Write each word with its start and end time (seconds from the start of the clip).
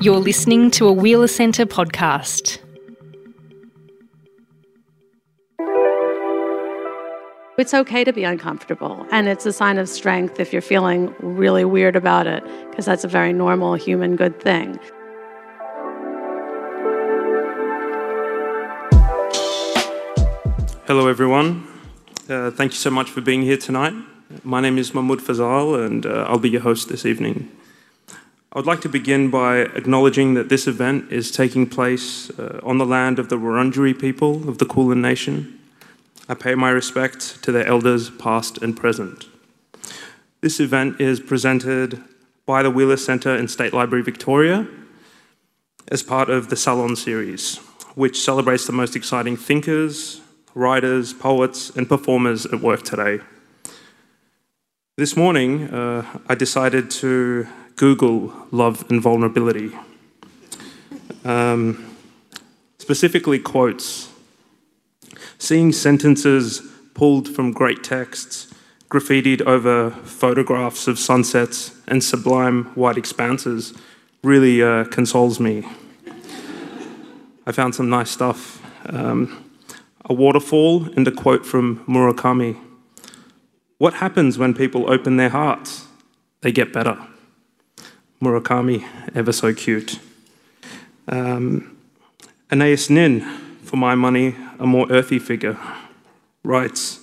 You're 0.00 0.20
listening 0.20 0.70
to 0.72 0.86
a 0.86 0.92
Wheeler 0.92 1.26
Centre 1.26 1.66
podcast. 1.66 2.58
It's 7.58 7.74
okay 7.74 8.04
to 8.04 8.12
be 8.12 8.22
uncomfortable, 8.22 9.04
and 9.10 9.26
it's 9.26 9.44
a 9.46 9.52
sign 9.52 9.78
of 9.78 9.88
strength 9.88 10.38
if 10.38 10.52
you're 10.52 10.62
feeling 10.62 11.12
really 11.18 11.64
weird 11.64 11.96
about 11.96 12.28
it, 12.28 12.44
because 12.70 12.84
that's 12.84 13.02
a 13.02 13.08
very 13.08 13.32
normal 13.32 13.74
human 13.74 14.14
good 14.14 14.40
thing. 14.40 14.78
Hello, 20.86 21.08
everyone. 21.08 21.66
Uh, 22.28 22.52
thank 22.52 22.70
you 22.70 22.78
so 22.78 22.90
much 22.90 23.10
for 23.10 23.22
being 23.22 23.42
here 23.42 23.56
tonight. 23.56 23.94
My 24.44 24.60
name 24.60 24.78
is 24.78 24.94
Mahmood 24.94 25.18
Fazal, 25.18 25.84
and 25.84 26.06
uh, 26.06 26.26
I'll 26.28 26.38
be 26.38 26.50
your 26.50 26.60
host 26.60 26.88
this 26.88 27.04
evening. 27.04 27.50
I 28.52 28.58
would 28.58 28.66
like 28.66 28.80
to 28.80 28.88
begin 28.88 29.30
by 29.30 29.58
acknowledging 29.58 30.32
that 30.34 30.48
this 30.48 30.66
event 30.66 31.12
is 31.12 31.30
taking 31.30 31.68
place 31.68 32.30
uh, 32.30 32.60
on 32.62 32.78
the 32.78 32.86
land 32.86 33.18
of 33.18 33.28
the 33.28 33.36
Wurundjeri 33.36 33.98
people 33.98 34.48
of 34.48 34.58
the 34.58 34.64
Kulin 34.64 35.02
Nation 35.02 35.58
I 36.30 36.34
pay 36.34 36.54
my 36.54 36.68
respect 36.68 37.42
to 37.44 37.52
their 37.52 37.66
elders, 37.66 38.10
past 38.10 38.58
and 38.58 38.76
present. 38.76 39.24
This 40.42 40.60
event 40.60 41.00
is 41.00 41.20
presented 41.20 42.04
by 42.44 42.62
the 42.62 42.70
Wheeler 42.70 42.98
Centre 42.98 43.34
and 43.34 43.50
State 43.50 43.72
Library 43.72 44.04
Victoria 44.04 44.68
as 45.90 46.02
part 46.02 46.28
of 46.28 46.50
the 46.50 46.56
Salon 46.56 46.96
series, 46.96 47.56
which 47.94 48.20
celebrates 48.20 48.66
the 48.66 48.74
most 48.74 48.94
exciting 48.94 49.38
thinkers, 49.38 50.20
writers, 50.54 51.14
poets, 51.14 51.70
and 51.70 51.88
performers 51.88 52.44
at 52.44 52.60
work 52.60 52.82
today. 52.82 53.20
This 54.98 55.16
morning, 55.16 55.70
uh, 55.70 56.04
I 56.28 56.34
decided 56.34 56.90
to 56.90 57.46
Google 57.78 58.32
love 58.50 58.84
and 58.90 59.00
vulnerability, 59.00 59.72
um, 61.24 61.96
specifically 62.78 63.38
quotes 63.38 64.10
seeing 65.38 65.72
sentences 65.72 66.60
pulled 66.94 67.28
from 67.28 67.52
great 67.52 67.84
texts, 67.84 68.52
graffitied 68.90 69.40
over 69.42 69.90
photographs 69.90 70.88
of 70.88 70.98
sunsets 70.98 71.72
and 71.86 72.02
sublime 72.02 72.64
white 72.74 72.98
expanses, 72.98 73.72
really 74.22 74.62
uh, 74.62 74.84
consoles 74.84 75.38
me. 75.38 75.64
I 77.46 77.52
found 77.52 77.74
some 77.74 77.88
nice 77.88 78.10
stuff. 78.10 78.60
Um, 78.86 79.44
a 80.04 80.14
waterfall 80.14 80.84
and 80.96 81.06
a 81.06 81.12
quote 81.12 81.46
from 81.46 81.84
Murakami. 81.86 82.58
What 83.78 83.94
happens 83.94 84.36
when 84.38 84.54
people 84.54 84.90
open 84.90 85.16
their 85.16 85.28
hearts? 85.28 85.86
They 86.40 86.50
get 86.50 86.72
better. 86.72 86.98
Murakami, 88.20 88.84
ever 89.14 89.32
so 89.32 89.54
cute. 89.54 90.00
Um, 91.06 91.76
Anais 92.50 92.90
Nin, 92.90 93.20
for 93.62 93.76
my 93.76 93.94
money, 93.94 94.34
a 94.58 94.66
more 94.66 94.86
earthy 94.90 95.18
figure, 95.18 95.56
writes 96.42 97.00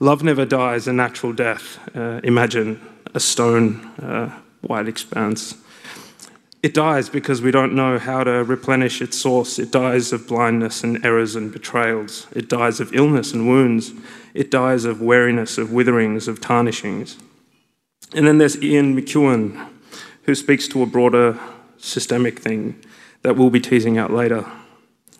Love 0.00 0.22
never 0.22 0.44
dies 0.44 0.88
a 0.88 0.92
natural 0.92 1.32
death. 1.32 1.78
Uh, 1.94 2.20
imagine 2.24 2.80
a 3.14 3.20
stone, 3.20 3.84
uh, 3.98 4.30
white 4.62 4.88
expanse. 4.88 5.54
It 6.62 6.74
dies 6.74 7.08
because 7.08 7.42
we 7.42 7.50
don't 7.50 7.74
know 7.74 7.98
how 7.98 8.24
to 8.24 8.42
replenish 8.42 9.02
its 9.02 9.16
source. 9.16 9.58
It 9.58 9.70
dies 9.70 10.12
of 10.12 10.26
blindness 10.26 10.82
and 10.82 11.04
errors 11.04 11.36
and 11.36 11.52
betrayals. 11.52 12.26
It 12.34 12.48
dies 12.48 12.80
of 12.80 12.94
illness 12.94 13.32
and 13.32 13.46
wounds. 13.46 13.92
It 14.34 14.50
dies 14.50 14.84
of 14.84 15.00
weariness, 15.00 15.58
of 15.58 15.68
witherings, 15.68 16.26
of 16.26 16.40
tarnishings. 16.40 17.16
And 18.14 18.26
then 18.26 18.38
there's 18.38 18.60
Ian 18.62 18.96
McEwan, 18.96 19.68
who 20.28 20.34
speaks 20.34 20.68
to 20.68 20.82
a 20.82 20.86
broader 20.86 21.38
systemic 21.78 22.38
thing 22.38 22.78
that 23.22 23.34
we'll 23.34 23.48
be 23.48 23.58
teasing 23.58 23.96
out 23.96 24.12
later 24.12 24.44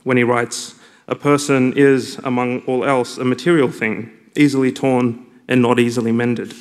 when 0.04 0.18
he 0.18 0.22
writes, 0.22 0.74
A 1.06 1.14
person 1.14 1.72
is, 1.78 2.18
among 2.24 2.60
all 2.66 2.84
else, 2.84 3.16
a 3.16 3.24
material 3.24 3.70
thing, 3.70 4.12
easily 4.36 4.70
torn 4.70 5.24
and 5.48 5.62
not 5.62 5.78
easily 5.78 6.12
mended. 6.12 6.52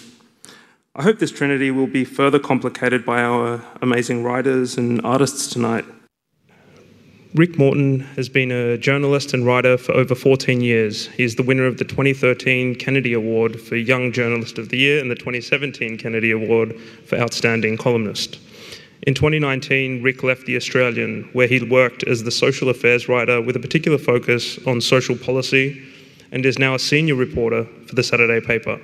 I 0.96 1.04
hope 1.04 1.20
this 1.20 1.30
trinity 1.30 1.72
will 1.72 1.88
be 1.88 2.06
further 2.06 2.40
complicated 2.40 3.06
by 3.06 3.22
our 3.22 3.62
amazing 3.82 4.24
writers 4.24 4.78
and 4.78 5.02
artists 5.02 5.48
tonight. 5.48 5.84
Rick 7.38 7.60
Morton 7.60 8.00
has 8.16 8.30
been 8.30 8.52
a 8.52 8.80
journalist 8.80 9.32
and 9.32 9.46
writer 9.46 9.78
for 9.78 9.92
over 9.92 10.16
14 10.16 10.60
years. 10.60 11.06
He 11.10 11.24
is 11.24 11.36
the 11.36 11.44
winner 11.44 11.68
of 11.68 11.78
the 11.78 11.86
2013 11.86 12.74
Kennedy 12.74 13.14
Award 13.14 13.62
for 13.62 13.76
Young 13.76 14.12
Journalist 14.12 14.58
of 14.58 14.70
the 14.70 14.78
Year 14.80 15.00
and 15.00 15.12
the 15.12 15.16
2017 15.16 16.00
Kennedy 16.00 16.32
Award 16.32 16.82
for 17.06 17.16
Outstanding 17.20 17.78
Columnist. 17.78 18.40
In 19.04 19.14
2019, 19.14 20.02
Rick 20.02 20.24
left 20.24 20.48
The 20.48 20.56
Australian, 20.56 21.30
where 21.34 21.48
he 21.48 21.64
worked 21.64 22.02
as 22.02 22.24
the 22.24 22.32
social 22.32 22.70
affairs 22.70 23.08
writer 23.08 23.40
with 23.40 23.56
a 23.56 23.60
particular 23.60 24.00
focus 24.00 24.58
on 24.66 24.82
social 24.82 25.16
policy, 25.16 25.80
and 26.32 26.44
is 26.44 26.58
now 26.58 26.74
a 26.74 26.80
senior 26.80 27.14
reporter 27.14 27.66
for 27.86 27.94
the 27.94 28.02
Saturday 28.02 28.42
paper. 28.44 28.82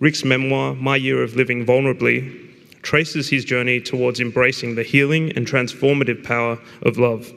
Rick's 0.00 0.24
memoir, 0.24 0.74
My 0.74 0.96
Year 0.96 1.22
of 1.22 1.36
Living 1.36 1.64
Vulnerably, 1.64 2.40
traces 2.82 3.28
his 3.28 3.44
journey 3.44 3.80
towards 3.80 4.18
embracing 4.18 4.74
the 4.74 4.82
healing 4.82 5.30
and 5.36 5.46
transformative 5.46 6.24
power 6.24 6.58
of 6.82 6.98
love. 6.98 7.32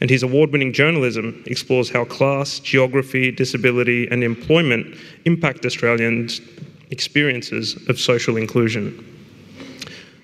And 0.00 0.08
his 0.08 0.22
award 0.22 0.50
winning 0.50 0.72
journalism 0.72 1.42
explores 1.46 1.90
how 1.90 2.04
class, 2.04 2.58
geography, 2.58 3.30
disability, 3.30 4.08
and 4.08 4.24
employment 4.24 4.96
impact 5.24 5.66
Australians' 5.66 6.40
experiences 6.90 7.76
of 7.88 8.00
social 8.00 8.36
inclusion. 8.36 9.06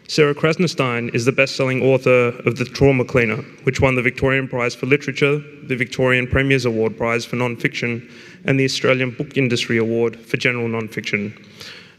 Sarah 0.08 0.34
Krasnostein 0.36 1.12
is 1.14 1.24
the 1.24 1.32
best 1.32 1.56
selling 1.56 1.82
author 1.82 2.28
of 2.46 2.56
The 2.56 2.64
Trauma 2.64 3.04
Cleaner, 3.04 3.42
which 3.64 3.80
won 3.80 3.96
the 3.96 4.02
Victorian 4.02 4.46
Prize 4.46 4.72
for 4.72 4.86
Literature, 4.86 5.42
the 5.64 5.74
Victorian 5.74 6.28
Premier's 6.28 6.64
Award 6.64 6.96
Prize 6.96 7.24
for 7.24 7.34
Non-Fiction, 7.34 8.08
and 8.44 8.58
the 8.58 8.64
Australian 8.64 9.10
Book 9.10 9.36
Industry 9.36 9.78
Award 9.78 10.18
for 10.20 10.36
General 10.36 10.68
Non-Fiction. 10.68 11.36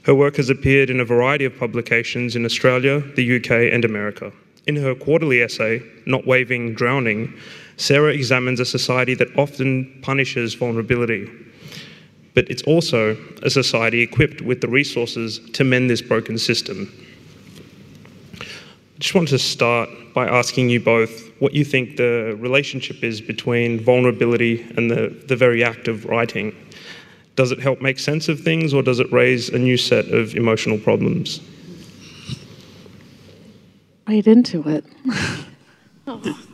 Her 0.04 0.16
work 0.16 0.38
has 0.38 0.50
appeared 0.50 0.90
in 0.90 1.02
a 1.02 1.06
variety 1.06 1.44
of 1.44 1.60
publications 1.60 2.38
in 2.38 2.46
Australia, 2.46 3.02
the 3.16 3.36
UK, 3.38 3.74
and 3.74 3.84
America. 3.84 4.32
In 4.68 4.76
her 4.76 4.94
quarterly 4.94 5.42
essay, 5.42 5.82
Not 6.06 6.28
Waving, 6.28 6.74
Drowning, 6.74 7.34
Sarah 7.78 8.12
examines 8.12 8.60
a 8.60 8.66
society 8.66 9.14
that 9.14 9.36
often 9.38 10.00
punishes 10.02 10.56
vulnerability. 10.56 11.30
But 12.34 12.52
it's 12.52 12.64
also 12.64 13.18
a 13.44 13.50
society 13.50 14.02
equipped 14.02 14.42
with 14.42 14.60
the 14.60 14.68
resources 14.68 15.40
to 15.54 15.64
mend 15.64 15.90
this 15.90 16.02
broken 16.02 16.38
system. 16.38 16.92
I 18.42 19.00
just 19.00 19.16
want 19.16 19.30
to 19.30 19.40
start 19.40 19.90
by 20.14 20.28
asking 20.28 20.70
you 20.70 20.82
both 20.82 21.32
what 21.40 21.54
you 21.54 21.64
think 21.64 21.96
the 21.96 22.36
relationship 22.40 23.04
is 23.04 23.22
between 23.22 23.80
vulnerability 23.80 24.64
and 24.76 24.92
the, 24.92 25.16
the 25.28 25.36
very 25.36 25.64
act 25.64 25.88
of 25.88 26.06
writing. 26.06 26.54
Does 27.36 27.52
it 27.52 27.60
help 27.60 27.80
make 27.80 28.00
sense 28.00 28.28
of 28.28 28.42
things 28.42 28.74
or 28.74 28.82
does 28.82 29.00
it 29.00 29.12
raise 29.14 29.50
a 29.50 29.60
new 29.60 29.78
set 29.78 30.08
of 30.10 30.36
emotional 30.36 30.78
problems? 30.78 31.40
Right 34.08 34.26
into 34.26 34.68
it. 34.70 34.86
oh. 36.08 36.40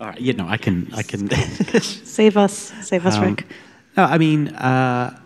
All 0.00 0.08
right, 0.08 0.20
you 0.20 0.32
know, 0.32 0.48
I 0.48 0.56
can, 0.56 0.92
I 0.94 1.02
can. 1.02 1.30
save 1.80 2.36
us, 2.36 2.72
save 2.82 3.06
us, 3.06 3.16
um, 3.16 3.22
Rick. 3.22 3.46
No, 3.96 4.02
I 4.02 4.18
mean, 4.18 4.48
uh, 4.48 5.16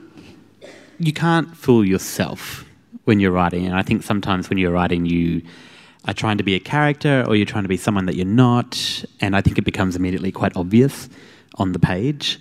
you 0.99 1.15
can't 1.15 1.57
fool 1.57 1.83
yourself 1.83 2.67
when 3.05 3.19
you're 3.19 3.31
writing, 3.31 3.65
and 3.65 3.75
I 3.75 3.81
think 3.81 4.03
sometimes 4.03 4.51
when 4.51 4.59
you're 4.59 4.73
writing, 4.73 5.07
you 5.07 5.41
are 6.07 6.13
trying 6.13 6.37
to 6.37 6.45
be 6.45 6.55
a 6.55 6.61
character 6.61 7.25
or 7.27 7.37
you're 7.37 7.47
trying 7.47 7.65
to 7.65 7.69
be 7.69 7.79
someone 7.79 8.05
that 8.07 8.17
you're 8.17 8.27
not. 8.27 9.05
And 9.23 9.35
I 9.35 9.41
think 9.41 9.57
it 9.57 9.65
becomes 9.65 9.97
immediately 9.97 10.31
quite 10.31 10.55
obvious 10.57 11.09
on 11.55 11.73
the 11.73 11.79
page. 11.79 12.39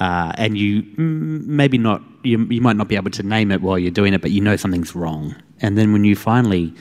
Uh, 0.00 0.32
and 0.36 0.58
you 0.58 0.82
maybe 0.96 1.78
not, 1.78 2.02
you, 2.22 2.38
you 2.46 2.60
might 2.60 2.76
not 2.76 2.88
be 2.88 2.96
able 2.96 3.10
to 3.10 3.22
name 3.22 3.52
it 3.52 3.62
while 3.62 3.78
you're 3.78 3.90
doing 3.90 4.12
it, 4.14 4.22
but 4.22 4.30
you 4.30 4.40
know 4.40 4.56
something's 4.56 4.94
wrong. 4.94 5.34
And 5.60 5.78
then 5.78 5.92
when 5.92 6.04
you 6.04 6.16
finally 6.16 6.74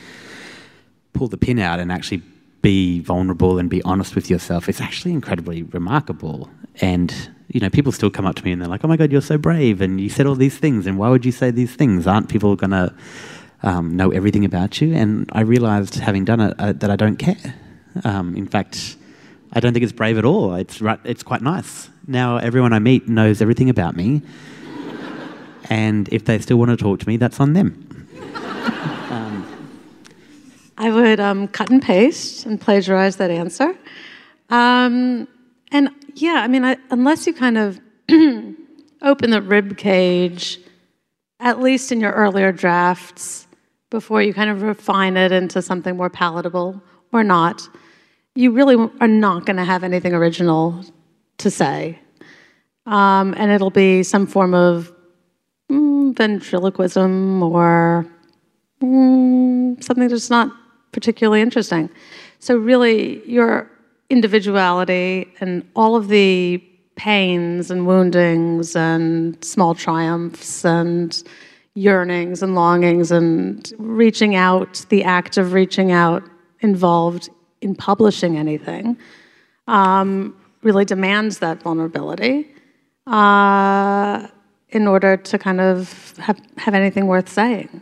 pull 1.16 1.28
the 1.28 1.38
pin 1.38 1.60
out 1.60 1.80
and 1.80 1.92
actually 1.92 2.22
be 2.62 3.00
vulnerable 3.00 3.58
and 3.60 3.70
be 3.70 3.82
honest 3.84 4.16
with 4.16 4.30
yourself, 4.30 4.70
it's 4.70 4.82
actually 4.82 5.14
incredibly 5.14 5.64
remarkable. 5.64 6.50
And 6.82 7.14
you 7.48 7.60
know, 7.60 7.70
people 7.70 7.92
still 7.92 8.10
come 8.10 8.26
up 8.26 8.36
to 8.36 8.44
me 8.44 8.52
and 8.52 8.62
they're 8.62 8.68
like, 8.68 8.84
"Oh 8.84 8.88
my 8.88 8.98
God, 8.98 9.12
you're 9.12 9.22
so 9.22 9.38
brave!" 9.38 9.82
And 9.82 10.02
you 10.02 10.10
said 10.10 10.26
all 10.26 10.36
these 10.36 10.58
things. 10.58 10.88
And 10.88 10.98
why 10.98 11.10
would 11.10 11.26
you 11.26 11.32
say 11.32 11.52
these 11.52 11.74
things? 11.74 12.08
Aren't 12.08 12.28
people 12.28 12.56
gonna 12.56 12.94
um, 13.66 13.98
know 13.98 14.12
everything 14.12 14.46
about 14.46 14.80
you. 14.80 14.94
And 14.94 15.30
I 15.34 15.42
realized, 15.42 15.96
having 15.96 16.24
done 16.24 16.40
it, 16.40 16.56
uh, 16.60 16.74
that 16.74 16.90
I 16.90 16.96
don't 16.96 17.18
care. 17.18 17.56
Um, 18.04 18.36
in 18.36 18.48
fact, 18.48 18.98
I 19.54 19.60
don't 19.60 19.74
think 19.74 19.84
it's 19.84 19.94
brave 19.94 20.18
at 20.18 20.26
all. 20.26 20.56
It's, 20.56 20.82
right, 20.82 21.00
it's 21.04 21.24
quite 21.24 21.42
nice. 21.42 21.90
Now, 22.08 22.38
everyone 22.38 22.74
I 22.74 22.80
meet 22.80 23.08
knows 23.08 23.42
everything 23.42 23.70
about 23.70 23.96
me. 23.96 24.22
and 25.70 26.08
if 26.10 26.26
they 26.26 26.40
still 26.40 26.58
want 26.58 26.72
to 26.72 26.78
talk 26.78 27.00
to 27.00 27.08
me, 27.08 27.18
that's 27.18 27.40
on 27.40 27.54
them. 27.54 28.08
I 30.78 30.92
would 30.92 31.20
um, 31.20 31.48
cut 31.48 31.70
and 31.70 31.82
paste 31.82 32.46
and 32.46 32.60
plagiarize 32.60 33.16
that 33.18 33.32
answer. 33.32 33.76
Um, 34.50 35.28
and 35.72 35.90
yeah, 36.16 36.42
I 36.44 36.48
mean, 36.48 36.66
I, 36.66 36.78
unless 36.90 37.26
you 37.26 37.34
kind 37.34 37.58
of 37.58 37.80
open 39.02 39.30
the 39.30 39.42
rib 39.42 39.78
cage, 39.78 40.60
at 41.40 41.60
least 41.60 41.92
in 41.92 42.02
your 42.02 42.12
earlier 42.12 42.52
drafts, 42.52 43.48
before 43.90 44.22
you 44.22 44.34
kind 44.34 44.50
of 44.50 44.62
refine 44.62 45.16
it 45.16 45.32
into 45.32 45.62
something 45.62 45.96
more 45.96 46.10
palatable 46.10 46.82
or 47.14 47.24
not, 47.24 47.68
you 48.36 48.52
really 48.52 48.76
are 49.00 49.08
not 49.08 49.46
going 49.46 49.56
to 49.56 49.64
have 49.64 49.84
anything 49.84 50.14
original 50.14 50.84
to 51.38 51.50
say. 51.50 52.00
Um, 52.86 53.34
and 53.38 53.52
it'll 53.52 53.70
be 53.70 54.04
some 54.04 54.28
form 54.28 54.54
of 54.54 54.92
mm, 55.72 56.16
ventriloquism 56.16 57.42
or 57.42 58.06
mm, 58.82 59.84
something 59.84 60.08
that's 60.08 60.30
not 60.30 60.52
particularly 60.96 61.42
interesting. 61.42 61.90
So, 62.40 62.56
really, 62.56 63.22
your 63.30 63.70
individuality 64.10 65.28
and 65.42 65.68
all 65.76 65.98
of 65.98 66.08
the 66.08 66.64
pains 66.96 67.70
and 67.70 67.86
woundings 67.86 68.78
and 68.78 69.44
small 69.44 69.76
triumphs 69.76 70.64
and 70.64 71.22
yearnings 71.74 72.42
and 72.42 72.56
longings 72.56 73.12
and 73.12 73.70
reaching 73.78 74.36
out, 74.36 74.86
the 74.88 75.04
act 75.04 75.36
of 75.38 75.52
reaching 75.52 75.92
out 75.92 76.24
involved 76.62 77.30
in 77.60 77.76
publishing 77.76 78.38
anything, 78.38 78.98
um, 79.68 80.34
really 80.64 80.86
demands 80.86 81.40
that 81.40 81.62
vulnerability 81.62 82.48
uh, 83.08 84.26
in 84.70 84.88
order 84.88 85.18
to 85.18 85.38
kind 85.38 85.60
of 85.60 86.16
have, 86.20 86.40
have 86.58 86.74
anything 86.74 87.08
worth 87.08 87.28
saying. 87.28 87.82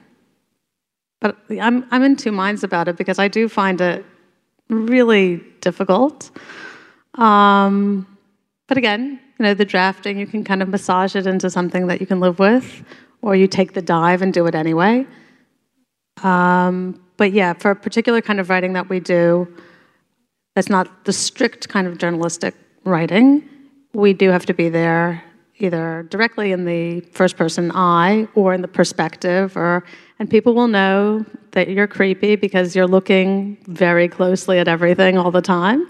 But 1.24 1.38
I'm, 1.50 1.86
I'm 1.90 2.04
in 2.04 2.18
two 2.18 2.34
minds 2.34 2.66
about 2.66 2.90
it 2.90 2.98
because 2.98 3.18
I 3.18 3.30
do 3.30 3.48
find 3.48 3.80
it 3.80 4.06
really 4.68 5.42
difficult. 5.62 6.30
Um, 7.14 8.06
but 8.68 8.78
again, 8.78 9.22
you 9.40 9.44
know, 9.44 9.54
the 9.54 9.64
drafting, 9.64 10.20
you 10.20 10.28
can 10.28 10.44
kind 10.44 10.62
of 10.62 10.68
massage 10.68 11.16
it 11.16 11.26
into 11.26 11.50
something 11.50 11.88
that 11.88 12.02
you 12.02 12.08
can 12.08 12.20
live 12.20 12.40
with, 12.40 12.84
or 13.22 13.38
you 13.38 13.48
take 13.48 13.72
the 13.72 13.82
dive 13.82 14.22
and 14.22 14.34
do 14.34 14.46
it 14.48 14.54
anyway. 14.54 15.08
Um, 16.24 17.02
but 17.16 17.32
yeah, 17.32 17.54
for 17.54 17.72
a 17.72 17.76
particular 17.76 18.22
kind 18.22 18.42
of 18.42 18.50
writing 18.50 18.74
that 18.74 18.90
we 18.90 19.00
do, 19.00 19.48
that's 20.56 20.70
not 20.70 21.06
the 21.06 21.14
strict 21.14 21.70
kind 21.70 21.88
of 21.88 22.00
journalistic 22.00 22.54
writing, 22.84 23.48
we 23.94 24.12
do 24.12 24.30
have 24.30 24.46
to 24.48 24.54
be 24.54 24.68
there 24.68 25.24
either 25.60 26.06
directly 26.10 26.52
in 26.52 26.66
the 26.66 27.00
first 27.14 27.38
person 27.38 27.72
I 27.74 28.28
or 28.36 28.54
in 28.54 28.62
the 28.62 28.68
perspective 28.68 29.56
or 29.56 29.86
and 30.20 30.30
people 30.30 30.54
will 30.54 30.68
know 30.68 31.26
that 31.52 31.70
you're 31.70 31.88
creepy 31.88 32.36
because 32.36 32.76
you're 32.76 32.88
looking 32.88 33.58
very 33.68 34.08
closely 34.08 34.60
at 34.60 34.68
everything 34.68 35.18
all 35.18 35.32
the 35.32 35.42
time. 35.42 35.88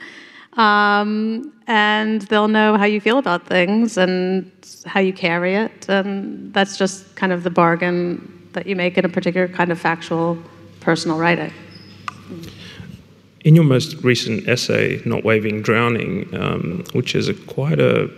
Um, 0.53 1.53
and 1.67 2.21
they'll 2.23 2.47
know 2.47 2.77
how 2.77 2.85
you 2.85 3.01
feel 3.01 3.17
about 3.17 3.47
things 3.47 3.97
and 3.97 4.51
how 4.85 4.99
you 4.99 5.13
carry 5.13 5.55
it. 5.55 5.89
And 5.89 6.53
that's 6.53 6.77
just 6.77 7.15
kind 7.15 7.31
of 7.31 7.43
the 7.43 7.49
bargain 7.49 8.49
that 8.53 8.67
you 8.67 8.75
make 8.75 8.97
in 8.97 9.05
a 9.05 9.09
particular 9.09 9.47
kind 9.47 9.71
of 9.71 9.79
factual 9.79 10.37
personal 10.79 11.17
writing. 11.17 11.51
In 13.41 13.55
your 13.55 13.63
most 13.63 13.95
recent 14.03 14.47
essay, 14.47 15.01
Not 15.05 15.23
Waving 15.23 15.61
Drowning, 15.63 16.33
um, 16.35 16.83
which 16.93 17.15
is 17.15 17.27
a 17.27 17.33
quite 17.33 17.79
a, 17.79 18.09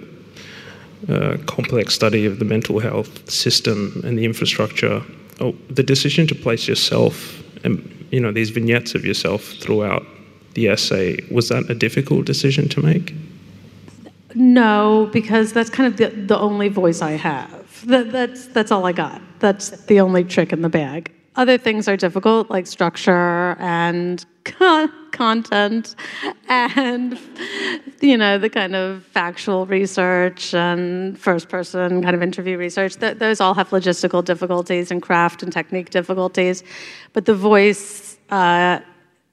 a, 1.07 1.37
complex 1.39 1.95
study 1.95 2.25
of 2.25 2.37
the 2.37 2.45
mental 2.45 2.79
health 2.79 3.29
system 3.29 4.01
and 4.05 4.19
the 4.19 4.25
infrastructure, 4.25 5.01
oh, 5.39 5.55
the 5.69 5.83
decision 5.83 6.27
to 6.27 6.35
place 6.35 6.67
yourself 6.67 7.41
and 7.63 7.91
you 8.11 8.19
know 8.19 8.31
these 8.31 8.49
vignettes 8.49 8.95
of 8.95 9.05
yourself 9.05 9.43
throughout 9.59 10.05
the 10.53 10.69
essay 10.69 11.17
was 11.31 11.49
that 11.49 11.69
a 11.69 11.75
difficult 11.75 12.25
decision 12.25 12.69
to 12.69 12.81
make? 12.81 13.13
No, 14.33 15.09
because 15.13 15.53
that's 15.53 15.69
kind 15.69 15.87
of 15.87 15.97
the, 15.97 16.09
the 16.09 16.37
only 16.37 16.67
voice 16.67 17.01
I 17.01 17.11
have. 17.11 17.85
That, 17.85 18.11
that's 18.11 18.47
that's 18.47 18.71
all 18.71 18.85
I 18.85 18.91
got. 18.91 19.21
That's 19.39 19.69
the 19.85 19.99
only 20.01 20.23
trick 20.23 20.51
in 20.51 20.61
the 20.61 20.69
bag. 20.69 21.14
Other 21.37 21.57
things 21.57 21.87
are 21.87 21.97
difficult, 21.97 22.49
like 22.49 22.65
structure 22.65 23.57
and 23.59 24.25
con- 24.45 24.91
content, 25.11 25.95
and 26.47 27.19
you 28.01 28.17
know 28.17 28.37
the 28.37 28.49
kind 28.49 28.75
of 28.75 29.03
factual 29.03 29.65
research 29.65 30.53
and 30.53 31.19
first-person 31.19 32.01
kind 32.01 32.15
of 32.15 32.21
interview 32.21 32.57
research. 32.57 32.95
Th- 32.95 33.17
those 33.17 33.41
all 33.41 33.53
have 33.53 33.69
logistical 33.69 34.23
difficulties 34.23 34.91
and 34.91 35.01
craft 35.01 35.43
and 35.43 35.51
technique 35.51 35.89
difficulties, 35.89 36.63
but 37.11 37.25
the 37.25 37.35
voice 37.35 38.17
uh, 38.29 38.79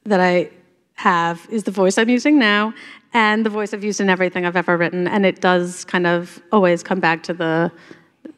that 0.05 0.21
I 0.21 0.51
have 0.95 1.47
is 1.51 1.63
the 1.65 1.71
voice 1.71 1.99
I'm 1.99 2.09
using 2.09 2.39
now 2.39 2.75
and 3.15 3.45
the 3.47 3.51
voice 3.51 3.75
I've 3.75 3.85
used 3.85 4.01
in 4.01 4.09
everything 4.09 4.45
I've 4.45 4.57
ever 4.57 4.77
written, 4.77 5.07
and 5.07 5.25
it 5.25 5.41
does 5.41 5.85
kind 5.85 6.07
of 6.07 6.43
always 6.51 6.83
come 6.83 6.99
back 6.99 7.23
to 7.25 7.35
the 7.35 7.71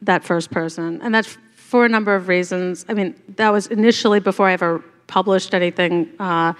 that 0.01 0.23
first 0.23 0.51
person, 0.51 1.01
and 1.01 1.15
that's 1.15 1.37
for 1.75 1.83
a 1.83 1.89
number 1.89 2.15
of 2.15 2.29
reasons. 2.29 2.85
I 2.87 2.93
mean, 2.93 3.21
that 3.35 3.51
was 3.51 3.67
initially 3.67 4.21
before 4.21 4.47
I 4.47 4.53
ever 4.53 4.81
published 5.07 5.53
anything 5.53 6.09
uh, 6.19 6.53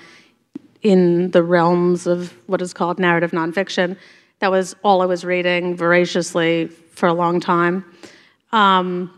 in 0.82 1.32
the 1.32 1.42
realms 1.42 2.06
of 2.06 2.34
what 2.48 2.62
is 2.62 2.74
called 2.74 3.00
narrative 3.00 3.32
nonfiction. 3.32 3.96
That 4.40 4.52
was 4.52 4.76
all 4.84 5.02
I 5.02 5.06
was 5.06 5.24
reading 5.24 5.78
voraciously 5.78 6.68
for 6.68 7.08
a 7.08 7.14
long 7.14 7.40
time. 7.40 7.86
Um, 8.52 9.10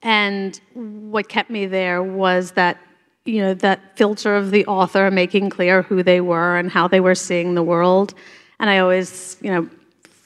and 0.00 0.60
what 0.74 1.28
kept 1.28 1.50
me 1.50 1.66
there 1.66 2.00
was 2.00 2.52
that 2.52 2.78
you 3.24 3.42
know 3.42 3.54
that 3.54 3.98
filter 3.98 4.36
of 4.36 4.52
the 4.52 4.64
author 4.66 5.10
making 5.10 5.50
clear 5.50 5.82
who 5.82 6.04
they 6.04 6.20
were 6.20 6.56
and 6.56 6.70
how 6.70 6.86
they 6.86 7.00
were 7.00 7.16
seeing 7.16 7.54
the 7.56 7.62
world 7.62 8.14
and 8.58 8.70
i 8.70 8.78
always 8.78 9.36
you 9.42 9.50
know 9.50 9.68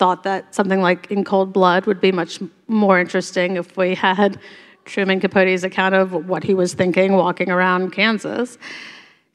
thought 0.03 0.25
that 0.25 0.53
something 0.53 0.81
like 0.81 1.09
in 1.13 1.23
cold 1.23 1.53
blood 1.53 1.87
would 1.87 2.01
be 2.01 2.11
much 2.11 2.41
more 2.67 2.99
interesting 2.99 3.55
if 3.57 3.77
we 3.77 3.95
had 3.95 4.37
truman 4.85 5.21
capote's 5.21 5.63
account 5.63 5.95
of 5.95 6.27
what 6.27 6.43
he 6.43 6.55
was 6.55 6.75
thinking 6.75 7.13
walking 7.13 7.49
around 7.49 7.93
kansas. 7.93 8.59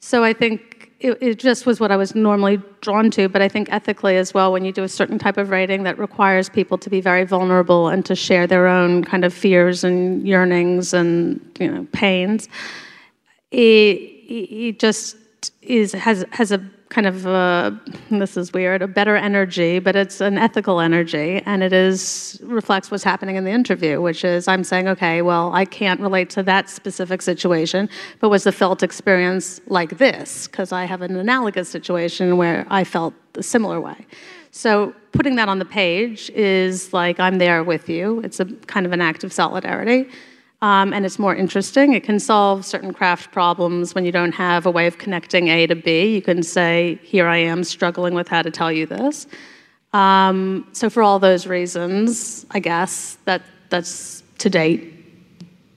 So 0.00 0.22
i 0.22 0.34
think 0.34 0.92
it, 1.00 1.16
it 1.22 1.38
just 1.38 1.64
was 1.64 1.80
what 1.80 1.90
i 1.90 1.96
was 1.96 2.14
normally 2.14 2.60
drawn 2.82 3.10
to 3.12 3.30
but 3.30 3.40
i 3.40 3.48
think 3.48 3.72
ethically 3.72 4.18
as 4.18 4.34
well 4.34 4.52
when 4.52 4.62
you 4.66 4.72
do 4.72 4.82
a 4.82 4.92
certain 5.00 5.18
type 5.18 5.38
of 5.38 5.48
writing 5.48 5.84
that 5.84 5.98
requires 5.98 6.50
people 6.50 6.76
to 6.76 6.90
be 6.90 7.00
very 7.00 7.24
vulnerable 7.24 7.88
and 7.88 8.04
to 8.04 8.14
share 8.14 8.46
their 8.46 8.66
own 8.66 9.02
kind 9.02 9.24
of 9.24 9.32
fears 9.32 9.84
and 9.84 10.28
yearnings 10.28 10.92
and 10.92 11.40
you 11.58 11.70
know 11.70 11.86
pains 11.92 12.46
it, 13.52 13.96
it 14.66 14.78
just 14.78 15.16
is 15.62 15.92
has 15.92 16.26
has 16.30 16.52
a 16.52 16.60
kind 16.88 17.06
of 17.06 17.26
a, 17.26 17.78
this 18.10 18.36
is 18.36 18.52
weird 18.52 18.82
a 18.82 18.88
better 18.88 19.16
energy 19.16 19.78
but 19.78 19.94
it's 19.94 20.20
an 20.20 20.38
ethical 20.38 20.80
energy 20.80 21.42
and 21.44 21.62
it 21.62 21.72
is 21.72 22.40
reflects 22.42 22.90
what's 22.90 23.04
happening 23.04 23.36
in 23.36 23.44
the 23.44 23.50
interview 23.50 24.00
which 24.00 24.24
is 24.24 24.48
i'm 24.48 24.64
saying 24.64 24.88
okay 24.88 25.20
well 25.22 25.52
i 25.52 25.64
can't 25.64 26.00
relate 26.00 26.30
to 26.30 26.42
that 26.42 26.68
specific 26.70 27.20
situation 27.20 27.88
but 28.20 28.28
was 28.28 28.44
the 28.44 28.52
felt 28.52 28.82
experience 28.82 29.60
like 29.66 29.98
this? 29.98 30.46
Because 30.46 30.72
i 30.72 30.84
have 30.84 31.02
an 31.02 31.16
analogous 31.16 31.68
situation 31.68 32.36
where 32.36 32.66
i 32.70 32.84
felt 32.84 33.14
a 33.34 33.42
similar 33.42 33.80
way. 33.80 34.06
So 34.50 34.94
putting 35.12 35.36
that 35.36 35.48
on 35.48 35.58
the 35.58 35.64
page 35.64 36.30
is 36.30 36.92
like 36.92 37.20
i'm 37.20 37.38
there 37.38 37.62
with 37.62 37.88
you. 37.88 38.20
It's 38.20 38.40
a 38.40 38.46
kind 38.66 38.86
of 38.86 38.92
an 38.92 39.00
act 39.00 39.24
of 39.24 39.32
solidarity 39.32 40.08
um, 40.60 40.92
and 40.92 41.06
it's 41.06 41.18
more 41.18 41.36
interesting. 41.36 41.92
It 41.92 42.02
can 42.02 42.18
solve 42.18 42.64
certain 42.64 42.92
craft 42.92 43.30
problems 43.30 43.94
when 43.94 44.04
you 44.04 44.10
don't 44.10 44.32
have 44.32 44.66
a 44.66 44.70
way 44.70 44.86
of 44.88 44.98
connecting 44.98 45.48
A 45.48 45.66
to 45.68 45.76
B. 45.76 46.14
You 46.14 46.22
can 46.22 46.42
say, 46.42 46.98
Here 47.02 47.28
I 47.28 47.36
am 47.36 47.62
struggling 47.62 48.14
with 48.14 48.26
how 48.26 48.42
to 48.42 48.50
tell 48.50 48.72
you 48.72 48.84
this. 48.84 49.28
Um, 49.92 50.66
so, 50.72 50.90
for 50.90 51.02
all 51.02 51.20
those 51.20 51.46
reasons, 51.46 52.44
I 52.50 52.58
guess 52.58 53.18
that 53.24 53.42
that's 53.68 54.22
to 54.38 54.50
date 54.50 54.94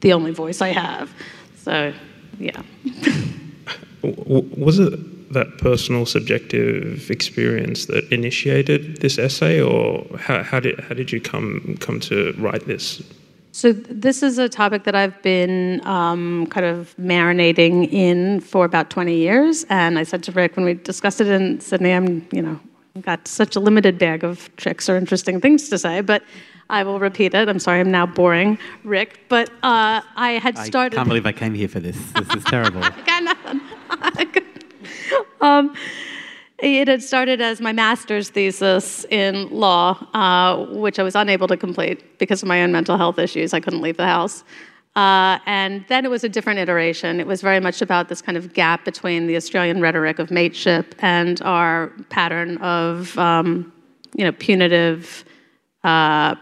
the 0.01 0.13
only 0.13 0.31
voice 0.31 0.61
I 0.61 0.69
have. 0.69 1.13
So, 1.57 1.93
yeah. 2.39 2.61
Was 4.03 4.79
it 4.79 5.33
that 5.33 5.59
personal, 5.59 6.07
subjective 6.07 7.11
experience 7.11 7.85
that 7.85 8.11
initiated 8.11 8.97
this 8.97 9.19
essay, 9.19 9.61
or 9.61 10.07
how, 10.17 10.41
how 10.41 10.59
did 10.59 10.79
how 10.79 10.95
did 10.95 11.11
you 11.11 11.21
come 11.21 11.77
come 11.79 12.00
to 12.01 12.33
write 12.39 12.65
this 12.65 13.03
so 13.51 13.74
this 13.74 14.24
is 14.24 14.38
a 14.38 14.48
topic 14.48 14.86
that 14.86 14.96
I've 14.96 15.22
been 15.22 15.86
um, 15.86 16.48
kind 16.48 16.65
of 16.65 16.96
marinating 17.00 17.91
in 17.91 18.39
for 18.39 18.65
about 18.65 18.89
20 18.89 19.15
years. 19.15 19.65
And 19.70 20.00
I 20.00 20.03
said 20.03 20.24
to 20.24 20.31
Rick 20.31 20.55
when 20.55 20.65
we 20.65 20.75
discussed 20.75 21.20
it 21.20 21.27
in 21.27 21.60
Sydney, 21.60 21.91
I'm, 21.91 22.27
you 22.31 22.41
know, 22.41 22.60
got 23.01 23.27
such 23.27 23.55
a 23.55 23.60
limited 23.60 23.98
bag 23.98 24.24
of 24.24 24.53
tricks 24.55 24.89
or 24.89 24.96
interesting 24.96 25.41
things 25.41 25.70
to 25.70 25.77
say, 25.77 26.01
but 26.01 26.24
I 26.70 26.84
will 26.84 27.00
repeat 27.00 27.34
it. 27.34 27.50
I'm 27.50 27.60
sorry, 27.60 27.81
I'm 27.81 27.91
now 27.91 28.05
boring 28.05 28.58
Rick, 28.86 29.20
but 29.27 29.50
uh, 29.62 30.01
I 30.15 30.39
had 30.41 30.58
started. 30.58 30.96
I 30.96 31.00
can't 31.00 31.10
believe 31.10 31.25
I 31.25 31.34
came 31.34 31.53
here 31.53 31.67
for 31.67 31.81
this. 31.81 31.98
This 32.13 32.36
is 32.36 32.43
terrible. 32.46 32.81
I 32.84 32.89
got 33.01 33.24
nothing. 33.24 34.41
um, 35.41 35.75
it 36.61 36.87
had 36.87 37.01
started 37.01 37.41
as 37.41 37.59
my 37.59 37.73
master's 37.73 38.29
thesis 38.29 39.05
in 39.09 39.49
law, 39.49 39.93
uh, 40.13 40.65
which 40.67 40.99
I 40.99 41.03
was 41.03 41.15
unable 41.15 41.47
to 41.47 41.57
complete 41.57 42.19
because 42.19 42.43
of 42.43 42.47
my 42.47 42.61
own 42.61 42.71
mental 42.71 42.97
health 42.97 43.17
issues. 43.17 43.53
I 43.53 43.59
couldn't 43.59 43.81
leave 43.81 43.97
the 43.97 44.05
house. 44.05 44.43
Uh, 44.95 45.39
and 45.45 45.85
then 45.87 46.05
it 46.05 46.11
was 46.11 46.23
a 46.23 46.29
different 46.29 46.59
iteration. 46.59 47.19
It 47.19 47.25
was 47.25 47.41
very 47.41 47.59
much 47.59 47.81
about 47.81 48.09
this 48.09 48.21
kind 48.21 48.37
of 48.37 48.53
gap 48.53 48.83
between 48.85 49.25
the 49.25 49.37
Australian 49.37 49.81
rhetoric 49.81 50.19
of 50.19 50.29
mateship 50.29 50.95
and 50.99 51.41
our 51.43 51.93
pattern 52.09 52.57
of, 52.57 53.17
um, 53.17 53.71
you 54.15 54.25
know, 54.25 54.33
punitive, 54.33 55.23
uh, 55.83 56.35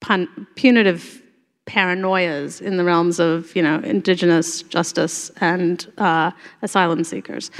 pun- 0.00 0.46
punitive 0.54 1.22
paranoias 1.66 2.62
in 2.62 2.76
the 2.76 2.84
realms 2.84 3.18
of 3.20 3.54
you 3.54 3.62
know 3.62 3.80
indigenous 3.80 4.62
justice 4.62 5.30
and 5.40 5.92
uh, 5.98 6.30
asylum 6.62 7.04
seekers, 7.04 7.50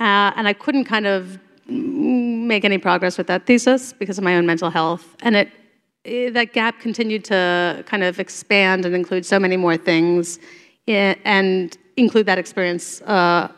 uh, 0.00 0.32
and 0.36 0.46
I 0.48 0.52
couldn't 0.52 0.84
kind 0.84 1.06
of 1.06 1.38
make 1.66 2.64
any 2.64 2.78
progress 2.78 3.16
with 3.16 3.28
that 3.28 3.46
thesis 3.46 3.92
because 3.92 4.18
of 4.18 4.24
my 4.24 4.36
own 4.36 4.46
mental 4.46 4.70
health, 4.70 5.16
and 5.20 5.36
it, 5.36 5.50
it 6.04 6.34
that 6.34 6.52
gap 6.52 6.80
continued 6.80 7.24
to 7.26 7.84
kind 7.86 8.02
of 8.02 8.18
expand 8.18 8.84
and 8.84 8.94
include 8.94 9.24
so 9.24 9.38
many 9.38 9.56
more 9.56 9.76
things, 9.76 10.38
and 10.86 11.78
include 11.96 12.26
that 12.26 12.38
experience. 12.38 13.00
Uh, 13.02 13.48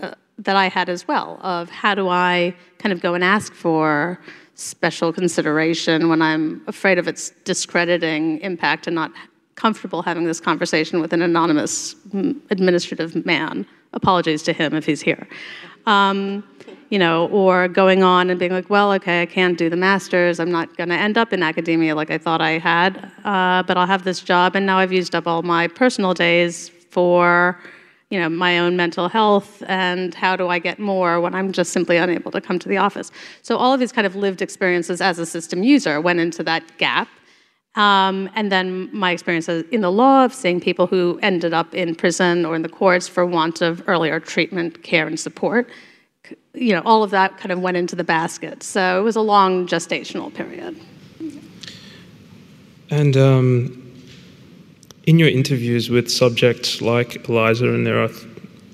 uh, 0.00 0.14
that 0.38 0.56
I 0.56 0.68
had 0.68 0.88
as 0.88 1.06
well 1.06 1.38
of 1.42 1.70
how 1.70 1.94
do 1.94 2.08
I 2.08 2.54
kind 2.78 2.92
of 2.92 3.00
go 3.00 3.14
and 3.14 3.22
ask 3.22 3.52
for 3.54 4.18
special 4.54 5.12
consideration 5.12 6.08
when 6.08 6.22
I'm 6.22 6.62
afraid 6.66 6.98
of 6.98 7.08
its 7.08 7.30
discrediting 7.44 8.40
impact 8.40 8.86
and 8.86 8.94
not 8.94 9.12
comfortable 9.54 10.02
having 10.02 10.24
this 10.24 10.40
conversation 10.40 11.00
with 11.00 11.12
an 11.12 11.22
anonymous 11.22 11.94
administrative 12.50 13.24
man. 13.26 13.66
Apologies 13.92 14.42
to 14.44 14.52
him 14.52 14.74
if 14.74 14.86
he's 14.86 15.00
here. 15.00 15.28
Um, 15.86 16.44
you 16.90 16.98
know, 16.98 17.28
or 17.28 17.68
going 17.68 18.02
on 18.02 18.28
and 18.28 18.38
being 18.38 18.52
like, 18.52 18.68
well, 18.68 18.92
okay, 18.92 19.22
I 19.22 19.26
can't 19.26 19.56
do 19.56 19.70
the 19.70 19.76
master's. 19.76 20.38
I'm 20.38 20.50
not 20.50 20.76
going 20.76 20.90
to 20.90 20.94
end 20.94 21.16
up 21.16 21.32
in 21.32 21.42
academia 21.42 21.94
like 21.94 22.10
I 22.10 22.18
thought 22.18 22.42
I 22.42 22.58
had, 22.58 23.10
uh, 23.24 23.62
but 23.62 23.78
I'll 23.78 23.86
have 23.86 24.04
this 24.04 24.20
job, 24.20 24.54
and 24.56 24.66
now 24.66 24.78
I've 24.78 24.92
used 24.92 25.14
up 25.14 25.26
all 25.26 25.42
my 25.42 25.68
personal 25.68 26.12
days 26.12 26.70
for 26.90 27.58
you 28.12 28.20
know, 28.20 28.28
my 28.28 28.58
own 28.58 28.76
mental 28.76 29.08
health 29.08 29.62
and 29.68 30.14
how 30.14 30.36
do 30.36 30.48
I 30.48 30.58
get 30.58 30.78
more 30.78 31.18
when 31.18 31.34
I'm 31.34 31.50
just 31.50 31.72
simply 31.72 31.96
unable 31.96 32.30
to 32.32 32.42
come 32.42 32.58
to 32.58 32.68
the 32.68 32.76
office. 32.76 33.10
So 33.40 33.56
all 33.56 33.72
of 33.72 33.80
these 33.80 33.90
kind 33.90 34.06
of 34.06 34.14
lived 34.14 34.42
experiences 34.42 35.00
as 35.00 35.18
a 35.18 35.24
system 35.24 35.62
user 35.62 35.98
went 35.98 36.20
into 36.20 36.42
that 36.42 36.62
gap. 36.76 37.08
Um, 37.74 38.28
and 38.34 38.52
then 38.52 38.94
my 38.94 39.12
experiences 39.12 39.64
in 39.70 39.80
the 39.80 39.90
law 39.90 40.26
of 40.26 40.34
seeing 40.34 40.60
people 40.60 40.86
who 40.86 41.18
ended 41.22 41.54
up 41.54 41.74
in 41.74 41.94
prison 41.94 42.44
or 42.44 42.54
in 42.54 42.60
the 42.60 42.68
courts 42.68 43.08
for 43.08 43.24
want 43.24 43.62
of 43.62 43.82
earlier 43.88 44.20
treatment, 44.20 44.82
care, 44.82 45.06
and 45.06 45.18
support. 45.18 45.70
You 46.52 46.74
know, 46.74 46.82
all 46.84 47.02
of 47.02 47.12
that 47.12 47.38
kind 47.38 47.50
of 47.50 47.60
went 47.60 47.78
into 47.78 47.96
the 47.96 48.04
basket. 48.04 48.62
So 48.62 49.00
it 49.00 49.02
was 49.04 49.16
a 49.16 49.22
long 49.22 49.66
gestational 49.66 50.32
period. 50.34 50.78
And 52.90 53.16
um, 53.16 53.81
in 55.04 55.18
your 55.18 55.28
interviews 55.28 55.90
with 55.90 56.10
subjects 56.10 56.80
like 56.80 57.28
Eliza, 57.28 57.68
and 57.68 57.86
there 57.86 58.02
are 58.02 58.10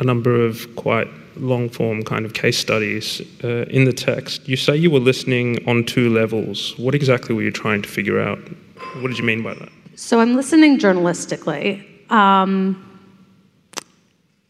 a 0.00 0.04
number 0.04 0.44
of 0.44 0.74
quite 0.76 1.08
long 1.40 1.68
form 1.68 2.02
kind 2.02 2.24
of 2.24 2.34
case 2.34 2.58
studies 2.58 3.22
uh, 3.44 3.64
in 3.70 3.84
the 3.84 3.92
text, 3.92 4.48
you 4.48 4.56
say 4.56 4.76
you 4.76 4.90
were 4.90 5.00
listening 5.00 5.66
on 5.68 5.84
two 5.84 6.10
levels. 6.10 6.76
What 6.78 6.94
exactly 6.94 7.34
were 7.34 7.42
you 7.42 7.50
trying 7.50 7.82
to 7.82 7.88
figure 7.88 8.20
out? 8.20 8.38
What 9.00 9.08
did 9.08 9.18
you 9.18 9.24
mean 9.24 9.42
by 9.42 9.54
that? 9.54 9.68
So 9.94 10.20
I'm 10.20 10.34
listening 10.34 10.78
journalistically. 10.78 11.84
Um, 12.10 12.84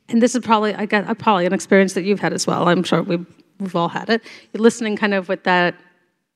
and 0.09 0.23
this 0.23 0.35
is 0.35 0.45
probably 0.45 0.75
I 0.75 0.85
uh, 0.85 1.15
probably 1.15 1.47
an 1.47 1.53
experience 1.53 1.93
that 1.95 2.03
you've 2.03 2.21
had 2.21 2.33
as 2.33 2.47
well. 2.47 2.69
I'm 2.69 2.83
sure 2.83 3.03
we've, 3.03 3.27
we've 3.59 3.77
all 3.77 3.89
had 3.89 4.09
it. 4.09 4.23
You're 4.53 4.63
listening 4.63 4.97
kind 4.97 5.15
of 5.15 5.29
with 5.29 5.45
that 5.45 5.75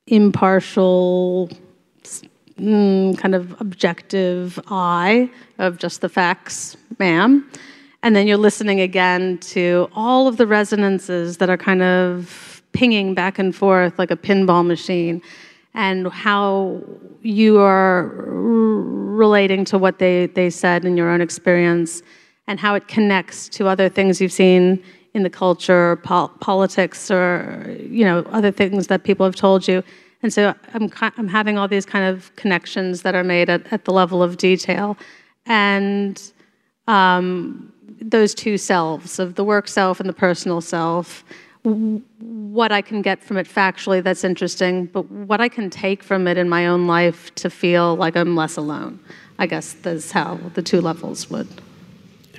impartial 0.06 1.50
mm, 2.58 3.16
kind 3.18 3.34
of 3.34 3.60
objective 3.60 4.58
eye 4.68 5.30
of 5.58 5.78
just 5.78 6.00
the 6.00 6.08
facts, 6.08 6.76
ma'am. 6.98 7.48
And 8.02 8.16
then 8.16 8.26
you're 8.26 8.36
listening 8.36 8.80
again 8.80 9.38
to 9.38 9.88
all 9.94 10.26
of 10.26 10.36
the 10.36 10.46
resonances 10.46 11.36
that 11.38 11.48
are 11.48 11.56
kind 11.56 11.82
of 11.82 12.62
pinging 12.72 13.14
back 13.14 13.38
and 13.38 13.54
forth 13.54 13.98
like 13.98 14.10
a 14.10 14.16
pinball 14.16 14.66
machine, 14.66 15.22
and 15.74 16.08
how 16.08 16.82
you 17.22 17.58
are 17.58 18.08
relating 19.22 19.64
to 19.64 19.78
what 19.78 19.98
they, 19.98 20.26
they 20.26 20.50
said 20.50 20.84
in 20.84 20.96
your 20.96 21.08
own 21.08 21.20
experience, 21.20 22.02
and 22.46 22.58
how 22.58 22.74
it 22.74 22.88
connects 22.88 23.48
to 23.48 23.68
other 23.68 23.88
things 23.88 24.20
you've 24.20 24.32
seen 24.32 24.82
in 25.14 25.22
the 25.22 25.30
culture, 25.30 25.96
pol- 25.96 26.28
politics, 26.40 27.10
or 27.10 27.76
you 27.88 28.04
know 28.04 28.20
other 28.30 28.50
things 28.50 28.86
that 28.88 29.04
people 29.04 29.24
have 29.24 29.36
told 29.36 29.68
you. 29.68 29.82
And 30.22 30.32
so 30.32 30.54
I'm, 30.74 30.90
I'm 31.00 31.28
having 31.28 31.58
all 31.58 31.68
these 31.68 31.86
kind 31.86 32.04
of 32.04 32.34
connections 32.36 33.02
that 33.02 33.14
are 33.14 33.24
made 33.24 33.50
at, 33.50 33.72
at 33.72 33.84
the 33.84 33.92
level 33.92 34.22
of 34.22 34.36
detail. 34.36 34.96
And 35.46 36.20
um, 36.86 37.72
those 38.00 38.34
two 38.34 38.56
selves, 38.58 39.18
of 39.18 39.34
the 39.34 39.44
work 39.44 39.68
self 39.68 40.00
and 40.00 40.08
the 40.08 40.14
personal 40.14 40.60
self, 40.60 41.24
what 41.64 42.72
I 42.72 42.82
can 42.82 43.02
get 43.02 43.22
from 43.22 43.36
it 43.36 43.46
factually 43.46 44.02
that's 44.02 44.24
interesting, 44.24 44.86
but 44.86 45.08
what 45.10 45.40
I 45.40 45.48
can 45.48 45.70
take 45.70 46.02
from 46.02 46.26
it 46.26 46.36
in 46.36 46.48
my 46.48 46.66
own 46.66 46.86
life 46.86 47.32
to 47.36 47.50
feel 47.50 47.94
like 47.96 48.16
I'm 48.16 48.34
less 48.34 48.56
alone. 48.56 48.98
I 49.38 49.46
guess 49.46 49.74
that's 49.74 50.10
how 50.10 50.40
the 50.54 50.62
two 50.62 50.80
levels 50.80 51.30
would. 51.30 51.48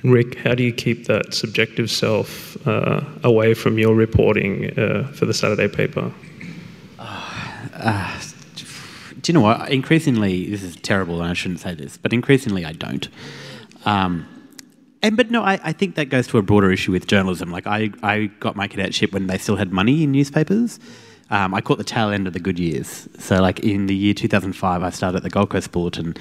Rick, 0.02 0.36
how 0.38 0.54
do 0.54 0.62
you 0.62 0.72
keep 0.72 1.06
that 1.06 1.32
subjective 1.32 1.90
self 1.90 2.56
uh, 2.66 3.02
away 3.22 3.54
from 3.54 3.78
your 3.78 3.94
reporting 3.94 4.78
uh, 4.78 5.10
for 5.14 5.24
the 5.24 5.32
Saturday 5.32 5.68
paper? 5.68 6.12
Uh, 7.84 8.20
do 9.20 9.30
you 9.30 9.34
know 9.34 9.42
what? 9.42 9.70
Increasingly, 9.70 10.50
this 10.50 10.62
is 10.62 10.76
terrible, 10.76 11.20
and 11.20 11.30
I 11.30 11.34
shouldn't 11.34 11.60
say 11.60 11.74
this, 11.74 11.96
but 11.96 12.12
increasingly, 12.12 12.64
I 12.64 12.72
don't. 12.72 13.08
Um, 13.84 14.26
and 15.02 15.16
but 15.18 15.30
no, 15.30 15.42
I, 15.42 15.60
I, 15.62 15.72
think 15.72 15.96
that 15.96 16.06
goes 16.06 16.26
to 16.28 16.38
a 16.38 16.42
broader 16.42 16.72
issue 16.72 16.90
with 16.92 17.06
journalism. 17.06 17.50
Like 17.50 17.66
I, 17.66 17.90
I 18.02 18.26
got 18.40 18.56
my 18.56 18.66
cadetship 18.66 19.12
when 19.12 19.26
they 19.26 19.36
still 19.36 19.56
had 19.56 19.70
money 19.70 20.04
in 20.04 20.12
newspapers. 20.12 20.80
Um, 21.28 21.52
I 21.52 21.60
caught 21.60 21.76
the 21.76 21.84
tail 21.84 22.08
end 22.08 22.26
of 22.26 22.32
the 22.32 22.40
good 22.40 22.58
years. 22.58 23.06
So 23.18 23.40
like 23.42 23.60
in 23.60 23.86
the 23.86 23.94
year 23.94 24.14
2005, 24.14 24.82
I 24.82 24.90
started 24.90 25.18
at 25.18 25.22
the 25.22 25.28
Gold 25.28 25.50
Coast 25.50 25.72
Bulletin. 25.72 26.06
And 26.06 26.18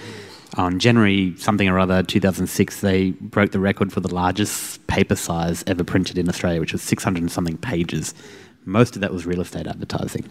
on 0.58 0.80
January 0.80 1.34
something 1.38 1.70
or 1.70 1.80
other 1.80 2.04
2006, 2.04 2.82
they 2.82 3.12
broke 3.12 3.52
the 3.52 3.60
record 3.60 3.94
for 3.94 4.02
the 4.02 4.14
largest 4.14 4.86
paper 4.88 5.16
size 5.16 5.64
ever 5.66 5.86
printed 5.86 6.18
in 6.18 6.28
Australia, 6.28 6.60
which 6.60 6.74
was 6.74 6.82
600 6.82 7.22
and 7.22 7.32
something 7.32 7.58
pages. 7.58 8.14
Most 8.66 8.96
of 8.96 9.02
that 9.02 9.14
was 9.14 9.26
real 9.26 9.42
estate 9.42 9.68
advertising. 9.68 10.30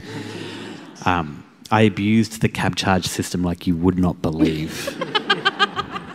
Um, 1.05 1.45
I 1.71 1.83
abused 1.83 2.43
the 2.43 2.49
cab 2.49 2.77
charge 2.77 3.07
system 3.07 3.43
like 3.43 3.67
you 3.67 3.75
would 3.77 3.99
not 3.99 4.21
believe. 4.21 4.95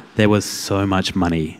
there 0.15 0.29
was 0.29 0.45
so 0.45 0.85
much 0.85 1.15
money. 1.15 1.57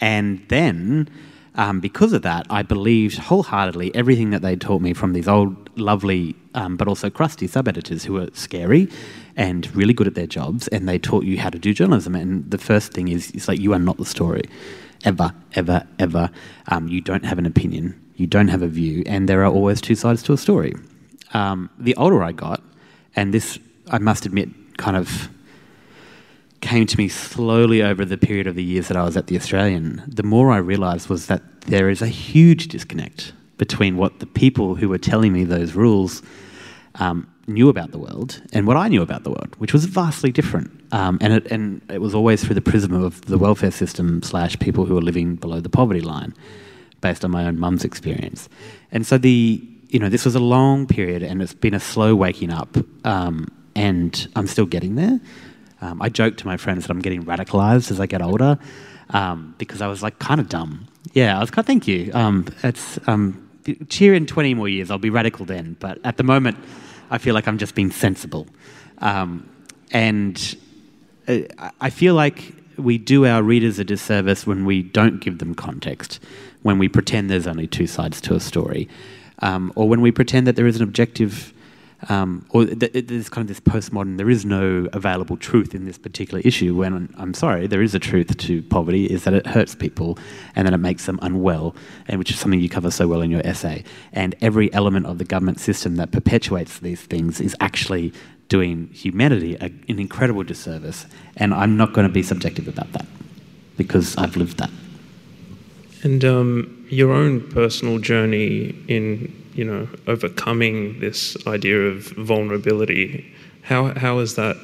And 0.00 0.44
then, 0.48 1.08
um, 1.56 1.80
because 1.80 2.12
of 2.12 2.22
that, 2.22 2.46
I 2.50 2.62
believed 2.62 3.18
wholeheartedly 3.18 3.94
everything 3.94 4.30
that 4.30 4.42
they 4.42 4.56
taught 4.56 4.80
me 4.80 4.94
from 4.94 5.12
these 5.12 5.26
old, 5.26 5.76
lovely, 5.76 6.36
um, 6.54 6.76
but 6.76 6.86
also 6.86 7.10
crusty 7.10 7.46
sub 7.46 7.66
editors 7.66 8.04
who 8.04 8.14
were 8.14 8.28
scary 8.32 8.88
and 9.36 9.74
really 9.74 9.92
good 9.92 10.06
at 10.06 10.14
their 10.14 10.26
jobs. 10.26 10.68
And 10.68 10.88
they 10.88 10.98
taught 10.98 11.24
you 11.24 11.38
how 11.38 11.50
to 11.50 11.58
do 11.58 11.74
journalism. 11.74 12.14
And 12.14 12.48
the 12.48 12.58
first 12.58 12.92
thing 12.92 13.08
is, 13.08 13.32
it's 13.32 13.48
like, 13.48 13.58
you 13.58 13.72
are 13.72 13.78
not 13.78 13.98
the 13.98 14.06
story. 14.06 14.42
Ever, 15.04 15.34
ever, 15.54 15.84
ever. 15.98 16.30
Um, 16.68 16.86
you 16.86 17.00
don't 17.00 17.24
have 17.24 17.38
an 17.40 17.46
opinion. 17.46 18.00
You 18.14 18.28
don't 18.28 18.48
have 18.48 18.62
a 18.62 18.68
view. 18.68 19.02
And 19.04 19.28
there 19.28 19.42
are 19.42 19.50
always 19.50 19.80
two 19.80 19.96
sides 19.96 20.22
to 20.24 20.32
a 20.32 20.38
story 20.38 20.74
um, 21.32 21.70
the 21.78 21.94
older 21.96 22.22
I 22.22 22.32
got, 22.32 22.62
and 23.16 23.32
this, 23.32 23.58
I 23.90 23.98
must 23.98 24.26
admit, 24.26 24.48
kind 24.76 24.96
of 24.96 25.28
came 26.60 26.86
to 26.86 26.96
me 26.96 27.08
slowly 27.08 27.82
over 27.82 28.04
the 28.04 28.16
period 28.16 28.46
of 28.46 28.54
the 28.54 28.62
years 28.62 28.88
that 28.88 28.96
I 28.96 29.02
was 29.02 29.16
at 29.16 29.26
the 29.26 29.36
Australian, 29.36 30.02
the 30.06 30.22
more 30.22 30.52
I 30.52 30.58
realised 30.58 31.08
was 31.08 31.26
that 31.26 31.42
there 31.62 31.90
is 31.90 32.00
a 32.00 32.06
huge 32.06 32.68
disconnect 32.68 33.32
between 33.58 33.96
what 33.96 34.20
the 34.20 34.26
people 34.26 34.76
who 34.76 34.88
were 34.88 34.98
telling 34.98 35.32
me 35.32 35.44
those 35.44 35.74
rules 35.74 36.22
um, 36.96 37.28
knew 37.46 37.68
about 37.68 37.90
the 37.90 37.98
world 37.98 38.40
and 38.52 38.66
what 38.66 38.76
I 38.76 38.88
knew 38.88 39.02
about 39.02 39.24
the 39.24 39.30
world, 39.30 39.54
which 39.58 39.72
was 39.72 39.84
vastly 39.84 40.30
different. 40.30 40.70
Um, 40.92 41.18
and, 41.20 41.32
it, 41.32 41.46
and 41.50 41.82
it 41.90 42.00
was 42.00 42.14
always 42.14 42.44
through 42.44 42.54
the 42.54 42.60
prism 42.62 42.92
of 42.92 43.22
the 43.22 43.38
welfare 43.38 43.70
system 43.70 44.22
slash 44.22 44.58
people 44.58 44.84
who 44.84 44.94
were 44.94 45.02
living 45.02 45.36
below 45.36 45.60
the 45.60 45.68
poverty 45.68 46.00
line, 46.00 46.34
based 47.00 47.24
on 47.24 47.30
my 47.30 47.44
own 47.44 47.58
mum's 47.58 47.84
experience. 47.84 48.48
And 48.92 49.06
so 49.06 49.18
the 49.18 49.62
you 49.92 49.98
know, 49.98 50.08
this 50.08 50.24
was 50.24 50.34
a 50.34 50.40
long 50.40 50.86
period 50.86 51.22
and 51.22 51.42
it's 51.42 51.52
been 51.52 51.74
a 51.74 51.80
slow 51.80 52.16
waking 52.16 52.50
up. 52.50 52.76
Um, 53.04 53.46
and 53.76 54.26
I'm 54.34 54.46
still 54.46 54.64
getting 54.64 54.94
there. 54.94 55.20
Um, 55.82 56.00
I 56.00 56.08
joke 56.08 56.38
to 56.38 56.46
my 56.46 56.56
friends 56.56 56.86
that 56.86 56.90
I'm 56.90 57.00
getting 57.00 57.24
radicalized 57.24 57.90
as 57.90 58.00
I 58.00 58.06
get 58.06 58.22
older 58.22 58.58
um, 59.10 59.54
because 59.58 59.82
I 59.82 59.88
was 59.88 60.02
like 60.02 60.18
kind 60.18 60.40
of 60.40 60.48
dumb. 60.48 60.88
Yeah, 61.12 61.36
I 61.36 61.40
was 61.40 61.50
kind 61.50 61.60
of, 61.60 61.66
thank 61.66 61.86
you. 61.86 62.10
Um, 62.14 62.46
it's, 62.62 62.98
um, 63.06 63.50
cheer 63.90 64.14
in 64.14 64.24
20 64.24 64.54
more 64.54 64.68
years, 64.68 64.90
I'll 64.90 64.96
be 64.96 65.10
radical 65.10 65.44
then. 65.44 65.76
But 65.78 65.98
at 66.04 66.16
the 66.16 66.22
moment, 66.22 66.56
I 67.10 67.18
feel 67.18 67.34
like 67.34 67.46
I'm 67.46 67.58
just 67.58 67.74
being 67.74 67.90
sensible. 67.90 68.46
Um, 68.98 69.46
and 69.90 70.56
uh, 71.28 71.40
I 71.82 71.90
feel 71.90 72.14
like 72.14 72.54
we 72.78 72.96
do 72.96 73.26
our 73.26 73.42
readers 73.42 73.78
a 73.78 73.84
disservice 73.84 74.46
when 74.46 74.64
we 74.64 74.82
don't 74.82 75.20
give 75.20 75.36
them 75.36 75.54
context, 75.54 76.18
when 76.62 76.78
we 76.78 76.88
pretend 76.88 77.28
there's 77.28 77.46
only 77.46 77.66
two 77.66 77.86
sides 77.86 78.22
to 78.22 78.34
a 78.34 78.40
story 78.40 78.88
um, 79.42 79.72
or 79.76 79.88
when 79.88 80.00
we 80.00 80.12
pretend 80.12 80.46
that 80.46 80.56
there 80.56 80.66
is 80.66 80.76
an 80.76 80.82
objective, 80.82 81.52
um, 82.08 82.46
or 82.50 82.64
th- 82.64 83.06
there's 83.06 83.28
kind 83.28 83.42
of 83.42 83.48
this 83.48 83.60
postmodern, 83.60 84.16
there 84.16 84.30
is 84.30 84.44
no 84.44 84.88
available 84.92 85.36
truth 85.36 85.74
in 85.74 85.84
this 85.84 85.98
particular 85.98 86.40
issue. 86.44 86.74
When 86.74 87.12
I'm 87.18 87.34
sorry, 87.34 87.66
there 87.66 87.82
is 87.82 87.94
a 87.94 87.98
truth 87.98 88.36
to 88.36 88.62
poverty, 88.62 89.06
is 89.06 89.24
that 89.24 89.34
it 89.34 89.46
hurts 89.46 89.74
people 89.74 90.18
and 90.54 90.66
that 90.66 90.74
it 90.74 90.78
makes 90.78 91.06
them 91.06 91.18
unwell, 91.22 91.74
and 92.08 92.18
which 92.18 92.30
is 92.30 92.38
something 92.38 92.60
you 92.60 92.68
cover 92.68 92.90
so 92.90 93.06
well 93.08 93.20
in 93.20 93.30
your 93.30 93.44
essay. 93.44 93.84
And 94.12 94.34
every 94.40 94.72
element 94.72 95.06
of 95.06 95.18
the 95.18 95.24
government 95.24 95.60
system 95.60 95.96
that 95.96 96.12
perpetuates 96.12 96.78
these 96.78 97.02
things 97.02 97.40
is 97.40 97.54
actually 97.60 98.12
doing 98.48 98.88
humanity 98.92 99.56
a, 99.56 99.66
an 99.88 99.98
incredible 99.98 100.44
disservice. 100.44 101.06
And 101.36 101.54
I'm 101.54 101.76
not 101.76 101.92
going 101.94 102.06
to 102.06 102.12
be 102.12 102.22
subjective 102.22 102.68
about 102.68 102.92
that 102.92 103.06
because 103.76 104.16
I've 104.16 104.36
lived 104.36 104.58
that. 104.58 104.70
And 106.02 106.24
um, 106.24 106.81
your 106.92 107.10
own 107.10 107.40
personal 107.48 107.98
journey 107.98 108.74
in, 108.86 109.34
you 109.54 109.64
know, 109.64 109.88
overcoming 110.06 111.00
this 111.00 111.34
idea 111.46 111.78
of 111.80 112.08
vulnerability, 112.18 113.34
how, 113.62 113.94
how 113.94 114.18
has 114.18 114.34
that 114.34 114.56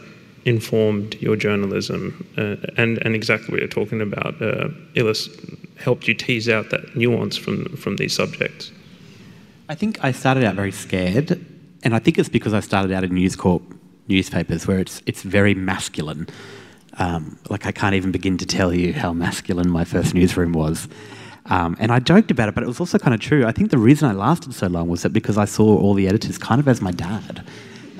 informed 0.45 1.15
your 1.23 1.37
journalism 1.37 2.27
uh, 2.37 2.57
and, 2.77 2.99
and 2.99 3.15
exactly 3.15 3.51
what 3.51 3.61
you're 3.61 3.69
talking 3.69 4.03
about, 4.03 4.41
uh, 4.43 4.69
helped 5.79 6.07
you 6.07 6.13
tease 6.13 6.51
out 6.51 6.69
that 6.69 6.95
nuance 6.95 7.35
from, 7.35 7.65
from 7.77 7.97
these 7.97 8.15
subjects? 8.15 8.73
I 9.71 9.75
think 9.75 10.05
I 10.05 10.13
started 10.13 10.45
out 10.45 10.55
very 10.55 10.73
scared, 10.73 11.43
and 11.83 11.95
I 11.95 11.99
think 11.99 12.19
it's 12.19 12.29
because 12.29 12.53
I 12.53 12.61
started 12.61 12.93
out 12.93 13.05
in 13.05 13.15
News 13.15 13.37
Corp 13.37 13.63
newspapers 14.07 14.67
where 14.67 14.81
it's, 14.81 15.01
it's 15.07 15.23
very 15.23 15.55
masculine. 15.55 16.29
Um, 16.99 17.39
like, 17.49 17.65
I 17.65 17.73
can't 17.73 17.95
even 17.95 18.13
begin 18.13 18.37
to 18.37 18.45
tell 18.45 18.75
you 18.75 18.93
how 18.93 19.15
masculine 19.15 19.71
my 19.71 19.85
first 19.85 20.13
newsroom 20.13 20.53
was. 20.53 20.89
Um, 21.51 21.77
and 21.79 21.91
I 21.91 21.99
joked 21.99 22.31
about 22.31 22.49
it, 22.49 22.55
but 22.55 22.63
it 22.63 22.67
was 22.67 22.79
also 22.79 22.99
kind 22.99 23.15
of 23.15 23.21
true. 23.21 23.47
I 23.47 23.53
think 23.53 23.71
the 23.71 23.79
reason 23.79 24.09
I 24.09 24.13
lasted 24.13 24.55
so 24.55 24.67
long 24.67 24.89
was 24.89 25.03
that 25.03 25.11
because 25.11 25.39
I 25.39 25.47
saw 25.47 25.79
all 25.79 25.95
the 25.95 26.07
editors 26.07 26.37
kind 26.37 26.61
of 26.61 26.69
as 26.69 26.83
my 26.83 26.91
dad. 26.91 27.43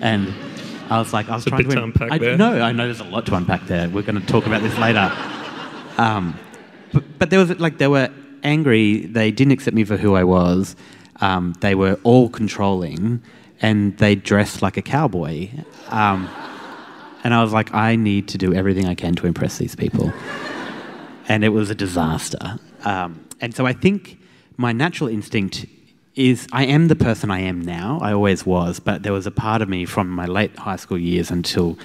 And 0.01 0.33
I 0.91 0.99
was 0.99 1.13
like, 1.13 1.29
I 1.29 1.35
was 1.35 1.47
it's 1.47 1.51
trying 1.51 1.65
to, 1.65 1.75
to 1.77 1.83
unpack 1.83 2.13
I, 2.13 2.19
there. 2.19 2.37
No, 2.37 2.61
I 2.61 2.73
know 2.73 2.85
there's 2.85 3.01
a 3.01 3.05
lot 3.05 3.27
to 3.27 3.35
unpack 3.35 3.67
there. 3.67 3.89
We're 3.89 4.03
going 4.03 4.21
to 4.21 4.27
talk 4.27 4.47
about 4.47 4.63
this 4.63 4.77
later. 4.79 5.11
Um, 5.97 6.39
but, 6.93 7.19
but, 7.19 7.31
there 7.31 7.39
was 7.39 7.59
like 7.59 7.79
they 7.79 7.89
were 7.89 8.11
angry. 8.43 9.07
They 9.07 9.31
didn't 9.31 9.53
accept 9.53 9.75
me 9.75 9.85
for 9.85 9.97
who 9.97 10.15
I 10.15 10.25
was. 10.25 10.77
Um, 11.21 11.55
they 11.61 11.75
were 11.75 11.99
all 12.05 12.29
controlling, 12.29 13.21
and 13.61 13.97
they 13.99 14.15
dressed 14.15 14.63
like 14.63 14.77
a 14.77 14.83
cowboy. 14.83 15.51
Um, 15.89 16.29
and 17.25 17.35
I 17.35 17.43
was 17.43 17.53
like, 17.53 17.75
I 17.75 17.97
need 17.97 18.29
to 18.29 18.39
do 18.39 18.55
everything 18.55 18.87
I 18.87 18.95
can 18.95 19.15
to 19.17 19.27
impress 19.27 19.59
these 19.59 19.75
people. 19.75 20.13
and 21.29 21.45
it 21.45 21.49
was 21.49 21.69
a 21.69 21.75
disaster. 21.75 22.59
Um, 22.85 23.28
and 23.41 23.55
so 23.55 23.67
I 23.67 23.73
think 23.73 24.19
my 24.57 24.73
natural 24.73 25.09
instinct 25.09 25.67
is 26.15 26.49
I 26.53 26.65
am 26.65 26.89
the 26.89 26.97
person 26.97 27.31
I 27.31 27.41
am 27.41 27.61
now. 27.61 28.01
I 28.03 28.13
always 28.13 28.45
was, 28.45 28.81
but 28.81 29.05
there 29.05 29.13
was 29.13 29.27
a 29.27 29.31
part 29.31 29.63
of 29.63 29.69
me 29.69 29.85
from 29.85 30.09
my 30.09 30.27
late 30.27 30.57
high 30.57 30.77
school 30.77 30.99
years 30.99 31.31
until 31.31 31.79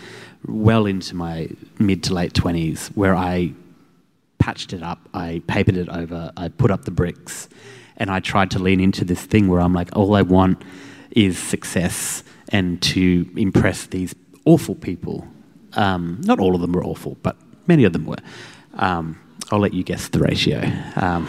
well 0.48 0.86
into 0.88 1.16
my 1.16 1.50
mid 1.80 2.04
to 2.04 2.14
late 2.14 2.34
20s 2.34 2.88
where 2.96 3.16
I 3.16 3.54
patched 4.40 4.74
it 4.74 4.82
up, 4.84 5.08
I 5.14 5.42
papered 5.48 5.78
it 5.78 5.88
over, 5.88 6.32
I 6.36 6.50
put 6.50 6.72
up 6.72 6.86
the 6.86 6.92
bricks, 6.92 7.48
and 7.98 8.10
I 8.10 8.20
tried 8.20 8.52
to 8.52 8.60
lean 8.60 8.80
into 8.80 9.06
this 9.06 9.24
thing 9.24 9.48
where 9.48 9.62
I'm 9.62 9.74
like, 9.74 9.96
all 9.96 10.16
I 10.16 10.24
want 10.24 10.62
is 11.12 11.38
success 11.38 12.24
and 12.50 12.82
to 12.82 13.30
impress 13.38 13.86
these 13.86 14.16
awful 14.46 14.76
people. 14.76 15.28
Um, 15.74 16.20
not 16.24 16.40
all 16.40 16.56
of 16.56 16.62
them 16.62 16.74
were 16.74 16.84
awful, 16.84 17.18
but 17.22 17.38
many 17.68 17.84
of 17.84 17.94
them 17.94 18.06
were. 18.06 18.18
Um, 18.74 19.20
I'll 19.52 19.60
let 19.60 19.74
you 19.74 19.84
guess 19.84 20.08
the 20.10 20.20
ratio. 20.20 20.62
Um, 20.96 21.28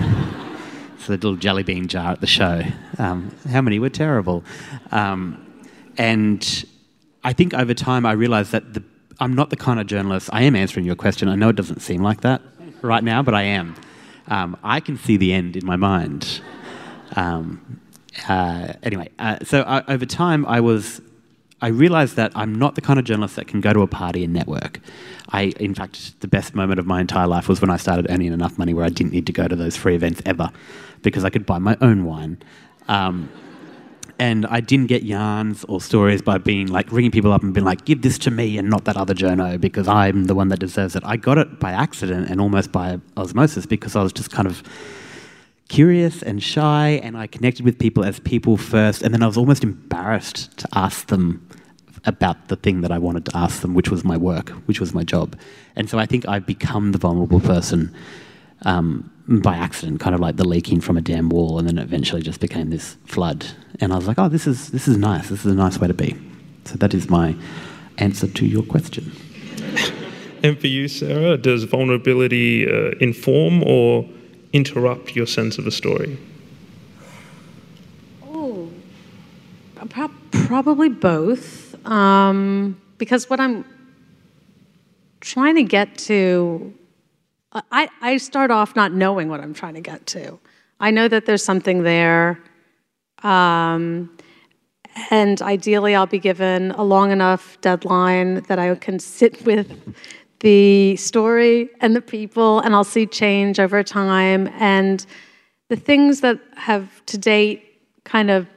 it's 0.94 1.08
a 1.08 1.12
little 1.12 1.36
jelly 1.36 1.62
bean 1.62 1.88
jar 1.88 2.12
at 2.12 2.20
the 2.20 2.26
show. 2.26 2.62
Um, 2.98 3.34
how 3.50 3.60
many 3.60 3.78
were 3.78 3.90
terrible? 3.90 4.44
Um, 4.90 5.64
and 5.98 6.64
I 7.22 7.32
think 7.32 7.54
over 7.54 7.74
time 7.74 8.06
I 8.06 8.12
realised 8.12 8.52
that 8.52 8.74
the, 8.74 8.82
I'm 9.20 9.34
not 9.34 9.50
the 9.50 9.56
kind 9.56 9.80
of 9.80 9.86
journalist. 9.86 10.30
I 10.32 10.42
am 10.42 10.56
answering 10.56 10.86
your 10.86 10.96
question. 10.96 11.28
I 11.28 11.34
know 11.34 11.48
it 11.48 11.56
doesn't 11.56 11.80
seem 11.80 12.02
like 12.02 12.22
that 12.22 12.40
right 12.82 13.04
now, 13.04 13.22
but 13.22 13.34
I 13.34 13.42
am. 13.42 13.74
Um, 14.28 14.56
I 14.62 14.80
can 14.80 14.96
see 14.96 15.16
the 15.16 15.32
end 15.32 15.56
in 15.56 15.66
my 15.66 15.76
mind. 15.76 16.40
Um, 17.16 17.80
uh, 18.28 18.72
anyway, 18.82 19.10
uh, 19.18 19.38
so 19.42 19.62
I, 19.62 19.84
over 19.92 20.06
time 20.06 20.46
I 20.46 20.60
was 20.60 21.00
I 21.64 21.68
realized 21.68 22.16
that 22.16 22.30
I'm 22.34 22.54
not 22.54 22.74
the 22.74 22.82
kind 22.82 22.98
of 22.98 23.06
journalist 23.06 23.36
that 23.36 23.46
can 23.46 23.62
go 23.62 23.72
to 23.72 23.80
a 23.80 23.86
party 23.86 24.22
and 24.22 24.34
network. 24.34 24.80
I, 25.30 25.44
in 25.58 25.74
fact, 25.74 26.20
the 26.20 26.28
best 26.28 26.54
moment 26.54 26.78
of 26.78 26.84
my 26.84 27.00
entire 27.00 27.26
life 27.26 27.48
was 27.48 27.62
when 27.62 27.70
I 27.70 27.78
started 27.78 28.06
earning 28.10 28.34
enough 28.34 28.58
money 28.58 28.74
where 28.74 28.84
I 28.84 28.90
didn't 28.90 29.12
need 29.12 29.24
to 29.28 29.32
go 29.32 29.48
to 29.48 29.56
those 29.56 29.74
free 29.74 29.94
events 29.94 30.20
ever 30.26 30.50
because 31.00 31.24
I 31.24 31.30
could 31.30 31.46
buy 31.46 31.58
my 31.58 31.78
own 31.80 32.04
wine. 32.04 32.36
Um, 32.86 33.30
and 34.18 34.44
I 34.44 34.60
didn't 34.60 34.88
get 34.88 35.04
yarns 35.04 35.64
or 35.64 35.80
stories 35.80 36.20
by 36.20 36.36
being 36.36 36.66
like 36.66 36.92
ringing 36.92 37.10
people 37.10 37.32
up 37.32 37.42
and 37.42 37.54
being 37.54 37.64
like, 37.64 37.86
give 37.86 38.02
this 38.02 38.18
to 38.18 38.30
me 38.30 38.58
and 38.58 38.68
not 38.68 38.84
that 38.84 38.98
other 38.98 39.14
journo 39.14 39.58
because 39.58 39.88
I'm 39.88 40.26
the 40.26 40.34
one 40.34 40.48
that 40.48 40.60
deserves 40.60 40.94
it. 40.94 41.02
I 41.06 41.16
got 41.16 41.38
it 41.38 41.60
by 41.60 41.72
accident 41.72 42.28
and 42.28 42.42
almost 42.42 42.72
by 42.72 43.00
osmosis 43.16 43.64
because 43.64 43.96
I 43.96 44.02
was 44.02 44.12
just 44.12 44.30
kind 44.30 44.46
of 44.46 44.62
curious 45.68 46.22
and 46.22 46.42
shy 46.42 47.00
and 47.02 47.16
I 47.16 47.26
connected 47.26 47.64
with 47.64 47.78
people 47.78 48.04
as 48.04 48.20
people 48.20 48.58
first 48.58 49.00
and 49.00 49.14
then 49.14 49.22
I 49.22 49.26
was 49.26 49.38
almost 49.38 49.64
embarrassed 49.64 50.58
to 50.58 50.68
ask 50.74 51.06
them 51.06 51.48
about 52.06 52.48
the 52.48 52.56
thing 52.56 52.82
that 52.82 52.92
I 52.92 52.98
wanted 52.98 53.24
to 53.26 53.36
ask 53.36 53.62
them, 53.62 53.74
which 53.74 53.90
was 53.90 54.04
my 54.04 54.16
work, 54.16 54.50
which 54.66 54.80
was 54.80 54.94
my 54.94 55.04
job. 55.04 55.38
And 55.76 55.88
so 55.88 55.98
I 55.98 56.06
think 56.06 56.28
I've 56.28 56.46
become 56.46 56.92
the 56.92 56.98
vulnerable 56.98 57.40
person 57.40 57.94
um, 58.62 59.10
by 59.28 59.56
accident, 59.56 60.00
kind 60.00 60.14
of 60.14 60.20
like 60.20 60.36
the 60.36 60.46
leaking 60.46 60.80
from 60.80 60.96
a 60.96 61.00
damn 61.00 61.28
wall, 61.28 61.58
and 61.58 61.66
then 61.66 61.78
eventually 61.78 62.22
just 62.22 62.40
became 62.40 62.70
this 62.70 62.96
flood. 63.06 63.46
And 63.80 63.92
I 63.92 63.96
was 63.96 64.06
like, 64.06 64.18
oh, 64.18 64.28
this 64.28 64.46
is 64.46 64.70
this 64.70 64.86
is 64.86 64.96
nice. 64.96 65.28
This 65.28 65.44
is 65.44 65.52
a 65.52 65.56
nice 65.56 65.78
way 65.78 65.88
to 65.88 65.94
be. 65.94 66.16
So 66.64 66.76
that 66.76 66.94
is 66.94 67.08
my 67.08 67.34
answer 67.98 68.26
to 68.26 68.46
your 68.46 68.62
question. 68.62 69.12
And 70.44 70.60
for 70.60 70.66
you, 70.66 70.88
Sarah, 70.88 71.38
does 71.38 71.64
vulnerability 71.64 72.70
uh, 72.70 72.90
inform 73.00 73.62
or 73.64 74.06
interrupt 74.52 75.16
your 75.16 75.26
sense 75.26 75.56
of 75.56 75.66
a 75.66 75.70
story? 75.70 76.18
Oh, 78.22 78.68
pro- 79.88 80.10
probably 80.30 80.90
both. 80.90 81.63
Um, 81.84 82.80
because 82.98 83.28
what 83.28 83.40
I'm 83.40 83.64
trying 85.20 85.56
to 85.56 85.62
get 85.62 85.96
to 85.98 86.74
I, 87.70 87.88
I 88.00 88.16
start 88.16 88.50
off 88.50 88.74
not 88.74 88.92
knowing 88.92 89.28
what 89.28 89.40
I'm 89.40 89.54
trying 89.54 89.74
to 89.74 89.80
get 89.80 90.06
to. 90.06 90.38
I 90.80 90.90
know 90.90 91.06
that 91.06 91.26
there's 91.26 91.44
something 91.44 91.84
there. 91.84 92.40
Um, 93.22 94.16
and 95.10 95.40
ideally, 95.40 95.94
I'll 95.94 96.06
be 96.06 96.18
given 96.18 96.72
a 96.72 96.82
long 96.82 97.12
enough 97.12 97.60
deadline 97.60 98.42
that 98.48 98.58
I 98.58 98.74
can 98.74 98.98
sit 98.98 99.44
with 99.46 99.94
the 100.40 100.96
story 100.96 101.70
and 101.80 101.94
the 101.94 102.02
people, 102.02 102.60
and 102.60 102.74
I'll 102.74 102.84
see 102.84 103.06
change 103.06 103.60
over 103.60 103.82
time. 103.82 104.48
And 104.58 105.06
the 105.68 105.76
things 105.76 106.20
that 106.20 106.40
have 106.56 107.06
to 107.06 107.18
date 107.18 107.80
kind 108.04 108.30
of 108.30 108.48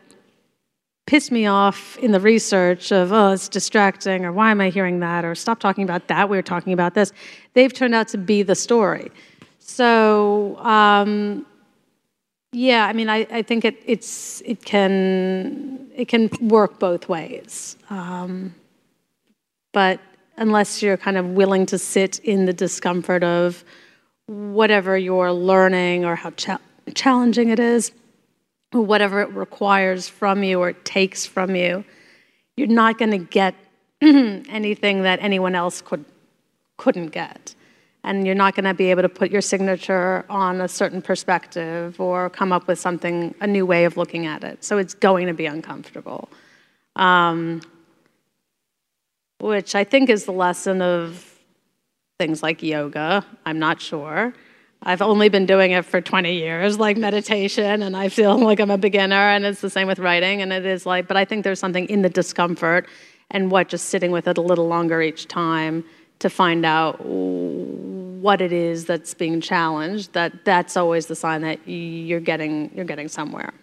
pissed 1.07 1.31
me 1.31 1.47
off 1.47 1.97
in 1.97 2.11
the 2.11 2.19
research 2.19 2.91
of, 2.91 3.11
oh, 3.11 3.31
it's 3.31 3.49
distracting, 3.49 4.25
or 4.25 4.31
why 4.31 4.51
am 4.51 4.61
I 4.61 4.69
hearing 4.69 4.99
that, 4.99 5.25
or 5.25 5.33
stop 5.33 5.59
talking 5.59 5.83
about 5.83 6.07
that, 6.09 6.29
we 6.29 6.37
were 6.37 6.43
talking 6.43 6.73
about 6.73 6.93
this, 6.93 7.11
they've 7.53 7.73
turned 7.73 7.95
out 7.95 8.09
to 8.09 8.17
be 8.17 8.43
the 8.43 8.53
story. 8.53 9.09
So, 9.57 10.57
um, 10.57 11.45
yeah, 12.51 12.85
I 12.85 12.93
mean, 12.93 13.09
I, 13.09 13.25
I 13.31 13.41
think 13.41 13.65
it, 13.65 13.81
it's, 13.85 14.41
it, 14.45 14.63
can, 14.63 15.89
it 15.95 16.07
can 16.09 16.29
work 16.41 16.77
both 16.77 17.09
ways. 17.09 17.77
Um, 17.89 18.53
but 19.73 19.99
unless 20.35 20.83
you're 20.83 20.97
kind 20.97 21.17
of 21.17 21.25
willing 21.25 21.65
to 21.67 21.77
sit 21.77 22.19
in 22.19 22.45
the 22.45 22.53
discomfort 22.53 23.23
of 23.23 23.63
whatever 24.25 24.97
you're 24.97 25.31
learning 25.31 26.03
or 26.03 26.15
how 26.15 26.31
cha- 26.31 26.59
challenging 26.95 27.49
it 27.49 27.59
is, 27.59 27.91
whatever 28.81 29.21
it 29.21 29.29
requires 29.29 30.07
from 30.07 30.43
you 30.43 30.59
or 30.59 30.73
takes 30.73 31.25
from 31.25 31.55
you, 31.55 31.83
you're 32.55 32.67
not 32.67 32.97
going 32.97 33.11
to 33.11 33.17
get 33.17 33.55
anything 34.01 35.03
that 35.03 35.19
anyone 35.21 35.55
else 35.55 35.81
could, 35.81 36.05
couldn't 36.77 37.07
get. 37.07 37.55
And 38.03 38.25
you're 38.25 38.35
not 38.35 38.55
going 38.55 38.65
to 38.65 38.73
be 38.73 38.89
able 38.89 39.01
to 39.01 39.09
put 39.09 39.31
your 39.31 39.41
signature 39.41 40.25
on 40.29 40.61
a 40.61 40.67
certain 40.67 41.01
perspective 41.01 41.99
or 41.99 42.29
come 42.29 42.53
up 42.53 42.67
with 42.67 42.79
something, 42.79 43.35
a 43.41 43.47
new 43.47 43.65
way 43.65 43.85
of 43.85 43.97
looking 43.97 44.25
at 44.25 44.43
it. 44.43 44.63
So 44.63 44.77
it's 44.77 44.93
going 44.93 45.27
to 45.27 45.33
be 45.33 45.45
uncomfortable. 45.45 46.29
Um, 46.95 47.61
which 49.39 49.75
I 49.75 49.83
think 49.83 50.09
is 50.09 50.25
the 50.25 50.31
lesson 50.31 50.81
of 50.81 51.37
things 52.19 52.41
like 52.41 52.63
yoga. 52.63 53.25
I'm 53.45 53.59
not 53.59 53.81
sure. 53.81 54.33
I've 54.83 55.01
only 55.01 55.29
been 55.29 55.45
doing 55.45 55.71
it 55.71 55.85
for 55.85 56.01
20 56.01 56.33
years, 56.33 56.79
like 56.79 56.97
meditation, 56.97 57.81
and 57.81 57.95
I 57.97 58.09
feel 58.09 58.37
like 58.49 58.59
I'm 58.59 58.71
a 58.71 58.77
beginner, 58.77 59.15
and 59.15 59.45
it's 59.45 59.61
the 59.61 59.69
same 59.69 59.87
with 59.87 59.99
writing, 59.99 60.41
and 60.41 60.53
it 60.53 60.65
is 60.65 60.85
like, 60.85 61.07
but 61.07 61.17
I 61.17 61.25
think 61.25 61.43
there's 61.43 61.59
something 61.59 61.87
in 61.89 62.01
the 62.01 62.09
discomfort 62.09 62.87
and 63.31 63.51
what 63.51 63.69
just 63.69 63.87
sitting 63.87 64.11
with 64.11 64.27
it 64.27 64.37
a 64.37 64.41
little 64.41 64.67
longer 64.67 65.01
each 65.01 65.27
time 65.27 65.83
to 66.19 66.29
find 66.29 66.65
out 66.65 67.03
what 67.05 68.41
it 68.41 68.51
is 68.51 68.85
that's 68.85 69.13
being 69.13 69.41
challenged, 69.41 70.13
that 70.13 70.45
that's 70.45 70.75
always 70.75 71.07
the 71.07 71.15
sign 71.15 71.41
that 71.41 71.59
you're 71.67 72.19
getting, 72.19 72.71
you're 72.73 72.85
getting 72.85 73.07
somewhere. 73.07 73.53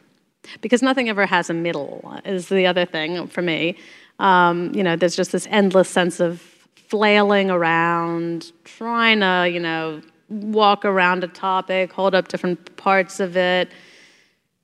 Because 0.61 0.83
nothing 0.83 1.09
ever 1.09 1.27
has 1.27 1.49
a 1.49 1.55
middle, 1.55 2.21
is 2.25 2.49
the 2.49 2.67
other 2.67 2.85
thing 2.85 3.27
for 3.29 3.43
me. 3.43 3.77
Um, 4.19 4.73
you 4.75 4.83
know, 4.83 4.95
there's 4.95 5.17
just 5.17 5.33
this 5.33 5.49
endless 5.51 5.89
sense 5.89 6.21
of 6.21 6.41
flailing 6.89 7.51
around, 7.51 8.53
trying 8.65 9.21
to, 9.21 9.51
you 9.51 9.59
know, 9.59 10.03
walk 10.29 10.85
around 10.85 11.25
a 11.25 11.29
topic, 11.29 11.93
hold 11.93 12.15
up 12.15 12.29
different 12.29 12.77
parts 12.77 13.21
of 13.21 13.37
it, 13.37 13.71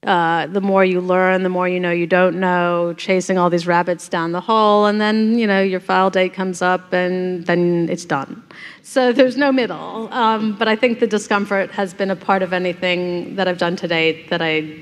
uh, 0.07 0.47
the 0.47 0.63
more 0.63 0.83
you 0.83 0.99
learn, 0.99 1.43
the 1.43 1.51
more 1.51 1.69
you 1.69 1.79
know 1.79 1.91
you 1.91 2.07
don't 2.07 2.41
know, 2.41 2.95
chasing 2.97 3.37
all 3.37 3.51
these 3.51 3.67
rabbits 3.67 4.09
down 4.09 4.33
the 4.33 4.41
hole, 4.41 4.87
and 4.87 4.99
then 4.99 5.37
you 5.39 5.47
know 5.47 5.61
your 5.61 5.81
file 5.81 6.09
date 6.09 6.33
comes 6.33 6.63
up, 6.63 6.91
and 6.95 7.45
then 7.45 7.87
it's 7.91 8.07
done. 8.07 8.43
So 8.83 9.13
there's 9.13 9.37
no 9.37 9.53
middle. 9.53 10.11
Um, 10.11 10.57
but 10.57 10.69
I 10.69 10.77
think 10.77 11.01
the 11.01 11.07
discomfort 11.07 11.71
has 11.73 11.93
been 11.93 12.11
a 12.11 12.17
part 12.17 12.43
of 12.43 12.55
anything 12.55 13.37
that 13.37 13.47
I've 13.47 13.59
done 13.59 13.77
to 13.77 13.87
date 13.87 14.31
that 14.31 14.41
I 14.41 14.75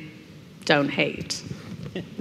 don't 0.65 0.89
hate. 0.89 1.43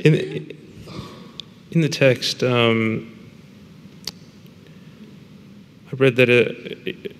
in, 0.00 0.56
in 1.72 1.80
the 1.82 1.90
text, 1.90 2.42
um, 2.42 3.11
I 5.92 5.96
read 5.96 6.16
that 6.16 6.30
it, 6.30 7.16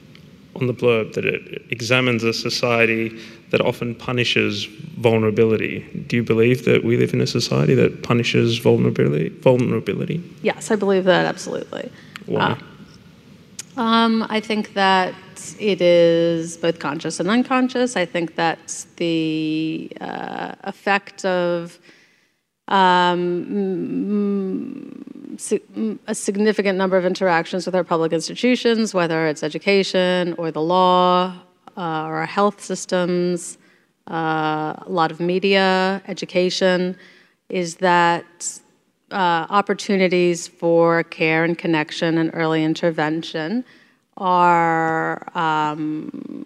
on 0.56 0.66
the 0.66 0.74
blurb 0.74 1.12
that 1.14 1.24
it 1.24 1.62
examines 1.70 2.24
a 2.24 2.32
society 2.32 3.18
that 3.50 3.60
often 3.60 3.94
punishes 3.94 4.64
vulnerability. 4.64 5.80
Do 6.06 6.16
you 6.16 6.22
believe 6.22 6.64
that 6.64 6.84
we 6.84 6.96
live 6.96 7.12
in 7.12 7.20
a 7.20 7.26
society 7.26 7.74
that 7.74 8.02
punishes 8.02 8.58
vulnerability? 8.58 9.28
Vulnerability? 9.28 10.22
Yes, 10.42 10.70
I 10.70 10.76
believe 10.76 11.04
that 11.04 11.26
absolutely. 11.26 11.90
Why? 12.26 12.58
Uh, 13.76 13.80
um, 13.80 14.26
I 14.28 14.40
think 14.40 14.74
that 14.74 15.14
it 15.58 15.80
is 15.80 16.56
both 16.56 16.78
conscious 16.78 17.20
and 17.20 17.28
unconscious. 17.28 17.96
I 17.96 18.04
think 18.06 18.36
that 18.36 18.86
the 18.96 19.90
uh, 20.00 20.54
effect 20.64 21.24
of 21.24 21.78
um, 22.68 23.42
a 26.06 26.14
significant 26.14 26.78
number 26.78 26.96
of 26.96 27.04
interactions 27.04 27.66
with 27.66 27.74
our 27.74 27.84
public 27.84 28.12
institutions, 28.12 28.94
whether 28.94 29.26
it's 29.26 29.42
education 29.42 30.34
or 30.38 30.50
the 30.50 30.60
law 30.60 31.34
uh, 31.76 32.04
or 32.04 32.16
our 32.16 32.26
health 32.26 32.62
systems, 32.62 33.58
uh, 34.10 34.74
a 34.78 34.88
lot 34.88 35.10
of 35.10 35.20
media, 35.20 36.02
education, 36.06 36.96
is 37.48 37.76
that 37.76 38.60
uh, 39.10 39.46
opportunities 39.50 40.48
for 40.48 41.04
care 41.04 41.44
and 41.44 41.58
connection 41.58 42.18
and 42.18 42.30
early 42.34 42.64
intervention 42.64 43.64
are 44.16 45.26
um, 45.36 46.44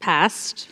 passed, 0.00 0.70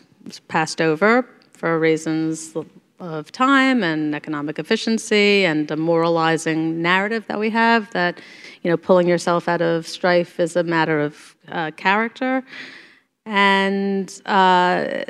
passed 0.48 0.80
over 0.80 1.26
for 1.52 1.78
reasons 1.78 2.54
of 2.98 3.30
time 3.32 3.82
and 3.82 4.14
economic 4.14 4.58
efficiency 4.58 5.44
and 5.44 5.70
a 5.70 5.76
moralizing 5.76 6.80
narrative 6.80 7.26
that 7.28 7.38
we 7.38 7.50
have 7.50 7.90
that 7.92 8.20
you 8.62 8.70
know 8.70 8.76
pulling 8.76 9.06
yourself 9.06 9.48
out 9.48 9.60
of 9.60 9.86
strife 9.86 10.40
is 10.40 10.56
a 10.56 10.62
matter 10.62 11.00
of 11.00 11.36
uh, 11.48 11.70
character. 11.76 12.42
And 13.26 14.08
uh, 14.26 15.02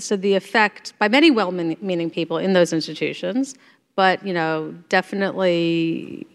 so 0.00 0.16
the 0.16 0.34
effect 0.34 0.92
by 0.98 1.08
many 1.08 1.30
well-meaning 1.30 2.10
people 2.10 2.38
in 2.38 2.52
those 2.52 2.72
institutions 2.72 3.54
but 3.96 4.24
you 4.26 4.32
know 4.32 4.74
definitely 4.88 6.26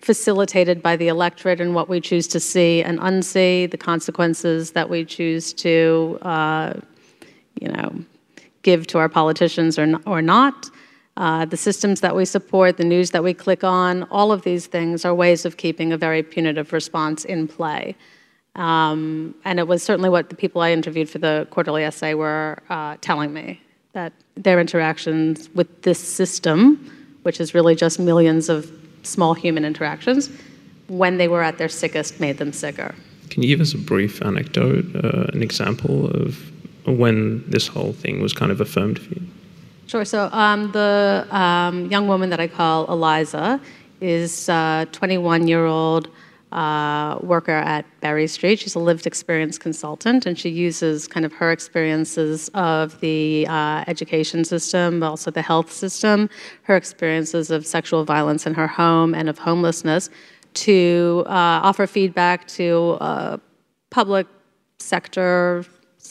facilitated 0.00 0.82
by 0.82 0.96
the 0.96 1.08
electorate 1.08 1.60
and 1.60 1.74
what 1.74 1.88
we 1.88 2.00
choose 2.00 2.26
to 2.26 2.40
see 2.40 2.82
and 2.82 2.98
unsee 3.00 3.70
the 3.70 3.78
consequences 3.78 4.72
that 4.72 4.90
we 4.90 5.04
choose 5.04 5.52
to 5.52 6.18
uh, 6.22 6.74
you 7.60 7.68
know 7.68 8.04
give 8.62 8.86
to 8.88 8.98
our 8.98 9.08
politicians 9.08 9.78
or, 9.78 9.94
or 10.06 10.22
not. 10.22 10.70
Uh, 11.16 11.44
the 11.44 11.56
systems 11.56 12.00
that 12.00 12.16
we 12.16 12.24
support, 12.24 12.78
the 12.78 12.84
news 12.84 13.10
that 13.10 13.22
we 13.22 13.34
click 13.34 13.62
on, 13.62 14.04
all 14.04 14.32
of 14.32 14.42
these 14.42 14.66
things 14.66 15.04
are 15.04 15.14
ways 15.14 15.44
of 15.44 15.58
keeping 15.58 15.92
a 15.92 15.98
very 15.98 16.22
punitive 16.22 16.72
response 16.72 17.24
in 17.24 17.46
play. 17.46 17.94
Um, 18.56 19.34
and 19.44 19.58
it 19.58 19.66
was 19.66 19.82
certainly 19.82 20.08
what 20.08 20.30
the 20.30 20.36
people 20.36 20.62
I 20.62 20.72
interviewed 20.72 21.08
for 21.08 21.18
the 21.18 21.46
quarterly 21.50 21.84
essay 21.84 22.14
were 22.14 22.62
uh, 22.70 22.96
telling 23.00 23.32
me 23.32 23.60
that 23.92 24.12
their 24.36 24.58
interactions 24.58 25.50
with 25.54 25.82
this 25.82 25.98
system, 25.98 26.90
which 27.22 27.40
is 27.40 27.54
really 27.54 27.74
just 27.74 27.98
millions 27.98 28.48
of 28.48 28.70
small 29.02 29.34
human 29.34 29.64
interactions, 29.64 30.30
when 30.88 31.18
they 31.18 31.28
were 31.28 31.42
at 31.42 31.58
their 31.58 31.68
sickest, 31.68 32.20
made 32.20 32.38
them 32.38 32.52
sicker. 32.52 32.94
Can 33.30 33.42
you 33.42 33.48
give 33.48 33.60
us 33.60 33.74
a 33.74 33.78
brief 33.78 34.22
anecdote, 34.22 34.84
uh, 34.96 35.30
an 35.32 35.42
example 35.42 36.06
of 36.08 36.52
when 36.84 37.48
this 37.48 37.68
whole 37.68 37.92
thing 37.92 38.20
was 38.20 38.32
kind 38.32 38.50
of 38.50 38.60
affirmed 38.60 38.98
for 38.98 39.14
you? 39.14 39.22
Sure. 39.86 40.04
So 40.04 40.28
um, 40.32 40.72
the 40.72 41.26
um, 41.30 41.86
young 41.86 42.08
woman 42.08 42.30
that 42.30 42.40
I 42.40 42.48
call 42.48 42.86
Eliza 42.90 43.60
is 44.00 44.48
a 44.48 44.88
21 44.92 45.48
year 45.48 45.66
old 45.66 46.08
uh, 46.52 47.18
worker 47.22 47.52
at 47.52 47.84
Berry 48.00 48.26
Street. 48.26 48.58
She's 48.58 48.74
a 48.74 48.78
lived 48.78 49.06
experience 49.06 49.58
consultant, 49.58 50.26
and 50.26 50.38
she 50.38 50.50
uses 50.50 51.08
kind 51.08 51.24
of 51.24 51.32
her 51.32 51.50
experiences 51.50 52.50
of 52.54 53.00
the 53.00 53.46
uh, 53.48 53.84
education 53.86 54.44
system, 54.44 55.00
but 55.00 55.08
also 55.08 55.30
the 55.30 55.42
health 55.42 55.72
system, 55.72 56.28
her 56.62 56.76
experiences 56.76 57.50
of 57.50 57.66
sexual 57.66 58.04
violence 58.04 58.46
in 58.46 58.54
her 58.54 58.66
home 58.66 59.14
and 59.14 59.28
of 59.28 59.38
homelessness 59.38 60.10
to 60.54 61.24
uh, 61.26 61.60
offer 61.62 61.86
feedback 61.86 62.46
to 62.46 62.98
uh, 63.00 63.38
public 63.90 64.26
sector 64.78 65.64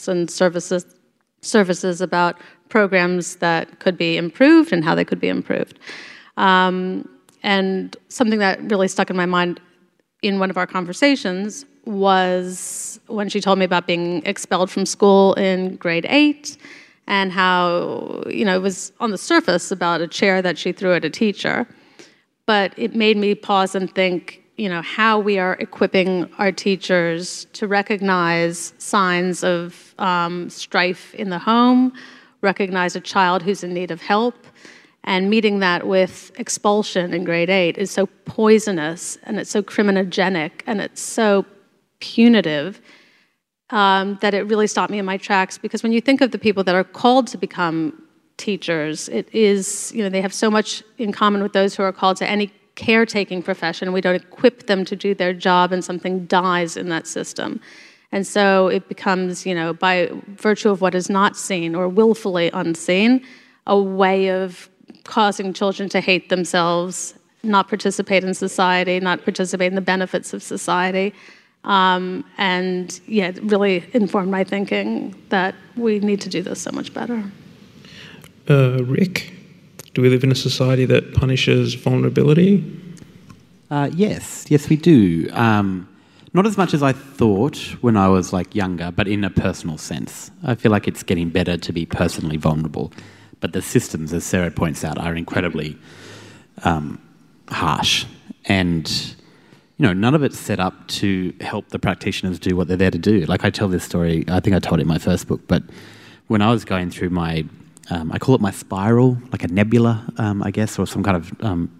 and 0.08 0.30
services 0.30 0.84
services 1.40 2.00
about 2.00 2.40
programs 2.68 3.36
that 3.36 3.80
could 3.80 3.98
be 3.98 4.16
improved 4.16 4.72
and 4.72 4.84
how 4.84 4.94
they 4.94 5.04
could 5.04 5.20
be 5.20 5.28
improved. 5.28 5.78
Um, 6.36 7.08
and 7.42 7.96
something 8.08 8.38
that 8.38 8.62
really 8.70 8.88
stuck 8.88 9.10
in 9.10 9.16
my 9.16 9.26
mind 9.26 9.60
in 10.22 10.38
one 10.38 10.50
of 10.50 10.56
our 10.56 10.66
conversations 10.66 11.66
was 11.84 13.00
when 13.08 13.28
she 13.28 13.40
told 13.40 13.58
me 13.58 13.64
about 13.64 13.86
being 13.88 14.24
expelled 14.24 14.70
from 14.70 14.86
school 14.86 15.34
in 15.34 15.76
grade 15.76 16.06
eight 16.08 16.56
and 17.08 17.32
how, 17.32 18.22
you 18.28 18.44
know, 18.44 18.54
it 18.54 18.62
was 18.62 18.92
on 19.00 19.10
the 19.10 19.18
surface 19.18 19.72
about 19.72 20.00
a 20.00 20.06
chair 20.06 20.40
that 20.40 20.56
she 20.56 20.70
threw 20.72 20.94
at 20.94 21.04
a 21.04 21.10
teacher. 21.10 21.66
But 22.46 22.72
it 22.76 22.94
made 22.94 23.16
me 23.16 23.34
pause 23.34 23.74
and 23.74 23.92
think, 23.92 24.41
you 24.56 24.68
know, 24.68 24.82
how 24.82 25.18
we 25.18 25.38
are 25.38 25.54
equipping 25.54 26.30
our 26.38 26.52
teachers 26.52 27.46
to 27.54 27.66
recognize 27.66 28.74
signs 28.78 29.42
of 29.42 29.94
um, 29.98 30.50
strife 30.50 31.14
in 31.14 31.30
the 31.30 31.38
home, 31.38 31.92
recognize 32.42 32.94
a 32.94 33.00
child 33.00 33.42
who's 33.42 33.64
in 33.64 33.72
need 33.72 33.90
of 33.90 34.02
help, 34.02 34.46
and 35.04 35.30
meeting 35.30 35.58
that 35.60 35.86
with 35.86 36.30
expulsion 36.38 37.12
in 37.12 37.24
grade 37.24 37.50
eight 37.50 37.76
is 37.78 37.90
so 37.90 38.06
poisonous 38.24 39.18
and 39.24 39.38
it's 39.38 39.50
so 39.50 39.62
criminogenic 39.62 40.52
and 40.66 40.80
it's 40.80 41.00
so 41.00 41.44
punitive 41.98 42.80
um, 43.70 44.18
that 44.20 44.34
it 44.34 44.42
really 44.42 44.66
stopped 44.66 44.90
me 44.90 44.98
in 44.98 45.04
my 45.04 45.16
tracks. 45.16 45.58
Because 45.58 45.82
when 45.82 45.92
you 45.92 46.00
think 46.00 46.20
of 46.20 46.30
the 46.30 46.38
people 46.38 46.62
that 46.64 46.74
are 46.74 46.84
called 46.84 47.26
to 47.28 47.38
become 47.38 48.02
teachers, 48.36 49.08
it 49.08 49.28
is, 49.34 49.92
you 49.94 50.02
know, 50.02 50.08
they 50.08 50.20
have 50.20 50.34
so 50.34 50.50
much 50.50 50.82
in 50.98 51.10
common 51.10 51.42
with 51.42 51.52
those 51.52 51.74
who 51.74 51.82
are 51.82 51.92
called 51.92 52.16
to 52.18 52.28
any 52.28 52.52
caretaking 52.74 53.42
profession. 53.42 53.92
We 53.92 54.00
don't 54.00 54.14
equip 54.14 54.66
them 54.66 54.84
to 54.86 54.96
do 54.96 55.14
their 55.14 55.32
job, 55.32 55.72
and 55.72 55.84
something 55.84 56.26
dies 56.26 56.76
in 56.76 56.88
that 56.88 57.06
system. 57.06 57.60
And 58.12 58.26
so 58.26 58.68
it 58.68 58.88
becomes, 58.88 59.46
you 59.46 59.54
know, 59.54 59.72
by 59.72 60.10
virtue 60.28 60.68
of 60.68 60.80
what 60.80 60.94
is 60.94 61.08
not 61.08 61.36
seen 61.36 61.74
or 61.74 61.88
willfully 61.88 62.50
unseen, 62.52 63.24
a 63.66 63.80
way 63.80 64.28
of 64.28 64.68
causing 65.04 65.52
children 65.52 65.88
to 65.88 66.00
hate 66.00 66.28
themselves, 66.28 67.14
not 67.42 67.68
participate 67.68 68.22
in 68.22 68.34
society, 68.34 69.00
not 69.00 69.24
participate 69.24 69.68
in 69.68 69.74
the 69.74 69.80
benefits 69.80 70.34
of 70.34 70.42
society. 70.42 71.14
Um, 71.64 72.24
and 72.38 73.00
yeah, 73.06 73.28
it 73.28 73.42
really 73.42 73.84
informed 73.92 74.30
my 74.30 74.44
thinking 74.44 75.14
that 75.30 75.54
we 75.76 76.00
need 76.00 76.20
to 76.22 76.28
do 76.28 76.42
this 76.42 76.60
so 76.60 76.70
much 76.72 76.92
better. 76.92 77.24
Uh, 78.48 78.82
Rick, 78.84 79.32
do 79.94 80.02
we 80.02 80.08
live 80.08 80.24
in 80.24 80.32
a 80.32 80.36
society 80.36 80.84
that 80.86 81.14
punishes 81.14 81.74
vulnerability? 81.74 82.64
Uh, 83.70 83.90
yes, 83.94 84.46
yes, 84.48 84.68
we 84.68 84.76
do. 84.76 85.28
Um, 85.32 85.88
not 86.34 86.46
as 86.46 86.56
much 86.56 86.72
as 86.72 86.82
I 86.82 86.92
thought 86.92 87.58
when 87.82 87.96
I 87.96 88.08
was 88.08 88.32
like 88.32 88.54
younger, 88.54 88.90
but 88.90 89.06
in 89.06 89.22
a 89.22 89.30
personal 89.30 89.76
sense. 89.76 90.30
I 90.42 90.54
feel 90.54 90.72
like 90.72 90.88
it's 90.88 91.02
getting 91.02 91.28
better 91.28 91.58
to 91.58 91.72
be 91.72 91.84
personally 91.84 92.38
vulnerable. 92.38 92.92
But 93.40 93.52
the 93.52 93.60
systems, 93.60 94.12
as 94.12 94.24
Sarah 94.24 94.50
points 94.50 94.84
out, 94.84 94.98
are 94.98 95.14
incredibly 95.14 95.76
um, 96.64 97.00
harsh. 97.48 98.06
And, 98.46 98.90
you 99.76 99.86
know, 99.86 99.92
none 99.92 100.14
of 100.14 100.22
it's 100.22 100.38
set 100.38 100.58
up 100.58 100.88
to 100.88 101.34
help 101.42 101.68
the 101.68 101.78
practitioners 101.78 102.38
do 102.38 102.56
what 102.56 102.68
they're 102.68 102.76
there 102.78 102.90
to 102.90 102.98
do. 102.98 103.20
Like 103.26 103.44
I 103.44 103.50
tell 103.50 103.68
this 103.68 103.84
story, 103.84 104.24
I 104.28 104.40
think 104.40 104.56
I 104.56 104.58
told 104.58 104.80
it 104.80 104.82
in 104.82 104.88
my 104.88 104.98
first 104.98 105.28
book, 105.28 105.42
but 105.48 105.62
when 106.28 106.40
I 106.40 106.50
was 106.50 106.64
going 106.64 106.90
through 106.90 107.10
my 107.10 107.44
um, 107.90 108.12
I 108.12 108.18
call 108.18 108.34
it 108.34 108.40
my 108.40 108.50
spiral, 108.50 109.18
like 109.32 109.42
a 109.42 109.48
nebula, 109.48 110.04
um, 110.18 110.42
I 110.42 110.50
guess, 110.50 110.78
or 110.78 110.86
some 110.86 111.02
kind 111.02 111.16
of 111.16 111.44
um, 111.44 111.70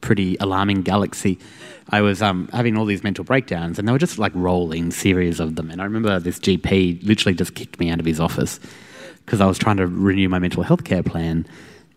pretty 0.00 0.36
alarming 0.38 0.82
galaxy. 0.82 1.38
I 1.90 2.00
was 2.00 2.20
um, 2.20 2.48
having 2.52 2.76
all 2.76 2.84
these 2.84 3.02
mental 3.02 3.24
breakdowns, 3.24 3.78
and 3.78 3.86
they 3.88 3.92
were 3.92 3.98
just 3.98 4.18
like 4.18 4.32
rolling 4.34 4.90
series 4.90 5.40
of 5.40 5.56
them. 5.56 5.70
And 5.70 5.80
I 5.80 5.84
remember 5.84 6.18
this 6.18 6.38
GP 6.38 7.06
literally 7.06 7.34
just 7.34 7.54
kicked 7.54 7.78
me 7.78 7.90
out 7.90 8.00
of 8.00 8.06
his 8.06 8.20
office 8.20 8.60
because 9.24 9.40
I 9.40 9.46
was 9.46 9.58
trying 9.58 9.78
to 9.78 9.86
renew 9.86 10.28
my 10.28 10.38
mental 10.38 10.62
health 10.62 10.84
care 10.84 11.02
plan, 11.02 11.46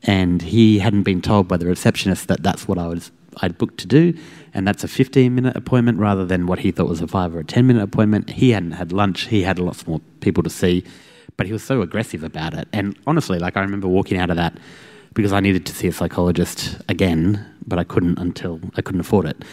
and 0.04 0.41
he 0.41 0.80
hadn't 0.80 1.04
been 1.04 1.22
told 1.22 1.48
by 1.48 1.58
the 1.58 1.65
receptionist 1.65 2.28
that 2.28 2.43
that's 2.43 2.67
what 2.67 2.78
I 2.78 2.88
was 2.88 3.12
I'd 3.41 3.58
booked 3.58 3.80
to 3.80 3.88
do, 3.88 4.13
and 4.54 4.67
that's 4.67 4.84
a 4.84 4.88
15 4.88 5.34
minute 5.34 5.56
appointment 5.56 6.00
rather 6.00 6.26
than 6.26 6.48
what 6.48 6.60
he 6.60 6.72
thought 6.72 6.88
was 6.88 7.02
a 7.02 7.08
five 7.08 7.36
or 7.36 7.39
a 7.39 7.43
10 7.43 7.67
minute 7.67 7.84
appointment. 7.84 8.30
He 8.32 8.52
hadn't 8.52 8.72
had 8.72 8.91
lunch. 8.91 9.28
He 9.28 9.43
had 9.43 9.60
lots 9.60 9.86
more 9.86 10.02
people 10.19 10.43
to 10.43 10.50
see 10.50 10.84
but 11.38 11.46
he 11.46 11.54
was 11.54 11.63
so 11.63 11.82
aggressive 11.82 12.24
about 12.24 12.54
it. 12.54 12.68
And 12.74 12.98
honestly, 13.08 13.39
like 13.39 13.58
I 13.58 13.62
remember 13.62 13.88
walking 13.88 14.18
out 14.18 14.30
of 14.30 14.36
that 14.38 14.58
because 15.13 15.34
I 15.34 15.39
needed 15.39 15.65
to 15.65 15.74
see 15.74 15.88
a 15.88 15.92
psychologist 15.92 16.78
again, 16.88 17.46
but 17.68 17.80
I 17.80 17.84
couldn't 17.84 18.20
until 18.20 18.60
I 18.76 18.82
couldn't 18.82 19.02
afford 19.02 19.26
it. 19.26 19.44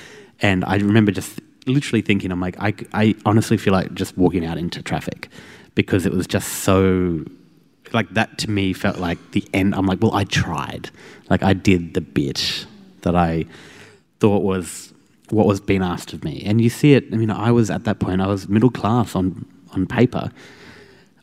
And 0.41 0.65
I 0.65 0.77
remember 0.77 1.13
just 1.13 1.41
literally 1.67 2.03
thinking, 2.03 2.31
I'm 2.31 2.41
like, 2.41 2.57
I, 2.61 2.75
I 2.93 3.15
honestly 3.25 3.57
feel 3.57 3.73
like 3.73 3.95
just 3.95 4.17
walking 4.17 4.45
out 4.45 4.59
into 4.59 4.83
traffic 4.83 5.29
because 5.75 6.07
it 6.07 6.13
was 6.13 6.27
just 6.27 6.49
so 6.65 7.25
like 7.93 8.09
that 8.11 8.39
to 8.39 8.51
me 8.51 8.73
felt 8.73 8.99
like 8.99 9.19
the 9.33 9.45
end. 9.55 9.75
I'm 9.75 9.87
like, 9.87 10.03
well, 10.03 10.15
I 10.15 10.25
tried. 10.25 10.91
Like 11.31 11.43
I 11.43 11.53
did 11.53 11.95
the 11.95 12.01
bit 12.01 12.67
that 13.03 13.15
I 13.15 13.47
thought 14.21 14.43
was 14.43 14.93
what 15.31 15.47
was 15.47 15.61
being 15.61 15.83
asked 15.83 16.13
of 16.13 16.25
me. 16.25 16.43
And 16.45 16.61
you 16.61 16.71
see 16.71 16.95
it, 16.95 17.05
I 17.13 17.17
mean, 17.17 17.31
I 17.31 17.51
was 17.51 17.71
at 17.71 17.85
that 17.85 17.99
point, 17.99 18.21
I 18.21 18.27
was 18.27 18.49
middle 18.49 18.71
class 18.71 19.17
on, 19.17 19.45
on 19.73 19.87
paper. 19.87 20.31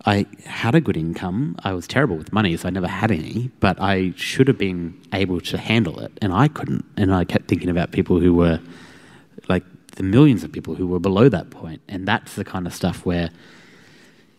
I 0.06 0.26
had 0.46 0.76
a 0.76 0.82
good 0.82 0.98
income. 0.98 1.56
I 1.64 1.74
was 1.74 1.88
terrible 1.88 2.18
with 2.18 2.34
money, 2.34 2.58
so 2.58 2.68
I 2.68 2.72
never 2.72 2.88
had 2.88 3.12
any, 3.12 3.52
but 3.60 3.80
I 3.82 4.14
should 4.18 4.48
have 4.50 4.58
been 4.58 5.00
able 5.14 5.40
to 5.42 5.58
handle 5.58 6.00
it, 6.00 6.12
and 6.22 6.34
I 6.34 6.50
couldn't. 6.50 6.86
And 6.98 7.14
I 7.14 7.24
kept 7.24 7.48
thinking 7.48 7.70
about 7.70 7.92
people 7.92 8.20
who 8.20 8.34
were 8.34 8.60
like 9.48 9.64
the 9.96 10.04
millions 10.04 10.44
of 10.44 10.52
people 10.52 10.76
who 10.76 10.88
were 10.88 11.00
below 11.00 11.30
that 11.30 11.50
point. 11.50 11.82
And 11.88 12.08
that's 12.08 12.36
the 12.36 12.44
kind 12.44 12.68
of 12.68 12.74
stuff 12.74 13.06
where, 13.06 13.30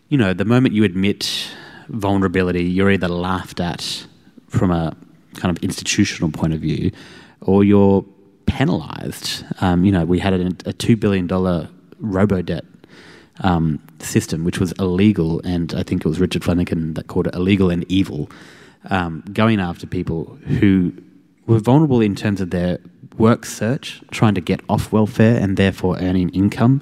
you 0.09 0.17
know, 0.17 0.33
the 0.33 0.45
moment 0.45 0.75
you 0.75 0.83
admit 0.83 1.49
vulnerability, 1.87 2.63
you're 2.63 2.91
either 2.91 3.07
laughed 3.07 3.59
at 3.59 4.05
from 4.47 4.71
a 4.71 4.95
kind 5.35 5.55
of 5.55 5.63
institutional 5.63 6.31
point 6.31 6.53
of 6.53 6.59
view 6.59 6.91
or 7.41 7.63
you're 7.63 8.05
penalized. 8.45 9.43
Um, 9.61 9.85
you 9.85 9.91
know, 9.91 10.05
we 10.05 10.19
had 10.19 10.33
a, 10.33 10.47
a 10.47 10.73
$2 10.73 10.99
billion 10.99 11.27
robo 11.99 12.41
debt 12.41 12.65
um, 13.41 13.81
system, 14.05 14.43
which 14.43 14.59
was 14.59 14.71
illegal, 14.73 15.41
and 15.43 15.73
I 15.73 15.83
think 15.83 16.05
it 16.05 16.07
was 16.07 16.19
Richard 16.19 16.43
Flanagan 16.43 16.93
that 16.93 17.07
called 17.07 17.27
it 17.27 17.35
illegal 17.35 17.69
and 17.69 17.85
evil, 17.89 18.29
um, 18.89 19.23
going 19.33 19.59
after 19.59 19.87
people 19.87 20.37
who 20.47 20.93
were 21.47 21.59
vulnerable 21.59 22.01
in 22.01 22.15
terms 22.15 22.41
of 22.41 22.49
their 22.51 22.79
work 23.17 23.45
search, 23.45 24.01
trying 24.11 24.35
to 24.35 24.41
get 24.41 24.61
off 24.69 24.91
welfare 24.91 25.37
and 25.41 25.57
therefore 25.57 25.97
earning 25.99 26.29
income, 26.29 26.81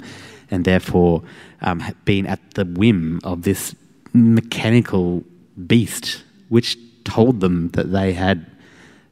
and 0.51 0.65
therefore 0.65 1.23
um, 1.61 1.83
being 2.05 2.27
at 2.27 2.39
the 2.55 2.65
whim 2.65 3.19
of 3.23 3.43
this 3.43 3.75
mechanical 4.13 5.23
beast, 5.67 6.23
which 6.49 6.77
told 7.03 7.39
them 7.39 7.69
that 7.69 7.91
they 7.91 8.13
had 8.13 8.45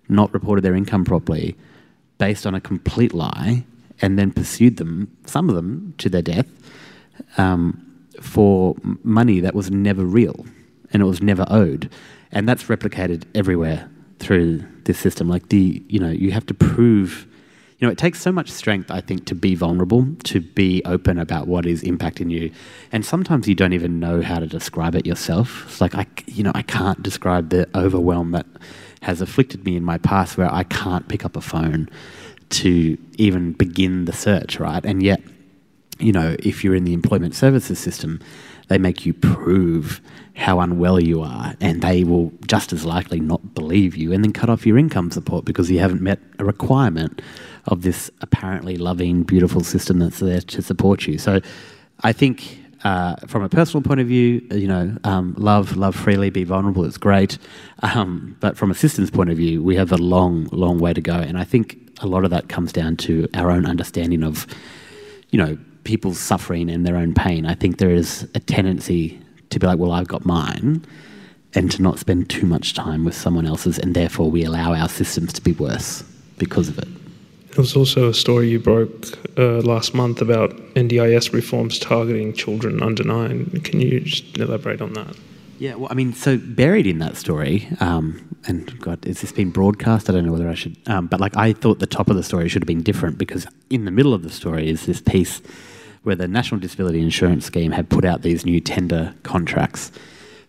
not 0.08 0.34
reported 0.34 0.62
their 0.62 0.76
income 0.76 1.06
properly 1.06 1.56
based 2.18 2.46
on 2.46 2.54
a 2.54 2.62
complete 2.62 3.14
lie 3.14 3.64
and 4.02 4.18
then 4.18 4.32
pursued 4.32 4.78
them, 4.78 5.16
some 5.26 5.50
of 5.50 5.56
them, 5.56 5.94
to 5.98 6.10
their 6.10 6.22
death 6.22 6.48
um, 7.38 7.86
for 8.22 8.76
money 9.04 9.40
that 9.40 9.54
was 9.56 9.72
never 9.72 10.04
real 10.04 10.46
and 10.94 11.02
it 11.02 11.06
was 11.06 11.22
never 11.22 11.46
owed. 11.50 11.90
And 12.32 12.48
that's 12.48 12.64
replicated 12.64 13.24
everywhere 13.36 13.90
through 14.20 14.64
this 14.86 15.00
system. 15.00 15.28
Like 15.28 15.50
the, 15.50 15.84
you 15.88 16.00
know, 16.00 16.10
you 16.10 16.32
have 16.32 16.46
to 16.46 16.54
prove, 16.54 17.28
you 17.80 17.88
know, 17.88 17.92
it 17.92 17.98
takes 17.98 18.22
so 18.22 18.32
much 18.32 18.50
strength, 18.50 18.92
I 18.92 19.02
think, 19.02 19.26
to 19.26 19.36
be 19.36 19.56
vulnerable, 19.56 20.08
to 20.26 20.40
be 20.40 20.82
open 20.86 21.18
about 21.18 21.48
what 21.48 21.66
is 21.66 21.84
impacting 21.84 22.32
you. 22.32 22.52
And 22.92 23.06
sometimes 23.06 23.48
you 23.48 23.56
don't 23.56 23.74
even 23.74 24.00
know 24.00 24.22
how 24.22 24.40
to 24.40 24.48
describe 24.48 24.96
it 24.96 25.06
yourself. 25.06 25.66
It's 25.66 25.82
like, 25.82 25.96
I, 25.96 26.06
you 26.28 26.44
know, 26.44 26.52
I 26.54 26.62
can't 26.62 27.02
describe 27.02 27.50
the 27.50 27.68
overwhelm 27.76 28.32
that 28.32 28.46
has 29.02 29.20
afflicted 29.20 29.66
me 29.66 29.76
in 29.76 29.84
my 29.84 29.98
past 29.98 30.38
where 30.38 30.54
I 30.54 30.64
can't 30.64 31.08
pick 31.08 31.26
up 31.26 31.36
a 31.36 31.42
phone 31.42 31.90
to 32.50 32.98
even 33.18 33.54
begin 33.54 34.06
the 34.06 34.14
search, 34.14 34.60
right? 34.60 34.86
And 34.86 35.02
yet, 35.02 35.22
you 36.02 36.12
know, 36.12 36.36
if 36.40 36.64
you're 36.64 36.76
in 36.76 36.84
the 36.84 36.94
employment 36.94 37.36
services 37.36 37.80
system, 37.80 38.20
they 38.68 38.78
make 38.78 39.06
you 39.06 39.14
prove 39.14 40.02
how 40.36 40.60
unwell 40.60 41.00
you 41.00 41.22
are, 41.22 41.56
and 41.60 41.82
they 41.82 42.04
will 42.04 42.32
just 42.48 42.72
as 42.74 42.86
likely 42.86 43.20
not 43.20 43.54
believe 43.54 43.98
you 43.98 44.14
and 44.14 44.24
then 44.24 44.32
cut 44.32 44.50
off 44.50 44.66
your 44.66 44.78
income 44.78 45.12
support 45.12 45.46
because 45.46 45.70
you 45.70 45.80
haven't 45.80 46.02
met 46.02 46.20
a 46.40 46.46
requirement 46.46 47.22
of 47.68 47.82
this 47.82 48.10
apparently 48.22 48.78
loving, 48.78 49.24
beautiful 49.24 49.62
system 49.62 50.00
that's 50.00 50.20
there 50.20 50.42
to 50.42 50.62
support 50.62 51.08
you. 51.08 51.18
So 51.18 51.42
I 52.02 52.14
think. 52.14 52.58
Uh, 52.84 53.16
from 53.28 53.44
a 53.44 53.48
personal 53.48 53.84
point 53.84 54.00
of 54.00 54.08
view, 54.08 54.42
you 54.50 54.68
know, 54.68 54.98
um, 55.04 55.36
love, 55.38 55.78
love 55.78 55.96
freely, 55.96 56.32
be 56.32 56.44
vulnerable. 56.44 56.84
It's 56.84 56.98
great, 56.98 57.38
um, 57.84 58.36
but 58.40 58.58
from 58.58 58.72
a 58.72 58.74
systems 58.74 59.12
point 59.12 59.30
of 59.30 59.38
view, 59.38 59.62
we 59.62 59.76
have 59.76 59.92
a 59.92 59.98
long, 59.98 60.46
long 60.46 60.80
way 60.80 60.92
to 60.92 61.00
go. 61.00 61.14
And 61.14 61.38
I 61.38 61.44
think 61.44 61.78
a 62.00 62.08
lot 62.08 62.24
of 62.24 62.32
that 62.32 62.50
comes 62.50 62.74
down 62.74 62.98
to 62.98 63.28
our 63.36 63.52
own 63.52 63.68
understanding 63.68 64.24
of, 64.24 64.48
you 65.30 65.38
know, 65.38 65.60
people's 65.84 66.20
suffering 66.20 66.70
and 66.70 66.86
their 66.86 66.96
own 66.96 67.14
pain. 67.14 67.46
I 67.46 67.56
think 67.56 67.78
there 67.78 67.92
is 67.92 68.28
a 68.36 68.40
tendency 68.40 69.20
to 69.50 69.60
be 69.60 69.68
like, 69.68 69.80
well, 69.80 69.92
I've 69.92 70.08
got 70.08 70.26
mine, 70.26 70.86
and 71.54 71.72
to 71.72 71.82
not 71.82 72.00
spend 72.00 72.30
too 72.30 72.46
much 72.46 72.74
time 72.74 73.04
with 73.04 73.16
someone 73.16 73.46
else's, 73.46 73.78
and 73.78 73.96
therefore 73.96 74.32
we 74.32 74.44
allow 74.44 74.74
our 74.74 74.90
systems 74.90 75.34
to 75.34 75.42
be 75.42 75.52
worse 75.54 76.04
because 76.38 76.70
of 76.70 76.78
it. 76.80 76.88
There 77.52 77.62
was 77.62 77.76
also 77.76 78.10
a 78.10 78.14
story 78.14 78.50
you 78.50 78.60
broke 78.60 79.08
uh, 79.38 79.60
last 79.60 79.94
month 79.94 80.22
about 80.22 80.52
NDIS 80.76 81.34
reforms 81.34 81.80
targeting 81.80 82.32
children 82.32 82.82
under 82.82 83.04
nine. 83.04 83.48
Can 83.62 83.82
you 83.82 84.00
just 84.00 84.38
elaborate 84.38 84.82
on 84.82 84.94
that? 84.94 85.18
Yeah, 85.60 85.76
well, 85.76 85.90
I 85.92 85.94
mean, 85.94 86.14
so 86.14 86.38
buried 86.38 86.88
in 86.88 87.00
that 87.00 87.18
story, 87.18 87.68
um, 87.82 88.36
and 88.48 88.80
God, 88.80 89.04
has 89.06 89.22
this 89.22 89.32
been 89.32 89.52
broadcast? 89.52 90.10
I 90.10 90.14
don't 90.14 90.26
know 90.26 90.32
whether 90.32 90.50
I 90.50 90.56
should, 90.56 90.78
um, 90.88 91.08
but 91.08 91.20
like 91.20 91.36
I 91.36 91.54
thought 91.54 91.80
the 91.80 91.86
top 91.86 92.10
of 92.10 92.16
the 92.16 92.24
story 92.24 92.48
should 92.50 92.64
have 92.64 92.68
been 92.68 92.82
different 92.82 93.18
because 93.18 93.46
in 93.70 93.86
the 93.86 93.92
middle 93.92 94.14
of 94.14 94.24
the 94.24 94.32
story 94.32 94.70
is 94.70 94.86
this 94.86 95.02
piece 95.02 95.42
where 96.04 96.16
the 96.16 96.28
National 96.28 96.60
Disability 96.60 97.02
Insurance 97.02 97.46
Scheme 97.46 97.72
had 97.72 97.90
put 97.90 98.06
out 98.06 98.22
these 98.22 98.46
new 98.46 98.60
tender 98.60 99.14
contracts 99.24 99.92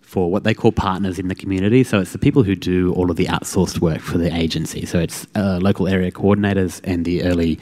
for 0.01 0.31
what 0.31 0.45
they 0.45 0.55
call 0.55 0.73
partners 0.73 1.19
in 1.19 1.29
the 1.29 1.35
community. 1.35 1.85
So 1.85 1.99
it's 1.99 2.13
the 2.13 2.19
people 2.19 2.43
who 2.43 2.55
do 2.55 2.93
all 2.93 3.11
of 3.11 3.17
the 3.17 3.27
outsourced 3.27 3.81
work 3.81 4.01
for 4.01 4.19
the 4.19 4.35
agency. 4.35 4.85
So 4.85 4.99
it's 4.99 5.27
uh, 5.35 5.59
local 5.63 5.89
area 5.89 6.11
coordinators 6.11 6.81
and 6.85 7.05
the 7.05 7.23
early 7.23 7.59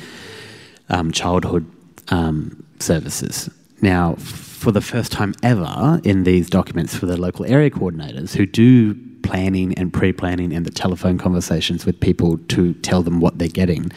um, 0.88 1.12
childhood 1.12 1.70
um, 2.08 2.64
services. 2.80 3.48
Now, 3.82 4.14
for 4.16 4.72
the 4.72 4.80
first 4.80 5.12
time 5.12 5.34
ever 5.42 6.00
in 6.04 6.24
these 6.24 6.50
documents 6.50 6.94
for 6.94 7.06
the 7.06 7.16
local 7.16 7.46
area 7.46 7.70
coordinators 7.70 8.34
who 8.34 8.46
do 8.46 8.94
planning 9.22 9.72
and 9.74 9.92
pre 9.92 10.12
planning 10.12 10.52
and 10.52 10.66
the 10.66 10.70
telephone 10.70 11.18
conversations 11.18 11.86
with 11.86 12.00
people 12.00 12.38
to 12.48 12.74
tell 12.74 13.02
them 13.02 13.20
what 13.20 13.38
they're 13.38 13.48
getting, 13.48 13.90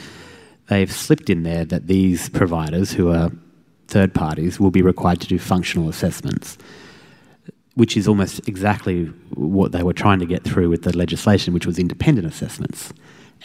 they've 0.69 0.91
slipped 0.91 1.29
in 1.29 1.43
there 1.43 1.65
that 1.65 1.87
these 1.87 2.29
providers 2.29 2.93
who 2.93 3.11
are 3.11 3.31
third 3.87 4.13
parties 4.13 4.59
will 4.59 4.71
be 4.71 4.81
required 4.81 5.21
to 5.21 5.27
do 5.27 5.39
functional 5.39 5.89
assessments, 5.89 6.57
which 7.75 7.97
is 7.97 8.07
almost 8.07 8.47
exactly 8.47 9.05
what 9.35 9.71
they 9.71 9.83
were 9.83 9.93
trying 9.93 10.19
to 10.19 10.25
get 10.25 10.43
through 10.43 10.69
with 10.69 10.83
the 10.83 10.95
legislation, 10.97 11.53
which 11.53 11.65
was 11.65 11.79
independent 11.79 12.27
assessments. 12.27 12.93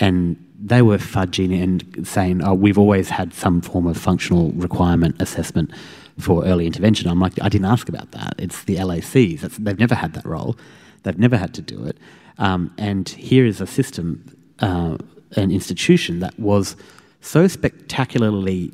And 0.00 0.36
they 0.60 0.82
were 0.82 0.98
fudging 0.98 1.62
and 1.62 2.06
saying, 2.06 2.42
oh, 2.44 2.54
we've 2.54 2.78
always 2.78 3.08
had 3.08 3.32
some 3.32 3.60
form 3.60 3.86
of 3.86 3.96
functional 3.96 4.50
requirement 4.52 5.20
assessment 5.20 5.72
for 6.18 6.44
early 6.44 6.66
intervention. 6.66 7.08
I'm 7.08 7.20
like, 7.20 7.34
I 7.40 7.48
didn't 7.48 7.66
ask 7.66 7.88
about 7.88 8.10
that. 8.12 8.34
It's 8.38 8.64
the 8.64 8.76
LACs. 8.76 9.40
That's, 9.40 9.56
they've 9.56 9.78
never 9.78 9.94
had 9.94 10.14
that 10.14 10.24
role. 10.24 10.56
They've 11.04 11.18
never 11.18 11.36
had 11.36 11.54
to 11.54 11.62
do 11.62 11.84
it. 11.84 11.96
Um, 12.38 12.72
and 12.78 13.08
here 13.08 13.46
is 13.46 13.60
a 13.60 13.66
system, 13.66 14.24
uh, 14.60 14.98
an 15.36 15.50
institution 15.50 16.20
that 16.20 16.38
was 16.38 16.76
so 17.20 17.46
spectacularly 17.46 18.72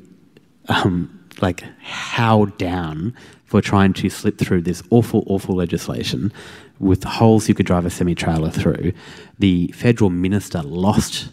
um, 0.69 1.24
like 1.41 1.63
howled 1.81 2.57
down 2.57 3.13
for 3.45 3.61
trying 3.61 3.93
to 3.93 4.09
slip 4.09 4.37
through 4.37 4.61
this 4.61 4.81
awful, 4.89 5.23
awful 5.27 5.55
legislation 5.55 6.31
with 6.79 7.03
holes 7.03 7.47
you 7.47 7.55
could 7.55 7.65
drive 7.65 7.85
a 7.85 7.89
semi 7.89 8.15
trailer 8.15 8.49
through. 8.49 8.91
The 9.39 9.67
federal 9.69 10.09
minister 10.09 10.61
lost 10.61 11.29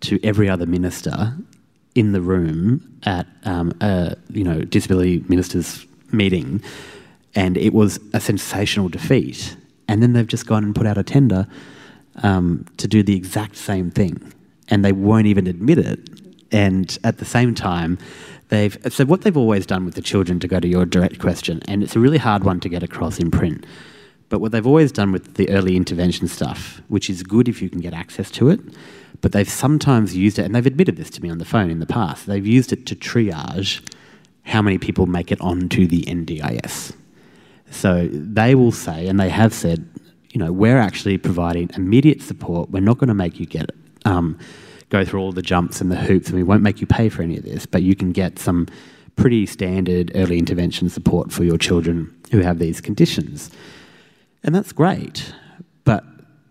to 0.00 0.18
every 0.22 0.48
other 0.48 0.66
minister 0.66 1.36
in 1.94 2.12
the 2.12 2.20
room 2.20 2.98
at 3.04 3.26
um, 3.44 3.72
a 3.80 4.16
you 4.30 4.44
know 4.44 4.60
disability 4.62 5.24
ministers 5.28 5.86
meeting, 6.12 6.62
and 7.34 7.56
it 7.56 7.72
was 7.72 7.98
a 8.12 8.20
sensational 8.20 8.88
defeat. 8.88 9.56
And 9.88 10.02
then 10.02 10.14
they've 10.14 10.26
just 10.26 10.46
gone 10.46 10.64
and 10.64 10.74
put 10.74 10.86
out 10.86 10.98
a 10.98 11.04
tender 11.04 11.46
um, 12.22 12.66
to 12.76 12.88
do 12.88 13.02
the 13.02 13.14
exact 13.14 13.56
same 13.56 13.90
thing, 13.90 14.32
and 14.68 14.84
they 14.84 14.92
won't 14.92 15.26
even 15.26 15.46
admit 15.46 15.78
it. 15.78 16.00
And 16.52 16.96
at 17.04 17.18
the 17.18 17.24
same 17.24 17.54
time, 17.54 17.98
They've 18.48 18.76
so 18.88 19.04
what 19.04 19.22
they've 19.22 19.36
always 19.36 19.66
done 19.66 19.84
with 19.84 19.94
the 19.94 20.02
children 20.02 20.38
to 20.40 20.48
go 20.48 20.60
to 20.60 20.68
your 20.68 20.86
direct 20.86 21.18
question, 21.18 21.62
and 21.66 21.82
it's 21.82 21.96
a 21.96 22.00
really 22.00 22.18
hard 22.18 22.44
one 22.44 22.60
to 22.60 22.68
get 22.68 22.82
across 22.82 23.18
in 23.18 23.30
print. 23.30 23.66
But 24.28 24.40
what 24.40 24.52
they've 24.52 24.66
always 24.66 24.92
done 24.92 25.12
with 25.12 25.34
the 25.34 25.48
early 25.50 25.76
intervention 25.76 26.26
stuff, 26.28 26.80
which 26.88 27.08
is 27.08 27.22
good 27.22 27.48
if 27.48 27.62
you 27.62 27.68
can 27.70 27.80
get 27.80 27.94
access 27.94 28.30
to 28.32 28.48
it, 28.48 28.60
but 29.20 29.32
they've 29.32 29.48
sometimes 29.48 30.16
used 30.16 30.38
it, 30.38 30.44
and 30.44 30.54
they've 30.54 30.66
admitted 30.66 30.96
this 30.96 31.10
to 31.10 31.22
me 31.22 31.30
on 31.30 31.38
the 31.38 31.44
phone 31.44 31.70
in 31.70 31.80
the 31.80 31.86
past. 31.86 32.26
They've 32.26 32.46
used 32.46 32.72
it 32.72 32.86
to 32.86 32.96
triage 32.96 33.80
how 34.44 34.62
many 34.62 34.78
people 34.78 35.06
make 35.06 35.32
it 35.32 35.40
onto 35.40 35.86
the 35.86 36.02
NDIS. 36.02 36.94
So 37.70 38.08
they 38.12 38.54
will 38.54 38.72
say, 38.72 39.08
and 39.08 39.18
they 39.18 39.28
have 39.28 39.52
said, 39.52 39.88
you 40.30 40.38
know, 40.38 40.52
we're 40.52 40.78
actually 40.78 41.18
providing 41.18 41.70
immediate 41.74 42.22
support. 42.22 42.70
We're 42.70 42.80
not 42.80 42.98
going 42.98 43.08
to 43.08 43.14
make 43.14 43.40
you 43.40 43.46
get 43.46 43.70
um, 44.04 44.38
go 44.88 45.04
through 45.04 45.20
all 45.20 45.32
the 45.32 45.42
jumps 45.42 45.80
and 45.80 45.90
the 45.90 45.96
hoops, 45.96 46.28
and 46.28 46.36
we 46.36 46.42
won't 46.42 46.62
make 46.62 46.80
you 46.80 46.86
pay 46.86 47.08
for 47.08 47.22
any 47.22 47.36
of 47.36 47.44
this, 47.44 47.66
but 47.66 47.82
you 47.82 47.94
can 47.94 48.12
get 48.12 48.38
some 48.38 48.66
pretty 49.16 49.46
standard 49.46 50.12
early 50.14 50.38
intervention 50.38 50.88
support 50.88 51.32
for 51.32 51.42
your 51.42 51.58
children 51.58 52.14
who 52.30 52.40
have 52.40 52.58
these 52.58 52.80
conditions. 52.80 53.50
And 54.44 54.54
that's 54.54 54.72
great. 54.72 55.32
But 55.84 56.04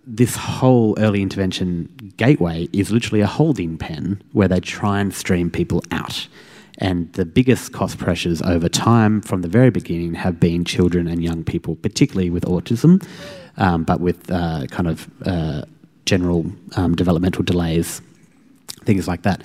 this 0.06 0.36
whole 0.36 0.98
early 1.00 1.22
intervention 1.22 2.14
gateway 2.18 2.68
is 2.74 2.92
literally 2.92 3.22
a 3.22 3.28
holding 3.28 3.78
pen 3.78 4.22
where 4.34 4.48
they 4.48 4.60
try 4.60 5.00
and 5.00 5.14
stream 5.14 5.50
people 5.50 5.84
out. 5.92 6.28
And 6.80 7.12
the 7.14 7.26
biggest 7.26 7.72
cost 7.72 7.98
pressures 7.98 8.42
over 8.42 8.68
time 8.68 9.22
from 9.22 9.42
the 9.42 9.48
very 9.48 9.70
beginning 9.70 10.14
have 10.16 10.40
been 10.40 10.66
children 10.66 11.08
and 11.08 11.24
young 11.24 11.44
people, 11.44 11.76
particularly 11.78 12.30
with 12.30 12.44
autism, 12.44 13.06
um, 13.58 13.84
but 13.84 14.02
with 14.02 14.30
uh, 14.30 14.66
kind 14.72 14.90
of 14.90 15.10
uh, 15.26 15.62
general 16.06 16.46
um, 16.76 16.96
developmental 16.96 17.44
delays, 17.44 18.02
things 18.86 19.08
like 19.08 19.24
that. 19.24 19.42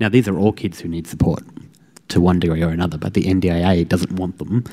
Now, 0.00 0.08
these 0.08 0.28
are 0.28 0.38
all 0.38 0.52
kids 0.52 0.80
who 0.80 0.88
need 0.88 1.06
support 1.06 1.42
to 2.08 2.20
one 2.20 2.40
degree 2.40 2.62
or 2.62 2.70
another, 2.70 2.98
but 2.98 3.14
the 3.14 3.24
NDIA 3.24 3.86
doesn't 3.88 4.12
want 4.12 4.38
them 4.38 4.64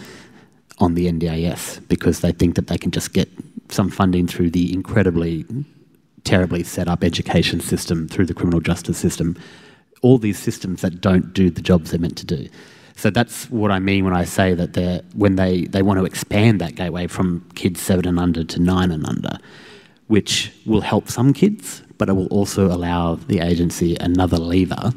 on 0.79 0.93
the 0.93 1.07
NDIS 1.11 1.87
because 1.87 2.21
they 2.21 2.31
think 2.31 2.55
that 2.55 2.67
they 2.67 2.77
can 2.77 2.91
just 2.91 3.13
get 3.13 3.29
some 3.69 3.89
funding 3.89 4.27
through 4.27 4.51
the 4.51 4.73
incredibly 4.73 5.45
terribly 6.23 6.63
set 6.63 6.87
up 6.87 7.03
education 7.03 7.59
system, 7.59 8.07
through 8.07 8.25
the 8.25 8.33
criminal 8.33 8.59
justice 8.59 8.97
system, 8.97 9.37
all 10.01 10.17
these 10.17 10.39
systems 10.39 10.81
that 10.81 10.99
don't 10.99 11.33
do 11.33 11.49
the 11.49 11.61
jobs 11.61 11.91
they're 11.91 11.99
meant 11.99 12.17
to 12.17 12.25
do. 12.25 12.47
So 12.97 13.09
that's 13.09 13.49
what 13.49 13.71
I 13.71 13.79
mean 13.79 14.05
when 14.05 14.15
I 14.15 14.23
say 14.23 14.53
that 14.53 14.73
they're, 14.73 15.01
when 15.13 15.35
they, 15.35 15.65
they 15.65 15.81
want 15.81 15.99
to 15.99 16.05
expand 16.05 16.61
that 16.61 16.75
gateway 16.75 17.07
from 17.07 17.47
kids 17.55 17.81
seven 17.81 18.07
and 18.07 18.19
under 18.19 18.43
to 18.43 18.61
nine 18.61 18.91
and 18.91 19.05
under, 19.05 19.37
which 20.07 20.51
will 20.65 20.81
help 20.81 21.09
some 21.09 21.33
kids, 21.33 21.83
but 21.97 22.09
it 22.09 22.13
will 22.13 22.27
also 22.27 22.67
allow 22.67 23.15
the 23.15 23.39
agency 23.39 23.95
another 23.99 24.37
lever 24.37 24.93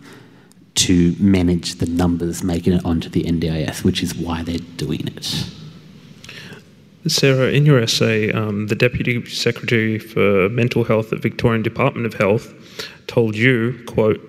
to 0.74 1.14
manage 1.18 1.76
the 1.76 1.86
numbers 1.86 2.44
making 2.44 2.72
it 2.72 2.84
onto 2.84 3.08
the 3.08 3.24
NDIS, 3.24 3.82
which 3.82 4.02
is 4.02 4.14
why 4.14 4.42
they're 4.42 4.58
doing 4.76 5.08
it. 5.08 5.44
Sarah, 7.06 7.50
in 7.50 7.64
your 7.64 7.80
essay, 7.80 8.30
um, 8.32 8.66
the 8.66 8.74
Deputy 8.74 9.24
Secretary 9.26 9.98
for 9.98 10.48
Mental 10.50 10.84
Health 10.84 11.12
at 11.12 11.20
Victorian 11.20 11.62
Department 11.62 12.06
of 12.06 12.14
Health 12.14 12.52
told 13.06 13.34
you, 13.34 13.82
quote, 13.86 14.20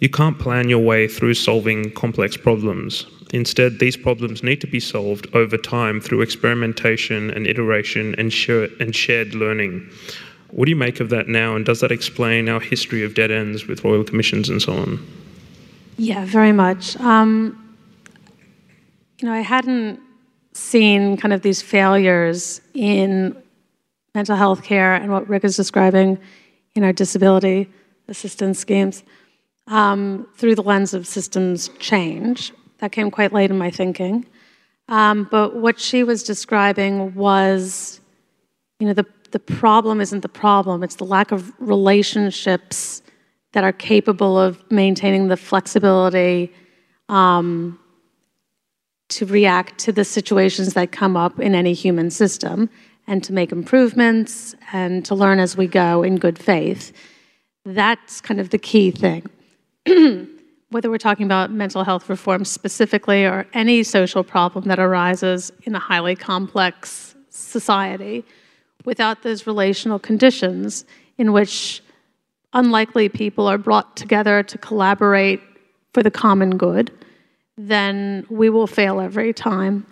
you 0.00 0.08
can't 0.10 0.38
plan 0.38 0.68
your 0.68 0.84
way 0.84 1.08
through 1.08 1.34
solving 1.34 1.90
complex 1.92 2.36
problems. 2.36 3.06
Instead, 3.32 3.78
these 3.78 3.96
problems 3.96 4.42
need 4.42 4.60
to 4.60 4.66
be 4.66 4.80
solved 4.80 5.26
over 5.34 5.56
time 5.56 6.00
through 6.00 6.20
experimentation 6.20 7.30
and 7.30 7.46
iteration 7.46 8.14
and, 8.18 8.32
and 8.80 8.94
shared 8.94 9.34
learning. 9.34 9.88
What 10.56 10.64
do 10.64 10.70
you 10.70 10.76
make 10.76 11.00
of 11.00 11.10
that 11.10 11.28
now, 11.28 11.54
and 11.54 11.66
does 11.66 11.80
that 11.80 11.92
explain 11.92 12.48
our 12.48 12.60
history 12.60 13.04
of 13.04 13.12
dead 13.12 13.30
ends 13.30 13.66
with 13.66 13.84
royal 13.84 14.02
commissions 14.02 14.48
and 14.48 14.62
so 14.62 14.72
on? 14.72 15.06
Yeah, 15.98 16.24
very 16.24 16.52
much. 16.52 16.96
Um, 16.96 17.76
you 19.18 19.28
know, 19.28 19.34
I 19.34 19.40
hadn't 19.40 20.00
seen 20.54 21.18
kind 21.18 21.34
of 21.34 21.42
these 21.42 21.60
failures 21.60 22.62
in 22.72 23.36
mental 24.14 24.34
health 24.34 24.62
care 24.62 24.94
and 24.94 25.12
what 25.12 25.28
Rick 25.28 25.44
is 25.44 25.56
describing 25.56 26.18
in 26.74 26.84
our 26.84 26.92
disability 26.92 27.68
assistance 28.08 28.58
schemes 28.58 29.02
um, 29.66 30.26
through 30.36 30.54
the 30.54 30.62
lens 30.62 30.94
of 30.94 31.06
systems 31.06 31.68
change. 31.80 32.50
That 32.78 32.92
came 32.92 33.10
quite 33.10 33.34
late 33.34 33.50
in 33.50 33.58
my 33.58 33.70
thinking. 33.70 34.24
Um, 34.88 35.28
but 35.30 35.54
what 35.54 35.78
she 35.78 36.02
was 36.02 36.22
describing 36.22 37.14
was, 37.14 38.00
you 38.80 38.86
know, 38.86 38.94
the, 38.94 39.04
the 39.36 39.54
problem 39.54 40.00
isn't 40.00 40.20
the 40.20 40.30
problem, 40.30 40.82
it's 40.82 40.94
the 40.94 41.04
lack 41.04 41.30
of 41.30 41.52
relationships 41.60 43.02
that 43.52 43.64
are 43.64 43.72
capable 43.72 44.38
of 44.38 44.58
maintaining 44.70 45.28
the 45.28 45.36
flexibility 45.36 46.50
um, 47.10 47.78
to 49.10 49.26
react 49.26 49.76
to 49.80 49.92
the 49.92 50.06
situations 50.06 50.72
that 50.72 50.90
come 50.90 51.18
up 51.18 51.38
in 51.38 51.54
any 51.54 51.74
human 51.74 52.08
system 52.08 52.70
and 53.06 53.22
to 53.24 53.34
make 53.34 53.52
improvements 53.52 54.54
and 54.72 55.04
to 55.04 55.14
learn 55.14 55.38
as 55.38 55.54
we 55.54 55.66
go 55.66 56.02
in 56.02 56.16
good 56.16 56.38
faith. 56.38 56.94
That's 57.66 58.22
kind 58.22 58.40
of 58.40 58.48
the 58.48 58.58
key 58.58 58.90
thing. 58.90 59.28
whether 60.70 60.88
we're 60.88 60.96
talking 60.96 61.26
about 61.26 61.52
mental 61.52 61.84
health 61.84 62.08
reform 62.08 62.42
specifically 62.42 63.26
or 63.26 63.46
any 63.52 63.82
social 63.82 64.24
problem 64.24 64.64
that 64.64 64.78
arises 64.78 65.52
in 65.64 65.74
a 65.74 65.78
highly 65.78 66.16
complex 66.16 67.14
society, 67.28 68.24
without 68.84 69.22
those 69.22 69.46
relational 69.46 69.98
conditions 69.98 70.84
in 71.18 71.32
which 71.32 71.82
unlikely 72.52 73.08
people 73.08 73.46
are 73.46 73.58
brought 73.58 73.96
together 73.96 74.42
to 74.42 74.58
collaborate 74.58 75.40
for 75.92 76.02
the 76.02 76.10
common 76.10 76.56
good, 76.56 76.90
then 77.56 78.26
we 78.28 78.50
will 78.50 78.66
fail 78.66 79.00
every 79.00 79.32
time. 79.32 79.86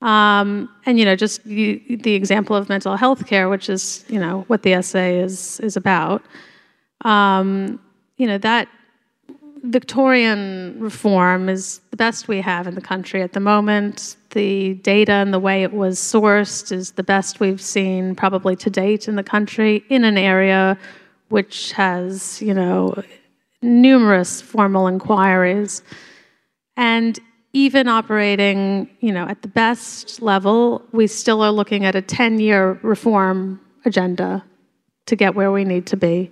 Um, 0.00 0.68
and 0.84 0.98
you 0.98 1.04
know, 1.04 1.14
just 1.14 1.44
you, 1.46 1.80
the 1.96 2.14
example 2.14 2.56
of 2.56 2.68
mental 2.68 2.96
health 2.96 3.26
care, 3.26 3.48
which 3.48 3.68
is 3.68 4.04
you 4.08 4.18
know 4.18 4.44
what 4.48 4.62
the 4.62 4.72
essay 4.72 5.20
is 5.20 5.60
is 5.60 5.76
about. 5.76 6.22
Um, 7.04 7.80
you 8.16 8.26
know 8.26 8.38
that 8.38 8.68
Victorian 9.62 10.76
reform 10.80 11.48
is 11.48 11.80
the 11.90 11.96
best 11.96 12.26
we 12.26 12.40
have 12.40 12.66
in 12.66 12.74
the 12.74 12.80
country 12.80 13.22
at 13.22 13.32
the 13.32 13.40
moment. 13.40 14.16
The 14.32 14.74
data 14.74 15.12
and 15.12 15.32
the 15.32 15.38
way 15.38 15.62
it 15.62 15.72
was 15.72 15.98
sourced 15.98 16.72
is 16.72 16.92
the 16.92 17.02
best 17.02 17.38
we've 17.38 17.60
seen 17.60 18.14
probably 18.14 18.56
to 18.56 18.70
date 18.70 19.08
in 19.08 19.16
the 19.16 19.22
country 19.22 19.84
in 19.88 20.04
an 20.04 20.18
area 20.18 20.78
which 21.28 21.72
has, 21.72 22.42
you 22.42 22.52
know, 22.52 22.94
numerous 23.60 24.40
formal 24.40 24.86
inquiries. 24.86 25.82
And 26.76 27.18
even 27.52 27.88
operating, 27.88 28.88
you 29.00 29.12
know, 29.12 29.26
at 29.28 29.42
the 29.42 29.48
best 29.48 30.22
level, 30.22 30.82
we 30.92 31.06
still 31.06 31.42
are 31.42 31.52
looking 31.52 31.84
at 31.84 31.94
a 31.94 32.02
10-year 32.02 32.80
reform 32.82 33.60
agenda 33.84 34.42
to 35.06 35.16
get 35.16 35.34
where 35.34 35.52
we 35.52 35.64
need 35.64 35.86
to 35.86 35.96
be. 35.96 36.30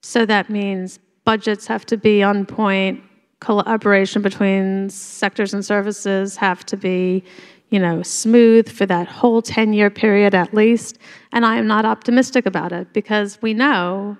So 0.00 0.24
that 0.26 0.48
means 0.48 0.98
budgets 1.24 1.66
have 1.66 1.84
to 1.86 1.96
be 1.96 2.22
on 2.22 2.46
point, 2.46 3.02
collaboration 3.44 4.22
between 4.22 4.88
sectors 4.90 5.52
and 5.52 5.64
services 5.64 6.36
have 6.36 6.64
to 6.66 6.76
be 6.76 7.22
you 7.70 7.80
know, 7.80 8.02
smooth 8.02 8.68
for 8.68 8.86
that 8.86 9.08
whole 9.08 9.42
10 9.42 9.72
year 9.72 9.90
period 9.90 10.32
at 10.32 10.54
least. 10.54 10.96
And 11.32 11.44
I 11.44 11.56
am 11.56 11.66
not 11.66 11.84
optimistic 11.84 12.46
about 12.46 12.70
it 12.70 12.92
because 12.92 13.36
we 13.42 13.52
know, 13.52 14.16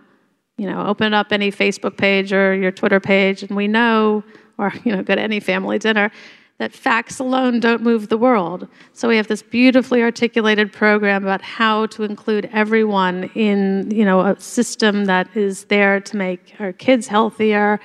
you 0.57 0.67
know, 0.69 0.85
open 0.87 1.15
up 1.15 1.29
any 1.31 1.53
Facebook 1.53 1.97
page 1.97 2.33
or 2.33 2.55
your 2.55 2.73
Twitter 2.73 2.99
page, 2.99 3.45
and 3.45 3.57
we 3.57 3.69
know, 3.69 4.25
or, 4.59 4.73
you 4.85 4.91
know, 4.91 5.05
go 5.05 5.15
to 5.15 5.21
any 5.21 5.39
family 5.39 5.79
dinner, 5.79 6.11
that 6.59 6.73
facts 6.73 7.21
alone 7.21 7.61
don't 7.61 7.83
move 7.83 8.09
the 8.09 8.19
world. 8.19 8.67
So 8.93 9.07
we 9.09 9.17
have 9.17 9.29
this 9.29 9.43
beautifully 9.43 10.03
articulated 10.03 10.73
program 10.73 11.23
about 11.23 11.43
how 11.43 11.87
to 11.87 12.03
include 12.03 12.51
everyone 12.53 13.31
in, 13.37 13.89
you 13.91 14.05
know, 14.05 14.21
a 14.21 14.41
system 14.41 15.05
that 15.05 15.29
is 15.37 15.65
there 15.67 16.01
to 16.01 16.17
make 16.17 16.55
our 16.59 16.73
kids 16.73 17.07
healthier 17.07 17.79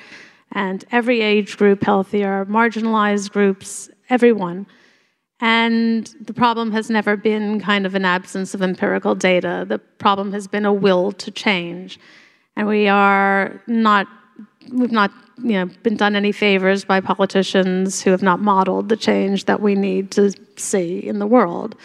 and 0.51 0.85
every 0.91 1.21
age 1.21 1.57
group 1.57 1.83
healthier, 1.83 2.45
marginalized 2.45 3.31
groups, 3.31 3.89
everyone. 4.09 4.65
And 5.41 6.13
the 6.19 6.33
problem 6.33 6.71
has 6.73 6.89
never 6.89 7.15
been 7.15 7.61
kind 7.61 7.85
of 7.85 7.95
an 7.95 8.03
absence 8.03 8.53
of 8.53 8.61
empirical 8.61 9.15
data. 9.15 9.65
The 9.67 9.79
problem 9.79 10.33
has 10.33 10.47
been 10.47 10.65
a 10.65 10.73
will 10.73 11.11
to 11.13 11.31
change. 11.31 11.99
And 12.55 12.67
we 12.67 12.87
are 12.87 13.61
not 13.67 14.07
we've 14.71 14.91
not 14.91 15.11
you 15.41 15.53
know, 15.53 15.65
been 15.83 15.95
done 15.95 16.15
any 16.15 16.31
favors 16.31 16.83
by 16.83 16.99
politicians 16.99 18.01
who 18.01 18.11
have 18.11 18.21
not 18.21 18.39
modeled 18.39 18.89
the 18.89 18.97
change 18.97 19.45
that 19.45 19.61
we 19.61 19.75
need 19.75 20.11
to 20.11 20.33
see 20.57 20.99
in 20.99 21.19
the 21.19 21.27
world. 21.27 21.75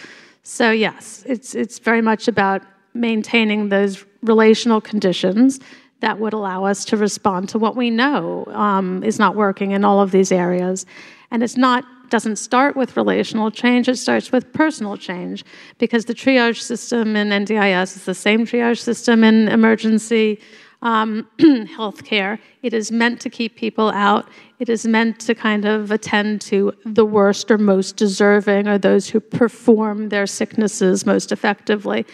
So 0.43 0.71
yes, 0.71 1.23
it's, 1.27 1.55
it's 1.55 1.79
very 1.79 2.03
much 2.03 2.29
about 2.29 2.63
maintaining 2.93 3.69
those 3.69 4.05
relational 4.23 4.81
conditions 4.81 5.61
that 6.05 6.21
would 6.21 6.35
allow 6.35 6.67
us 6.67 6.85
to 6.85 6.99
respond 6.99 7.49
to 7.49 7.59
what 7.59 7.77
we 7.77 7.89
know 7.89 8.45
um, 8.49 9.03
is 9.03 9.19
not 9.19 9.35
working 9.35 9.71
in 9.71 9.87
all 9.87 10.01
of 10.01 10.11
these 10.11 10.31
areas. 10.31 10.85
And 11.31 11.43
it's 11.43 11.57
not 11.57 11.85
doesn't 12.11 12.37
start 12.37 12.77
with 12.77 12.97
relational 12.99 13.51
change, 13.51 13.89
it 13.89 13.97
starts 13.97 14.31
with 14.31 14.53
personal 14.53 14.97
change 14.99 15.43
because 15.79 16.05
the 16.05 16.15
triage 16.15 16.61
system 16.61 17.17
in 17.17 17.31
NDIS 17.31 17.97
is 17.97 18.05
the 18.05 18.15
same 18.15 18.45
triage 18.45 18.81
system 18.81 19.25
in 19.25 19.49
emergency 19.49 20.39
um, 20.83 21.27
healthcare. 21.79 22.39
It 22.63 22.75
is 22.75 22.93
meant 22.93 23.19
to 23.23 23.31
keep 23.31 23.57
people 23.57 23.89
out. 23.91 24.29
It 24.59 24.69
is 24.69 24.87
meant 24.87 25.19
to 25.21 25.35
kind 25.35 25.65
of 25.65 25.91
attend 25.91 26.43
to 26.43 26.75
the 26.85 27.07
worst 27.07 27.51
or 27.51 27.57
most 27.57 27.97
deserving 27.97 28.69
or 28.69 28.77
those 28.77 29.09
who 29.09 29.21
perform 29.21 30.11
their 30.11 30.27
sicknesses 30.27 31.07
most 31.07 31.33
effectively. 31.33 32.05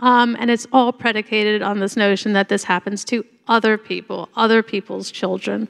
Um, 0.00 0.36
and 0.38 0.50
it's 0.50 0.66
all 0.72 0.92
predicated 0.92 1.62
on 1.62 1.80
this 1.80 1.96
notion 1.96 2.32
that 2.34 2.48
this 2.48 2.64
happens 2.64 3.04
to 3.06 3.24
other 3.48 3.76
people, 3.76 4.28
other 4.36 4.62
people's 4.62 5.10
children. 5.10 5.68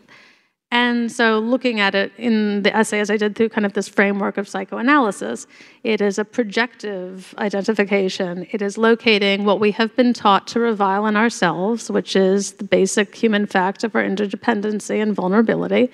And 0.71 1.11
so, 1.11 1.39
looking 1.39 1.81
at 1.81 1.95
it 1.95 2.13
in 2.19 2.63
the 2.63 2.77
essay, 2.77 3.01
as 3.01 3.11
I 3.11 3.17
did 3.17 3.37
through 3.37 3.49
kind 3.49 3.65
of 3.65 3.73
this 3.73 3.89
framework 3.89 4.37
of 4.37 4.47
psychoanalysis, 4.47 5.47
it 5.83 6.03
is 6.03 6.19
a 6.19 6.27
projective 6.27 7.35
identification. 7.39 8.47
It 8.51 8.61
is 8.61 8.77
locating 8.77 9.47
what 9.47 9.61
we 9.61 9.71
have 9.71 9.97
been 9.97 10.13
taught 10.13 10.47
to 10.49 10.61
revile 10.61 11.07
in 11.07 11.17
ourselves, 11.17 11.91
which 11.91 12.15
is 12.15 12.53
the 12.53 12.65
basic 12.65 13.15
human 13.15 13.47
fact 13.47 13.83
of 13.83 13.95
our 13.97 14.03
interdependency 14.03 15.01
and 15.01 15.15
vulnerability, 15.15 15.91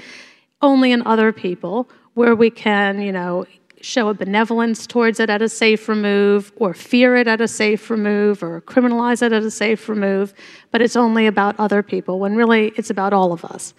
only 0.60 0.90
in 0.90 1.06
other 1.06 1.30
people, 1.30 1.88
where 2.14 2.34
we 2.34 2.50
can, 2.50 3.00
you 3.00 3.12
know, 3.12 3.46
show 3.84 4.08
a 4.08 4.14
benevolence 4.14 4.86
towards 4.86 5.20
it 5.20 5.28
at 5.28 5.42
a 5.42 5.48
safe 5.48 5.88
remove, 5.88 6.52
or 6.56 6.72
fear 6.74 7.16
it 7.16 7.28
at 7.28 7.40
a 7.40 7.48
safe 7.48 7.90
remove, 7.90 8.42
or 8.42 8.62
criminalize 8.62 9.22
it 9.22 9.32
at 9.32 9.42
a 9.42 9.50
safe 9.50 9.88
remove, 9.88 10.32
but 10.70 10.80
it's 10.80 10.96
only 10.96 11.26
about 11.26 11.54
other 11.58 11.82
people 11.82 12.18
when 12.18 12.34
really 12.34 12.72
it's 12.76 12.90
about 12.90 13.12
all 13.12 13.32
of 13.32 13.44
us. 13.44 13.74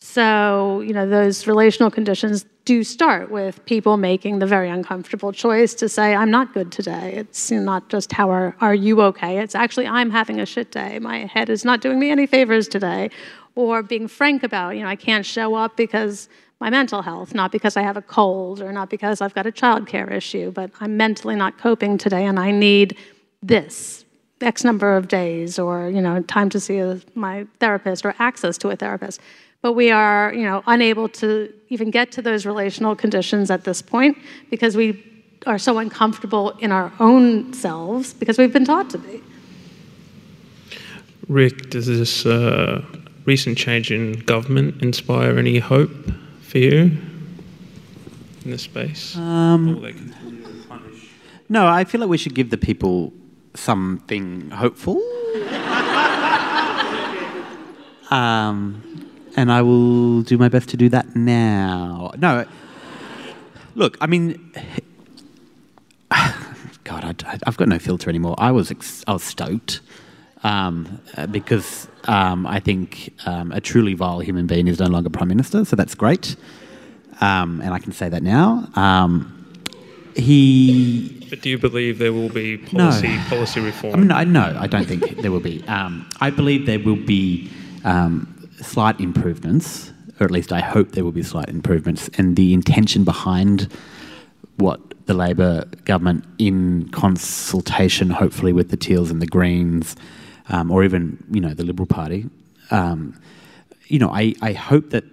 So, 0.00 0.80
you 0.80 0.92
know, 0.92 1.08
those 1.08 1.46
relational 1.46 1.90
conditions 1.90 2.44
do 2.66 2.84
start 2.84 3.30
with 3.30 3.64
people 3.64 3.96
making 3.96 4.38
the 4.38 4.46
very 4.46 4.68
uncomfortable 4.68 5.32
choice 5.32 5.72
to 5.74 5.88
say, 5.88 6.14
I'm 6.14 6.30
not 6.30 6.52
good 6.52 6.70
today. 6.70 7.14
It's 7.14 7.50
not 7.50 7.88
just 7.88 8.12
how 8.12 8.30
are, 8.30 8.54
are 8.60 8.74
you 8.74 9.00
okay? 9.00 9.38
It's 9.38 9.54
actually, 9.54 9.86
I'm 9.86 10.10
having 10.10 10.40
a 10.40 10.46
shit 10.46 10.70
day. 10.72 10.98
My 10.98 11.20
head 11.20 11.48
is 11.48 11.64
not 11.64 11.80
doing 11.80 11.98
me 11.98 12.10
any 12.10 12.26
favors 12.26 12.68
today. 12.68 13.10
Or 13.54 13.82
being 13.82 14.08
frank 14.08 14.42
about, 14.42 14.76
you 14.76 14.82
know, 14.82 14.88
I 14.88 14.96
can't 14.96 15.24
show 15.24 15.54
up 15.54 15.76
because 15.76 16.28
my 16.64 16.70
mental 16.70 17.02
health, 17.02 17.34
not 17.34 17.52
because 17.52 17.76
I 17.76 17.82
have 17.82 17.98
a 17.98 18.00
cold 18.00 18.62
or 18.62 18.72
not 18.72 18.88
because 18.88 19.20
I've 19.20 19.34
got 19.34 19.46
a 19.46 19.52
childcare 19.52 20.10
issue, 20.10 20.50
but 20.50 20.70
I'm 20.80 20.96
mentally 20.96 21.36
not 21.36 21.58
coping 21.58 21.98
today 21.98 22.24
and 22.24 22.40
I 22.40 22.52
need 22.52 22.96
this 23.42 24.06
X 24.40 24.64
number 24.64 24.96
of 24.96 25.06
days 25.06 25.58
or, 25.58 25.90
you 25.90 26.00
know, 26.00 26.22
time 26.22 26.48
to 26.48 26.58
see 26.58 26.78
a, 26.78 26.98
my 27.14 27.46
therapist 27.60 28.06
or 28.06 28.14
access 28.18 28.56
to 28.58 28.70
a 28.70 28.76
therapist 28.76 29.20
but 29.60 29.72
we 29.74 29.90
are 29.90 30.32
you 30.34 30.44
know, 30.44 30.62
unable 30.66 31.08
to 31.08 31.52
even 31.68 31.90
get 31.90 32.12
to 32.12 32.22
those 32.22 32.46
relational 32.46 32.96
conditions 32.96 33.50
at 33.50 33.64
this 33.64 33.82
point 33.82 34.16
because 34.50 34.74
we 34.74 34.86
are 35.46 35.58
so 35.58 35.78
uncomfortable 35.78 36.50
in 36.60 36.72
our 36.72 36.90
own 36.98 37.52
selves 37.52 38.14
because 38.14 38.38
we've 38.38 38.52
been 38.54 38.64
taught 38.64 38.88
to 38.88 38.98
be. 38.98 39.22
Rick, 41.28 41.70
does 41.70 41.86
this 41.86 42.24
uh, 42.24 42.82
recent 43.26 43.58
change 43.58 43.90
in 43.90 44.12
government 44.20 44.82
inspire 44.82 45.38
any 45.38 45.58
hope 45.58 45.90
for 46.54 46.58
you 46.58 46.96
in 48.44 48.50
this 48.52 48.62
space? 48.62 49.16
Um, 49.16 49.82
no, 51.48 51.66
I 51.66 51.82
feel 51.82 52.00
like 52.00 52.08
we 52.08 52.16
should 52.16 52.36
give 52.36 52.50
the 52.50 52.56
people 52.56 53.12
something 53.54 54.50
hopeful. 54.50 54.98
um, 58.12 59.10
and 59.36 59.50
I 59.50 59.62
will 59.62 60.22
do 60.22 60.38
my 60.38 60.48
best 60.48 60.68
to 60.68 60.76
do 60.76 60.88
that 60.90 61.16
now. 61.16 62.12
No, 62.18 62.44
look, 63.74 63.98
I 64.00 64.06
mean, 64.06 64.52
God, 66.84 67.16
I, 67.26 67.38
have 67.46 67.56
got 67.56 67.66
no 67.66 67.80
filter 67.80 68.08
anymore. 68.08 68.36
I 68.38 68.52
was 68.52 68.70
ex- 68.70 69.02
I 69.08 69.14
was 69.14 69.24
stoked 69.24 69.80
um, 70.44 71.00
because 71.30 71.88
um, 72.04 72.46
I 72.46 72.60
think 72.60 73.12
um, 73.26 73.50
a 73.50 73.60
truly 73.60 73.94
vile 73.94 74.20
human 74.20 74.46
being 74.46 74.68
is 74.68 74.78
no 74.78 74.86
longer 74.86 75.10
prime 75.10 75.28
minister, 75.28 75.64
so 75.64 75.74
that's 75.74 75.94
great, 75.94 76.36
um, 77.20 77.60
and 77.62 77.74
I 77.74 77.78
can 77.78 77.92
say 77.92 78.08
that 78.08 78.22
now. 78.22 78.68
Um, 78.76 79.30
he. 80.14 81.26
But 81.30 81.40
do 81.42 81.50
you 81.50 81.58
believe 81.58 81.98
there 81.98 82.12
will 82.12 82.28
be 82.28 82.58
policy 82.58 83.08
no. 83.08 83.24
policy 83.28 83.60
reform? 83.60 83.94
I 83.94 83.96
mean, 83.96 84.08
no, 84.08 84.22
no, 84.24 84.56
I 84.60 84.66
don't 84.66 84.86
think 84.86 85.22
there 85.22 85.32
will 85.32 85.40
be. 85.40 85.64
Um, 85.66 86.08
I 86.20 86.30
believe 86.30 86.66
there 86.66 86.78
will 86.78 86.94
be 86.94 87.50
um, 87.82 88.48
slight 88.60 89.00
improvements, 89.00 89.92
or 90.20 90.24
at 90.24 90.30
least 90.30 90.52
I 90.52 90.60
hope 90.60 90.92
there 90.92 91.04
will 91.04 91.12
be 91.12 91.22
slight 91.22 91.48
improvements, 91.48 92.08
and 92.18 92.36
the 92.36 92.52
intention 92.52 93.02
behind 93.02 93.72
what 94.56 94.80
the 95.06 95.14
Labor 95.14 95.64
government, 95.84 96.24
in 96.38 96.88
consultation, 96.90 98.10
hopefully 98.10 98.52
with 98.52 98.70
the 98.70 98.76
Teals 98.76 99.10
and 99.10 99.20
the 99.20 99.26
Greens, 99.26 99.96
um, 100.48 100.70
or 100.70 100.84
even 100.84 101.22
you 101.30 101.40
know 101.40 101.54
the 101.54 101.64
Liberal 101.64 101.86
Party, 101.86 102.28
um, 102.70 103.18
you 103.86 103.98
know, 103.98 104.10
I, 104.10 104.34
I 104.42 104.52
hope 104.52 104.90
that 104.90 105.04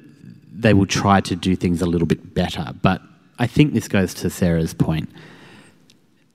they 0.54 0.74
will 0.74 0.86
try 0.86 1.22
to 1.22 1.36
do 1.36 1.56
things 1.56 1.82
a 1.82 1.86
little 1.86 2.08
bit 2.08 2.34
better. 2.34 2.74
But 2.82 3.02
I 3.40 3.48
think 3.48 3.74
this 3.74 3.88
goes 3.88 4.14
to 4.16 4.30
Sarah's 4.30 4.74
point. 4.74 5.10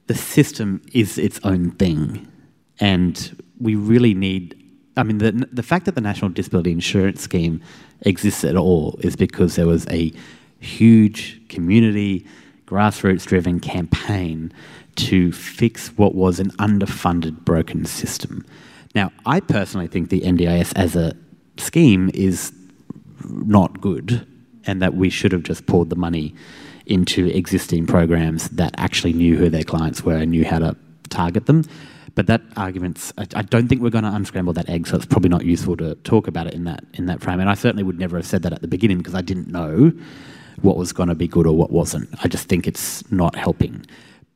The 0.06 0.14
system 0.14 0.82
is 0.92 1.18
its 1.18 1.40
own 1.44 1.72
thing, 1.72 2.26
and 2.80 3.42
we 3.60 3.74
really 3.74 4.14
need 4.14 4.62
I 4.96 5.02
mean, 5.02 5.18
the, 5.18 5.32
the 5.52 5.62
fact 5.62 5.84
that 5.84 5.94
the 5.94 6.00
National 6.00 6.30
Disability 6.30 6.72
Insurance 6.72 7.20
Scheme 7.20 7.60
exists 8.00 8.44
at 8.44 8.56
all 8.56 8.98
is 9.00 9.14
because 9.14 9.56
there 9.56 9.66
was 9.66 9.86
a 9.90 10.10
huge 10.58 11.46
community, 11.48 12.26
grassroots 12.66 13.26
driven 13.26 13.60
campaign 13.60 14.52
to 14.96 15.32
fix 15.32 15.88
what 15.98 16.14
was 16.14 16.40
an 16.40 16.50
underfunded, 16.52 17.44
broken 17.44 17.84
system. 17.84 18.46
Now, 18.96 19.12
I 19.26 19.40
personally 19.40 19.88
think 19.88 20.08
the 20.08 20.22
NDIS 20.22 20.72
as 20.74 20.96
a 20.96 21.12
scheme 21.58 22.10
is 22.14 22.50
not 23.28 23.82
good 23.82 24.26
and 24.64 24.80
that 24.80 24.94
we 24.94 25.10
should 25.10 25.32
have 25.32 25.42
just 25.42 25.66
poured 25.66 25.90
the 25.90 25.96
money 25.96 26.34
into 26.86 27.26
existing 27.26 27.86
programs 27.86 28.48
that 28.48 28.74
actually 28.78 29.12
knew 29.12 29.36
who 29.36 29.50
their 29.50 29.64
clients 29.64 30.02
were 30.02 30.16
and 30.16 30.30
knew 30.30 30.46
how 30.46 30.60
to 30.60 30.74
target 31.10 31.44
them. 31.44 31.62
But 32.14 32.26
that 32.28 32.40
argument's, 32.56 33.12
I, 33.18 33.26
I 33.34 33.42
don't 33.42 33.68
think 33.68 33.82
we're 33.82 33.90
going 33.90 34.04
to 34.04 34.14
unscramble 34.14 34.54
that 34.54 34.70
egg, 34.70 34.86
so 34.86 34.96
it's 34.96 35.04
probably 35.04 35.28
not 35.28 35.44
useful 35.44 35.76
to 35.76 35.94
talk 35.96 36.26
about 36.26 36.46
it 36.46 36.54
in 36.54 36.64
that, 36.64 36.82
in 36.94 37.04
that 37.04 37.20
frame. 37.20 37.38
And 37.38 37.50
I 37.50 37.54
certainly 37.54 37.82
would 37.82 37.98
never 37.98 38.16
have 38.16 38.26
said 38.26 38.44
that 38.44 38.54
at 38.54 38.62
the 38.62 38.68
beginning 38.68 38.96
because 38.96 39.14
I 39.14 39.20
didn't 39.20 39.48
know 39.48 39.92
what 40.62 40.78
was 40.78 40.94
going 40.94 41.10
to 41.10 41.14
be 41.14 41.28
good 41.28 41.46
or 41.46 41.54
what 41.54 41.70
wasn't. 41.70 42.08
I 42.24 42.28
just 42.28 42.48
think 42.48 42.66
it's 42.66 43.12
not 43.12 43.36
helping. 43.36 43.84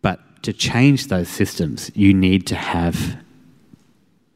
But 0.02 0.20
to 0.42 0.52
change 0.52 1.06
those 1.06 1.30
systems, 1.30 1.90
you 1.94 2.12
need 2.12 2.46
to 2.48 2.56
have 2.56 3.16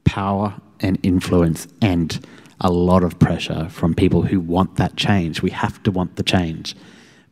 power 0.05 0.55
and 0.81 0.99
influence 1.03 1.67
and 1.83 2.25
a 2.61 2.71
lot 2.71 3.03
of 3.03 3.19
pressure 3.19 3.69
from 3.69 3.95
people 3.95 4.23
who 4.23 4.41
want 4.41 4.77
that 4.77 4.97
change. 4.97 5.43
We 5.43 5.51
have 5.51 5.83
to 5.83 5.91
want 5.91 6.17
the 6.17 6.23
change. 6.23 6.75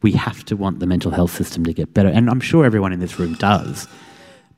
We 0.03 0.12
have 0.12 0.45
to 0.47 0.57
want 0.57 0.81
the 0.81 0.87
mental 0.87 1.11
health 1.11 1.31
system 1.31 1.64
to 1.64 1.73
get 1.73 1.95
better. 1.95 2.09
And 2.09 2.29
I'm 2.29 2.41
sure 2.41 2.64
everyone 2.64 2.93
in 2.93 3.01
this 3.01 3.18
room 3.18 3.35
does. 3.35 3.87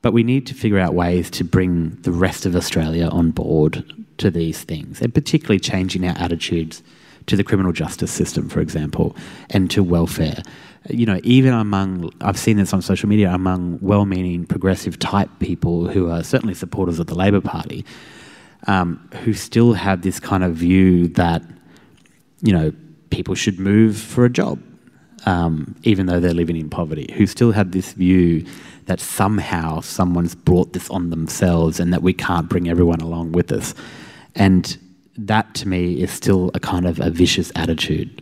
But 0.01 0.11
we 0.11 0.23
need 0.23 0.45
to 0.47 0.53
figure 0.53 0.79
out 0.79 0.93
ways 0.93 1.29
to 1.31 1.43
bring 1.43 1.97
the 2.01 2.11
rest 2.11 2.45
of 2.45 2.55
Australia 2.55 3.07
on 3.07 3.31
board 3.31 3.83
to 4.17 4.29
these 4.29 4.61
things, 4.63 5.01
and 5.01 5.13
particularly 5.13 5.59
changing 5.59 6.07
our 6.07 6.17
attitudes 6.17 6.83
to 7.27 7.35
the 7.35 7.43
criminal 7.43 7.71
justice 7.71 8.11
system, 8.11 8.49
for 8.49 8.59
example, 8.59 9.15
and 9.49 9.69
to 9.71 9.83
welfare. 9.83 10.41
You 10.89 11.05
know, 11.05 11.19
even 11.23 11.53
among, 11.53 12.11
I've 12.21 12.37
seen 12.37 12.57
this 12.57 12.73
on 12.73 12.81
social 12.81 13.09
media, 13.09 13.33
among 13.33 13.79
well 13.81 14.05
meaning 14.05 14.45
progressive 14.45 14.99
type 14.99 15.29
people 15.39 15.87
who 15.87 16.09
are 16.11 16.23
certainly 16.23 16.53
supporters 16.53 16.99
of 16.99 17.07
the 17.07 17.15
Labor 17.15 17.41
Party, 17.41 17.85
um, 18.67 19.09
who 19.23 19.33
still 19.33 19.73
have 19.73 20.03
this 20.03 20.19
kind 20.19 20.43
of 20.43 20.55
view 20.55 21.07
that, 21.09 21.41
you 22.41 22.53
know, 22.53 22.71
people 23.09 23.33
should 23.33 23.59
move 23.59 23.97
for 23.97 24.25
a 24.25 24.29
job, 24.29 24.61
um, 25.25 25.75
even 25.83 26.05
though 26.05 26.19
they're 26.19 26.33
living 26.33 26.57
in 26.57 26.69
poverty, 26.69 27.11
who 27.17 27.25
still 27.25 27.51
have 27.51 27.71
this 27.71 27.93
view 27.93 28.45
that 28.85 28.99
somehow 28.99 29.79
someone's 29.79 30.35
brought 30.35 30.73
this 30.73 30.89
on 30.91 31.09
themselves 31.09 31.79
and 31.79 31.91
that 31.91 32.03
we 32.03 32.13
can't 32.13 32.47
bring 32.47 32.69
everyone 32.69 33.01
along 33.01 33.31
with 33.31 33.51
us. 33.51 33.73
And 34.35 34.77
that 35.17 35.53
to 35.55 35.67
me 35.67 36.01
is 36.01 36.11
still 36.11 36.51
a 36.53 36.59
kind 36.59 36.85
of 36.85 36.99
a 36.99 37.09
vicious 37.09 37.51
attitude 37.55 38.21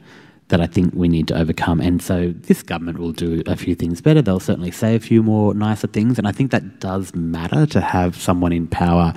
that 0.49 0.61
I 0.61 0.67
think 0.67 0.93
we 0.93 1.07
need 1.07 1.27
to 1.29 1.37
overcome. 1.37 1.79
And 1.79 2.01
so 2.01 2.31
this 2.35 2.61
government 2.61 2.99
will 2.99 3.11
do 3.11 3.41
a 3.47 3.55
few 3.55 3.75
things 3.75 4.01
better. 4.01 4.21
They'll 4.21 4.39
certainly 4.39 4.71
say 4.71 4.95
a 4.95 4.99
few 4.99 5.23
more 5.23 5.53
nicer 5.53 5.87
things. 5.87 6.17
And 6.17 6.27
I 6.27 6.31
think 6.31 6.51
that 6.51 6.79
does 6.79 7.15
matter 7.15 7.65
to 7.67 7.81
have 7.81 8.15
someone 8.15 8.51
in 8.51 8.67
power 8.67 9.13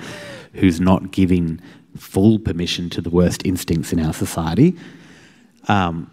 who's 0.53 0.79
not 0.79 1.11
giving 1.11 1.59
full 1.95 2.39
permission 2.39 2.89
to 2.91 3.01
the 3.01 3.09
worst 3.09 3.45
instincts 3.45 3.93
in 3.93 3.99
our 3.99 4.13
society. 4.13 4.75
Um, 5.67 6.09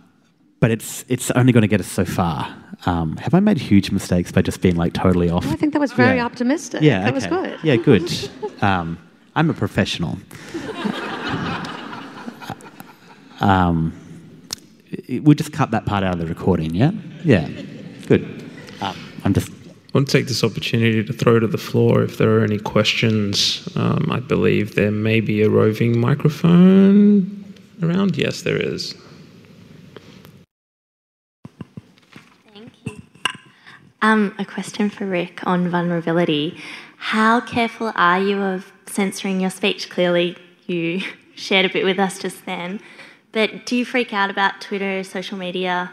but 0.61 0.71
it's 0.71 1.05
it's 1.09 1.31
only 1.33 1.53
going 1.53 1.63
to 1.63 1.69
get 1.69 1.81
us 1.81 1.87
so 1.87 2.05
far. 2.05 2.55
Um, 2.87 3.17
have 3.19 3.35
I 3.35 3.41
made 3.41 3.59
huge 3.59 3.91
mistakes 3.91 4.33
by 4.33 4.43
just 4.43 4.61
being 4.63 4.77
like 4.77 4.95
totally 4.95 5.31
off? 5.31 5.47
I 5.47 5.57
think 5.57 5.73
that 5.75 5.79
was 5.79 5.93
very 5.93 6.17
yeah. 6.17 6.25
optimistic. 6.25 6.83
Yeah, 6.83 7.01
that 7.01 7.09
okay. 7.09 7.15
was 7.15 7.27
good. 7.27 7.59
Yeah, 7.63 7.77
good. 7.77 8.31
Um, 8.63 8.99
I'm 9.37 9.51
a 9.51 9.55
professional. 9.55 10.19
um, 13.45 13.93
we'll 15.09 15.35
just 15.35 15.53
cut 15.53 15.71
that 15.73 15.85
part 15.85 16.03
out 16.03 16.15
of 16.15 16.19
the 16.19 16.27
recording. 16.27 16.75
Yeah, 16.75 16.93
yeah, 17.25 17.47
good. 18.07 18.25
Um, 18.81 18.97
I'm 19.25 19.35
just. 19.35 19.51
I 19.51 19.99
want 19.99 20.09
to 20.09 20.19
take 20.19 20.27
this 20.27 20.43
opportunity 20.43 21.05
to 21.05 21.13
throw 21.13 21.39
to 21.39 21.47
the 21.47 21.59
floor 21.59 22.03
if 22.03 22.19
there 22.19 22.37
are 22.39 22.43
any 22.43 22.59
questions. 22.59 23.69
Um, 23.77 24.09
I 24.11 24.19
believe 24.19 24.75
there 24.75 24.91
may 24.91 25.21
be 25.21 25.43
a 25.43 25.51
roving 25.51 26.01
microphone 26.01 27.55
around. 27.81 28.17
Yes, 28.17 28.43
there 28.43 28.57
is. 28.57 28.95
Thank 32.53 32.73
you. 32.87 33.01
Um, 34.03 34.35
a 34.39 34.45
question 34.45 34.91
for 34.91 35.07
Rick 35.07 35.47
on 35.47 35.69
vulnerability. 35.69 36.59
How 36.97 37.41
careful 37.41 37.93
are 37.95 38.19
you 38.19 38.43
of 38.43 38.73
censoring 38.87 39.41
your 39.41 39.51
speech? 39.51 39.91
Clearly, 39.91 40.37
you 40.67 41.03
shared 41.37 41.67
a 41.67 41.69
bit 41.69 41.85
with 41.85 42.01
us 42.01 42.19
just 42.19 42.45
then. 42.47 42.81
But 43.35 43.67
do 43.67 43.77
you 43.77 43.85
freak 43.85 44.15
out 44.15 44.31
about 44.31 44.63
Twitter, 44.63 45.05
social 45.05 45.37
media? 45.37 45.93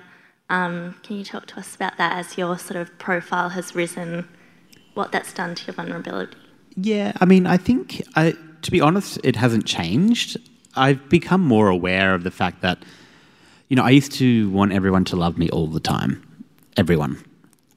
Um, 0.49 0.95
can 1.03 1.17
you 1.17 1.25
talk 1.25 1.47
to 1.47 1.59
us 1.59 1.75
about 1.75 1.97
that 1.97 2.17
as 2.17 2.37
your 2.37 2.57
sort 2.57 2.77
of 2.77 2.97
profile 2.99 3.49
has 3.49 3.75
risen, 3.75 4.29
what 4.93 5.11
that's 5.11 5.33
done 5.33 5.55
to 5.55 5.65
your 5.65 5.73
vulnerability? 5.73 6.37
Yeah, 6.77 7.11
I 7.19 7.25
mean, 7.25 7.45
I 7.47 7.57
think, 7.57 8.01
I, 8.15 8.35
to 8.61 8.71
be 8.71 8.79
honest, 8.79 9.19
it 9.23 9.35
hasn't 9.35 9.65
changed. 9.65 10.37
I've 10.75 11.09
become 11.09 11.41
more 11.41 11.67
aware 11.67 12.13
of 12.13 12.23
the 12.23 12.31
fact 12.31 12.61
that, 12.61 12.85
you 13.67 13.75
know, 13.75 13.83
I 13.83 13.89
used 13.89 14.13
to 14.13 14.49
want 14.51 14.71
everyone 14.71 15.03
to 15.05 15.17
love 15.17 15.37
me 15.37 15.49
all 15.49 15.67
the 15.67 15.81
time. 15.81 16.23
Everyone 16.77 17.21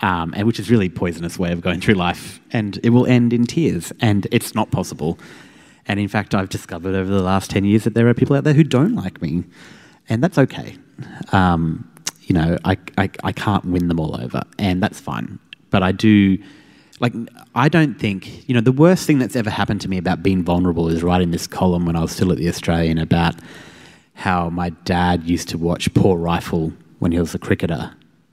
um, 0.04 0.34
and 0.36 0.46
which 0.46 0.60
is 0.60 0.70
really 0.70 0.90
poisonous 0.90 1.38
way 1.38 1.50
of 1.50 1.62
going 1.62 1.80
through 1.80 1.94
life, 1.94 2.38
and 2.52 2.78
it 2.82 2.90
will 2.90 3.06
end 3.06 3.32
in 3.32 3.46
tears, 3.46 3.92
and 4.00 4.26
it's 4.30 4.54
not 4.54 4.70
possible. 4.70 5.18
And 5.86 6.00
in 6.00 6.08
fact, 6.08 6.34
I've 6.34 6.48
discovered 6.48 6.94
over 6.94 7.10
the 7.10 7.22
last 7.22 7.50
ten 7.50 7.64
years 7.64 7.84
that 7.84 7.94
there 7.94 8.08
are 8.08 8.14
people 8.14 8.36
out 8.36 8.44
there 8.44 8.54
who 8.54 8.64
don't 8.64 8.94
like 8.94 9.20
me, 9.20 9.44
and 10.08 10.22
that's 10.22 10.38
okay. 10.38 10.76
Um, 11.32 11.90
you 12.22 12.34
know, 12.34 12.56
I, 12.64 12.78
I 12.96 13.10
I 13.22 13.32
can't 13.32 13.64
win 13.66 13.88
them 13.88 14.00
all 14.00 14.18
over, 14.20 14.42
and 14.58 14.82
that's 14.82 15.00
fine. 15.00 15.38
But 15.70 15.82
I 15.82 15.92
do 15.92 16.38
like 17.00 17.12
I 17.54 17.68
don't 17.68 17.98
think 17.98 18.48
you 18.48 18.54
know 18.54 18.60
the 18.60 18.72
worst 18.72 19.06
thing 19.06 19.18
that's 19.18 19.36
ever 19.36 19.50
happened 19.50 19.80
to 19.82 19.88
me 19.88 19.98
about 19.98 20.22
being 20.22 20.42
vulnerable 20.42 20.88
is 20.88 21.02
writing 21.02 21.30
this 21.30 21.46
column 21.46 21.84
when 21.84 21.96
I 21.96 22.00
was 22.00 22.12
still 22.12 22.32
at 22.32 22.38
the 22.38 22.48
Australian 22.48 22.98
about 22.98 23.34
how 24.14 24.48
my 24.48 24.70
dad 24.84 25.24
used 25.24 25.48
to 25.50 25.58
watch 25.58 25.92
Paul 25.92 26.16
Reiffel 26.16 26.74
when 27.00 27.12
he 27.12 27.18
was 27.18 27.34
a 27.34 27.38
cricketer, 27.38 27.92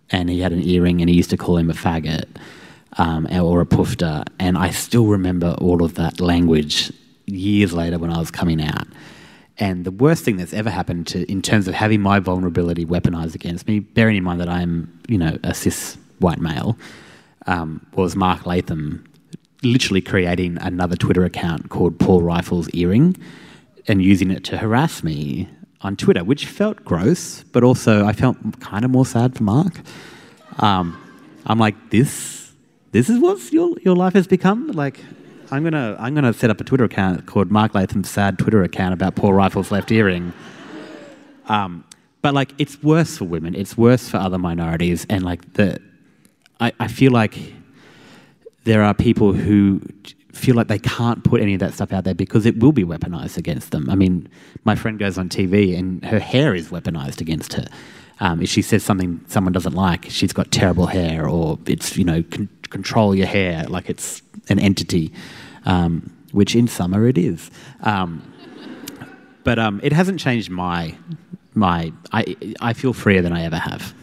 and 0.09 0.29
he 0.29 0.39
had 0.39 0.53
an 0.53 0.61
earring, 0.63 1.01
and 1.01 1.09
he 1.09 1.15
used 1.15 1.31
to 1.31 1.37
call 1.37 1.57
him 1.57 1.69
a 1.69 1.73
faggot 1.73 2.25
um, 2.97 3.27
or 3.31 3.61
a 3.61 3.65
poofter, 3.65 4.23
and 4.39 4.57
I 4.57 4.69
still 4.69 5.07
remember 5.07 5.55
all 5.59 5.83
of 5.83 5.95
that 5.95 6.21
language 6.21 6.93
years 7.31 7.73
later 7.73 7.97
when 7.97 8.11
I 8.11 8.19
was 8.19 8.31
coming 8.31 8.61
out. 8.61 8.87
And 9.57 9.85
the 9.85 9.91
worst 9.91 10.23
thing 10.23 10.37
that's 10.37 10.53
ever 10.53 10.69
happened 10.69 11.07
to, 11.07 11.29
in 11.31 11.41
terms 11.41 11.67
of 11.67 11.73
having 11.73 12.01
my 12.01 12.19
vulnerability 12.19 12.85
weaponized 12.85 13.35
against 13.35 13.67
me, 13.67 13.79
bearing 13.79 14.17
in 14.17 14.23
mind 14.23 14.39
that 14.41 14.49
I'm, 14.49 14.99
you 15.07 15.17
know, 15.17 15.37
a 15.43 15.53
cis 15.53 15.97
white 16.19 16.39
male, 16.39 16.77
um, 17.47 17.85
was 17.93 18.15
Mark 18.15 18.45
Latham 18.45 19.03
literally 19.63 20.01
creating 20.01 20.57
another 20.61 20.95
Twitter 20.95 21.23
account 21.23 21.69
called 21.69 21.99
Paul 21.99 22.21
Reiffel's 22.21 22.69
Earring 22.73 23.15
and 23.87 24.01
using 24.01 24.31
it 24.31 24.43
to 24.45 24.57
harass 24.57 25.03
me 25.03 25.47
on 25.81 25.95
Twitter, 25.95 26.23
which 26.23 26.45
felt 26.45 26.83
gross, 26.85 27.43
but 27.51 27.63
also 27.63 28.05
I 28.05 28.13
felt 28.13 28.37
kind 28.59 28.85
of 28.85 28.91
more 28.91 29.05
sad 29.05 29.35
for 29.35 29.43
Mark. 29.43 29.81
Um, 30.59 30.97
I'm 31.45 31.59
like, 31.59 31.89
this, 31.89 32.51
this 32.91 33.09
is 33.09 33.19
what 33.19 33.51
your 33.51 33.75
your 33.81 33.95
life 33.95 34.13
has 34.13 34.27
become. 34.27 34.67
Like, 34.67 34.99
I'm 35.51 35.63
gonna 35.63 35.95
I'm 35.99 36.15
gonna 36.15 36.33
set 36.33 36.49
up 36.49 36.61
a 36.61 36.63
Twitter 36.63 36.85
account 36.85 37.25
called 37.25 37.51
Mark 37.51 37.75
Latham's 37.75 38.09
sad 38.09 38.39
Twitter 38.39 38.63
account 38.63 38.93
about 38.93 39.15
Paul 39.15 39.31
Reiffel's 39.31 39.71
left 39.71 39.91
earring. 39.91 40.33
Um, 41.47 41.83
but 42.21 42.33
like, 42.33 42.53
it's 42.57 42.81
worse 42.81 43.17
for 43.17 43.25
women. 43.25 43.55
It's 43.55 43.77
worse 43.77 44.07
for 44.07 44.17
other 44.17 44.37
minorities, 44.37 45.05
and 45.09 45.23
like 45.23 45.53
the 45.53 45.79
I, 46.59 46.71
I 46.79 46.87
feel 46.87 47.11
like 47.11 47.37
there 48.63 48.83
are 48.83 48.93
people 48.93 49.33
who 49.33 49.81
feel 50.31 50.55
like 50.55 50.67
they 50.67 50.79
can't 50.79 51.23
put 51.23 51.41
any 51.41 51.55
of 51.55 51.59
that 51.59 51.73
stuff 51.73 51.91
out 51.91 52.03
there 52.03 52.13
because 52.13 52.45
it 52.45 52.59
will 52.59 52.71
be 52.71 52.83
weaponized 52.83 53.37
against 53.37 53.71
them. 53.71 53.89
I 53.89 53.95
mean, 53.95 54.29
my 54.63 54.75
friend 54.75 54.97
goes 54.97 55.17
on 55.17 55.27
TV 55.27 55.77
and 55.77 56.03
her 56.05 56.19
hair 56.19 56.55
is 56.55 56.69
weaponized 56.69 57.19
against 57.19 57.53
her. 57.53 57.65
Um, 58.21 58.41
if 58.41 58.49
she 58.49 58.61
says 58.61 58.83
something 58.83 59.19
someone 59.27 59.51
doesn't 59.51 59.73
like, 59.73 60.05
she's 60.09 60.31
got 60.31 60.51
terrible 60.51 60.85
hair, 60.85 61.27
or 61.27 61.59
it's 61.65 61.97
you 61.97 62.05
know 62.05 62.23
con- 62.23 62.49
control 62.71 63.13
your 63.13 63.27
hair 63.27 63.65
like 63.67 63.89
it's 63.89 64.21
an 64.49 64.59
entity, 64.59 65.11
um, 65.65 66.11
which 66.31 66.55
in 66.55 66.67
summer 66.67 67.07
it 67.07 67.17
is. 67.17 67.51
Um, 67.81 68.23
but 69.43 69.59
um, 69.59 69.79
it 69.83 69.93
hasn't 69.93 70.19
changed 70.19 70.49
my 70.49 70.95
my. 71.53 71.93
I 72.11 72.35
I 72.59 72.73
feel 72.73 72.93
freer 72.93 73.21
than 73.21 73.33
I 73.33 73.43
ever 73.43 73.57
have. 73.57 73.93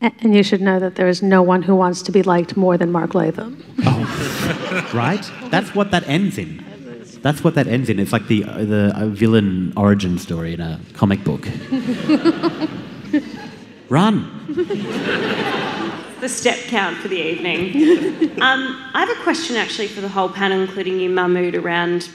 And 0.00 0.34
you 0.34 0.42
should 0.42 0.60
know 0.60 0.78
that 0.78 0.96
there 0.96 1.08
is 1.08 1.22
no 1.22 1.42
one 1.42 1.62
who 1.62 1.74
wants 1.74 2.02
to 2.02 2.12
be 2.12 2.22
liked 2.22 2.56
more 2.56 2.76
than 2.76 2.92
Mark 2.92 3.14
Latham. 3.14 3.64
Oh, 3.84 4.90
right? 4.94 5.30
That's 5.50 5.74
what 5.74 5.90
that 5.90 6.06
ends 6.06 6.38
in. 6.38 6.64
That's 7.22 7.42
what 7.42 7.54
that 7.54 7.66
ends 7.66 7.88
in. 7.88 7.98
It's 7.98 8.12
like 8.12 8.28
the 8.28 8.42
the 8.42 9.10
villain 9.12 9.72
origin 9.76 10.18
story 10.18 10.54
in 10.54 10.60
a 10.60 10.80
comic 10.92 11.24
book. 11.24 11.48
Run. 13.88 14.30
The 16.20 16.28
step 16.28 16.58
count 16.68 16.96
for 16.98 17.08
the 17.08 17.16
evening. 17.16 18.30
um, 18.40 18.90
I 18.94 19.04
have 19.06 19.10
a 19.10 19.22
question 19.22 19.56
actually 19.56 19.88
for 19.88 20.00
the 20.00 20.08
whole 20.08 20.28
panel, 20.28 20.60
including 20.60 20.98
you, 20.98 21.10
Mahmood, 21.10 21.54
around 21.54 22.08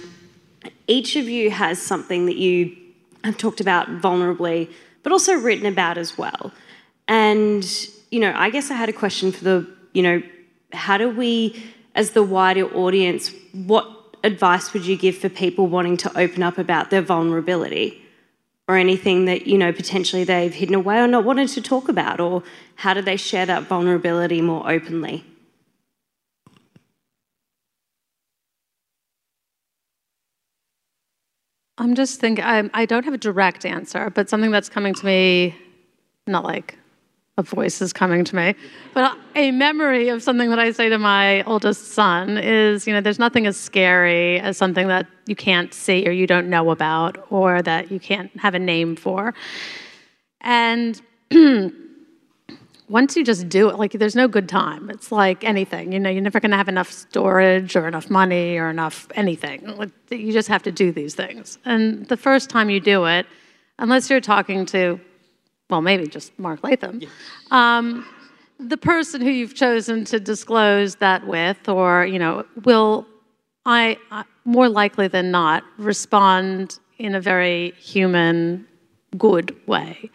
each 0.87 1.15
of 1.15 1.29
you 1.29 1.51
has 1.51 1.81
something 1.81 2.25
that 2.25 2.37
you 2.37 2.75
have 3.23 3.37
talked 3.37 3.61
about 3.61 3.87
vulnerably, 4.01 4.69
but 5.03 5.11
also 5.11 5.35
written 5.35 5.65
about 5.65 5.97
as 5.97 6.17
well. 6.17 6.51
And, 7.07 7.63
you 8.09 8.19
know, 8.19 8.33
I 8.35 8.49
guess 8.49 8.71
I 8.71 8.75
had 8.75 8.89
a 8.89 8.93
question 8.93 9.31
for 9.31 9.43
the, 9.43 9.67
you 9.93 10.01
know, 10.01 10.23
how 10.73 10.97
do 10.97 11.09
we, 11.09 11.63
as 11.95 12.11
the 12.11 12.23
wider 12.23 12.65
audience, 12.73 13.31
what 13.53 13.87
advice 14.23 14.73
would 14.73 14.85
you 14.85 14.97
give 14.97 15.17
for 15.17 15.29
people 15.29 15.67
wanting 15.67 15.97
to 15.97 16.17
open 16.17 16.43
up 16.43 16.57
about 16.57 16.89
their 16.89 17.01
vulnerability? 17.01 18.00
Or 18.67 18.77
anything 18.77 19.25
that, 19.25 19.47
you 19.47 19.57
know, 19.57 19.73
potentially 19.73 20.23
they've 20.23 20.53
hidden 20.53 20.75
away 20.75 20.99
or 20.99 21.07
not 21.07 21.25
wanted 21.25 21.49
to 21.49 21.61
talk 21.61 21.89
about? 21.89 22.19
Or 22.19 22.43
how 22.75 22.93
do 22.93 23.01
they 23.01 23.17
share 23.17 23.45
that 23.45 23.63
vulnerability 23.63 24.41
more 24.41 24.69
openly? 24.69 25.25
I'm 31.77 31.95
just 31.95 32.19
thinking, 32.19 32.45
I, 32.45 32.69
I 32.73 32.85
don't 32.85 33.05
have 33.05 33.13
a 33.13 33.17
direct 33.17 33.65
answer, 33.65 34.09
but 34.11 34.29
something 34.29 34.51
that's 34.51 34.69
coming 34.69 34.93
to 34.93 35.05
me, 35.05 35.55
not 36.27 36.43
like 36.43 36.77
a 37.37 37.43
voice 37.43 37.81
is 37.81 37.93
coming 37.93 38.25
to 38.25 38.35
me. 38.35 38.55
But 38.93 39.17
a 39.35 39.51
memory 39.51 40.09
of 40.09 40.21
something 40.21 40.49
that 40.49 40.59
I 40.59 40.71
say 40.71 40.89
to 40.89 40.97
my 40.97 41.43
oldest 41.43 41.93
son 41.93 42.37
is, 42.37 42.85
you 42.85 42.93
know, 42.93 43.01
there's 43.01 43.19
nothing 43.19 43.47
as 43.47 43.57
scary 43.57 44.39
as 44.39 44.57
something 44.57 44.87
that 44.87 45.07
you 45.27 45.35
can't 45.35 45.73
see 45.73 46.07
or 46.07 46.11
you 46.11 46.27
don't 46.27 46.49
know 46.49 46.71
about 46.71 47.25
or 47.29 47.61
that 47.61 47.91
you 47.91 47.99
can't 47.99 48.37
have 48.39 48.53
a 48.53 48.59
name 48.59 48.95
for. 48.95 49.33
And 50.41 51.01
once 52.89 53.15
you 53.15 53.23
just 53.23 53.47
do 53.47 53.69
it, 53.69 53.79
like 53.79 53.93
there's 53.93 54.15
no 54.15 54.27
good 54.27 54.49
time. 54.49 54.89
It's 54.89 55.11
like 55.11 55.45
anything, 55.45 55.93
you 55.93 55.99
know, 55.99 56.09
you're 56.09 56.21
never 56.21 56.41
going 56.41 56.51
to 56.51 56.57
have 56.57 56.67
enough 56.67 56.91
storage 56.91 57.77
or 57.77 57.87
enough 57.87 58.09
money 58.09 58.57
or 58.57 58.69
enough 58.69 59.07
anything. 59.15 59.65
Like, 59.77 59.91
you 60.09 60.33
just 60.33 60.49
have 60.49 60.63
to 60.63 60.71
do 60.71 60.91
these 60.91 61.15
things. 61.15 61.57
And 61.63 62.05
the 62.07 62.17
first 62.17 62.49
time 62.49 62.69
you 62.69 62.81
do 62.81 63.05
it, 63.05 63.25
unless 63.79 64.09
you're 64.09 64.19
talking 64.19 64.65
to 64.67 64.99
well, 65.71 65.81
maybe 65.81 66.05
just 66.05 66.37
Mark 66.37 66.63
Latham, 66.63 66.99
yeah. 67.01 67.07
um, 67.49 68.05
the 68.59 68.77
person 68.77 69.21
who 69.21 69.29
you've 69.29 69.55
chosen 69.55 70.03
to 70.05 70.19
disclose 70.19 70.95
that 70.95 71.25
with, 71.25 71.67
or, 71.67 72.05
you 72.05 72.19
know, 72.19 72.45
will, 72.65 73.07
I, 73.65 73.97
I 74.11 74.25
more 74.43 74.69
likely 74.69 75.07
than 75.07 75.31
not, 75.31 75.63
respond 75.77 76.77
in 76.99 77.15
a 77.15 77.21
very 77.21 77.71
human, 77.79 78.67
good 79.17 79.55
way. 79.65 80.11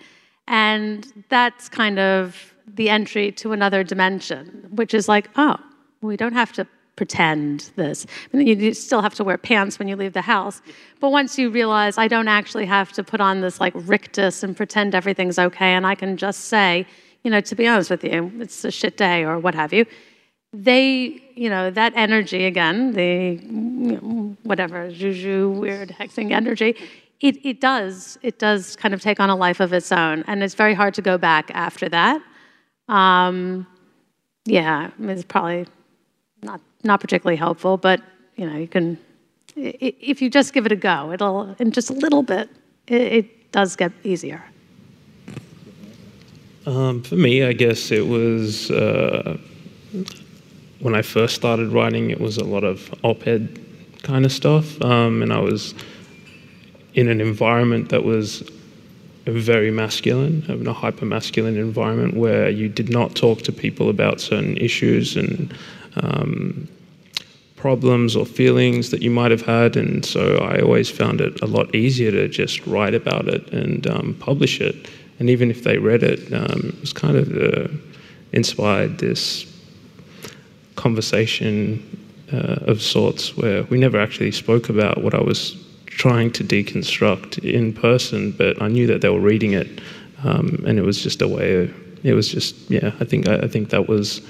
And 0.47 1.25
that's 1.31 1.69
kind 1.69 1.99
of 1.99 2.55
the 2.67 2.91
entry 2.91 3.33
to 3.33 3.53
another 3.53 3.83
dimension, 3.83 4.69
which 4.71 4.93
is 4.95 5.09
like, 5.09 5.31
oh, 5.37 5.57
we 6.03 6.17
don't 6.17 6.35
have 6.35 6.53
to 6.53 6.67
pretend 6.97 7.71
this. 7.77 8.07
You 8.33 8.75
still 8.75 9.03
have 9.03 9.15
to 9.15 9.25
wear 9.25 9.39
pants 9.39 9.79
when 9.79 9.87
you 9.87 9.97
leave 9.97 10.15
the 10.15 10.23
house. 10.23 10.63
But 10.99 11.11
once 11.11 11.39
you 11.39 11.51
realize 11.51 11.99
I 11.99 12.09
don't 12.09 12.29
actually 12.29 12.67
have 12.67 12.91
to 12.93 13.05
put 13.05 13.21
on 13.21 13.43
this 13.43 13.61
like 13.61 13.75
rictus 13.77 14.43
and 14.43 14.57
pretend 14.57 14.95
everything's 14.95 15.39
okay, 15.39 15.73
and 15.75 15.87
I 15.87 15.95
can 15.95 16.17
just 16.17 16.47
say, 16.47 16.87
you 17.23 17.31
know, 17.31 17.41
to 17.43 17.55
be 17.55 17.67
honest 17.69 17.91
with 17.91 18.03
you, 18.03 18.33
it's 18.41 18.65
a 18.65 18.71
shit 18.71 18.97
day 18.97 19.25
or 19.25 19.39
what 19.39 19.55
have 19.55 19.73
you. 19.73 19.85
They, 20.53 21.23
you 21.35 21.51
know, 21.51 21.71
that 21.71 21.93
energy 21.97 22.47
again, 22.47 22.93
the 22.93 23.39
you 23.43 24.01
know, 24.01 24.37
whatever 24.45 24.91
juju 24.91 25.51
weird 25.51 25.91
hexing 25.91 26.33
energy, 26.33 26.77
it, 27.21 27.45
it 27.45 27.61
does 27.61 28.19
it 28.23 28.39
does 28.39 28.77
kind 28.77 28.95
of 28.95 29.01
take 29.01 29.21
on 29.21 29.29
a 29.29 29.37
life 29.37 29.61
of 29.61 29.73
its 29.73 29.93
own, 29.93 30.25
and 30.27 30.43
it's 30.43 30.55
very 30.55 30.75
hard 30.75 30.95
to 30.95 31.03
go 31.03 31.19
back 31.19 31.51
after 31.53 31.89
that. 31.91 32.23
Um, 32.89 33.67
yeah, 34.45 34.91
it's 35.01 35.25
probably 35.25 35.67
not 36.43 36.61
not 36.87 37.01
particularly 37.01 37.37
helpful, 37.37 37.77
but 37.77 38.01
you 38.37 38.49
know, 38.49 38.57
you 38.57 38.69
can 38.69 38.99
if 39.57 40.21
you 40.21 40.29
just 40.29 40.53
give 40.53 40.67
it 40.67 40.73
a 40.73 40.77
go, 40.77 41.13
it'll 41.13 41.55
in 41.59 41.71
just 41.71 41.91
a 41.91 41.95
little 41.95 42.23
bit, 42.23 42.51
it, 42.87 43.01
it 43.01 43.53
does 43.53 43.77
get 43.77 43.93
easier. 44.05 44.45
Um, 46.67 47.03
for 47.03 47.15
me, 47.15 47.45
I 47.45 47.53
guess 47.53 47.91
it 47.91 48.07
was 48.07 48.71
uh, 48.71 49.39
when 50.81 50.95
I 50.95 51.03
first 51.03 51.35
started 51.35 51.69
writing. 51.69 52.11
It 52.11 52.21
was 52.21 52.37
a 52.39 52.45
lot 52.45 52.65
of 52.65 52.93
op-ed 53.05 53.61
kind 54.03 54.25
of 54.25 54.33
stuff, 54.33 54.81
um, 54.83 55.23
and 55.23 55.33
I 55.33 55.39
was 55.39 55.75
in 56.95 57.09
an 57.09 57.21
environment 57.21 57.89
that 57.91 58.05
was 58.05 58.49
very 59.27 59.71
masculine, 59.71 60.45
in 60.49 60.67
a 60.67 60.73
hyper 60.73 61.05
masculine 61.05 61.57
environment 61.57 62.17
where 62.17 62.49
you 62.49 62.69
did 62.69 62.91
not 62.91 63.15
talk 63.15 63.43
to 63.43 63.53
people 63.53 63.89
about 63.89 64.21
certain 64.21 64.57
issues 64.57 65.17
and 65.17 65.55
um, 65.97 66.69
problems 67.57 68.15
or 68.15 68.25
feelings 68.27 68.91
that 68.91 69.03
you 69.03 69.11
might 69.11 69.31
have 69.31 69.43
had. 69.43 69.77
And 69.77 70.05
so 70.05 70.37
I 70.39 70.61
always 70.61 70.91
found 70.91 71.21
it 71.21 71.41
a 71.41 71.47
lot 71.47 71.75
easier 71.75 72.11
to 72.11 72.29
just 72.29 72.67
write 72.67 72.95
about 72.95 73.29
it 73.29 73.51
and 73.53 73.87
um, 73.87 74.15
publish 74.21 74.61
it. 74.61 74.89
And 75.19 75.31
even 75.31 75.51
if 75.51 75.65
they 75.65 75.79
read 75.79 76.03
it, 76.03 76.33
um, 76.33 76.73
it 76.75 76.81
was 76.81 76.93
kind 76.93 77.17
of 77.17 77.37
uh, 77.37 77.69
inspired 78.33 78.99
this 78.99 79.47
conversation 80.77 81.83
uh, 82.33 82.59
of 82.67 82.83
sorts 82.83 83.37
where 83.37 83.65
we 83.65 83.79
never 83.79 83.99
actually 83.99 84.33
spoke 84.33 84.69
about 84.69 85.03
what 85.03 85.15
I 85.15 85.23
was 85.23 85.57
trying 85.87 86.31
to 86.33 86.45
deconstruct 86.45 87.39
in 87.39 87.73
person, 87.73 88.33
but 88.33 88.61
I 88.61 88.69
knew 88.69 88.87
that 88.87 89.01
they 89.01 89.09
were 89.09 89.21
reading 89.21 89.53
it. 89.53 89.81
Um, 90.23 90.63
and 90.67 90.79
it 90.79 90.83
was 90.83 91.03
just 91.03 91.23
a 91.23 91.29
way 91.29 91.65
of 91.65 92.05
it 92.05 92.15
was 92.15 92.29
just 92.29 92.71
yeah. 92.71 92.93
I 93.01 93.05
think 93.05 93.29
I, 93.29 93.39
I 93.41 93.49
think 93.49 93.71
that 93.71 93.89
was 93.89 94.21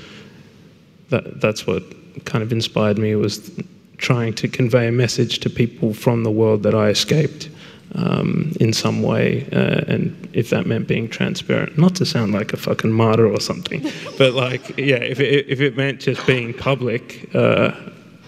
that 1.10 1.40
that's 1.40 1.66
what 1.66 1.82
kind 2.24 2.42
of 2.42 2.52
inspired 2.52 2.98
me 2.98 3.14
was 3.14 3.50
trying 3.98 4.34
to 4.34 4.48
convey 4.48 4.88
a 4.88 4.92
message 4.92 5.40
to 5.40 5.50
people 5.50 5.94
from 5.94 6.24
the 6.24 6.30
world 6.30 6.62
that 6.62 6.74
I 6.74 6.88
escaped 6.88 7.48
um, 7.94 8.52
in 8.60 8.72
some 8.72 9.02
way, 9.02 9.48
uh, 9.52 9.84
and 9.88 10.28
if 10.32 10.50
that 10.50 10.66
meant 10.66 10.86
being 10.86 11.08
transparent, 11.08 11.78
not 11.78 11.94
to 11.96 12.04
sound 12.04 12.32
like 12.32 12.52
a 12.52 12.56
fucking 12.56 12.92
martyr 12.92 13.26
or 13.26 13.40
something, 13.40 13.90
but 14.18 14.34
like 14.34 14.76
yeah, 14.76 14.96
if 14.96 15.20
it, 15.20 15.46
if 15.48 15.60
it 15.60 15.76
meant 15.76 16.00
just 16.00 16.26
being 16.26 16.52
public, 16.52 17.34
uh, 17.34 17.72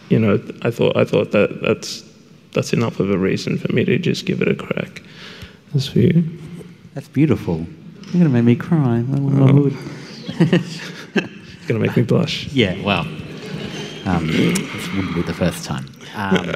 you 0.09 0.19
know, 0.19 0.43
I 0.63 0.71
thought 0.71 0.97
I 0.97 1.05
thought 1.05 1.33
that 1.33 1.61
that's 1.61 2.05
that's 2.53 2.73
enough 2.73 2.99
of 3.01 3.11
a 3.11 3.19
reason 3.19 3.59
for 3.59 3.71
me 3.73 3.85
to 3.85 3.99
just 3.99 4.25
give 4.25 4.41
it 4.41 4.49
a 4.49 4.55
crack. 4.55 5.03
That's 5.73 5.87
for 5.87 5.99
you. 5.99 6.25
That's 6.95 7.09
beautiful. 7.09 7.67
You're 8.13 8.25
gonna 8.25 8.31
make 8.31 8.45
me 8.45 8.57
cry. 8.57 9.05
Oh. 9.13 9.71
it's 10.41 10.81
gonna 11.67 11.81
make 11.81 11.97
me 11.97 12.03
blush. 12.05 12.49
Yeah, 12.53 12.81
well, 12.83 13.07
um, 14.09 14.27
this 14.27 14.89
wouldn't 14.95 15.15
be 15.15 15.23
the 15.23 15.35
first 15.35 15.65
time. 15.65 15.87
Um, 16.15 16.49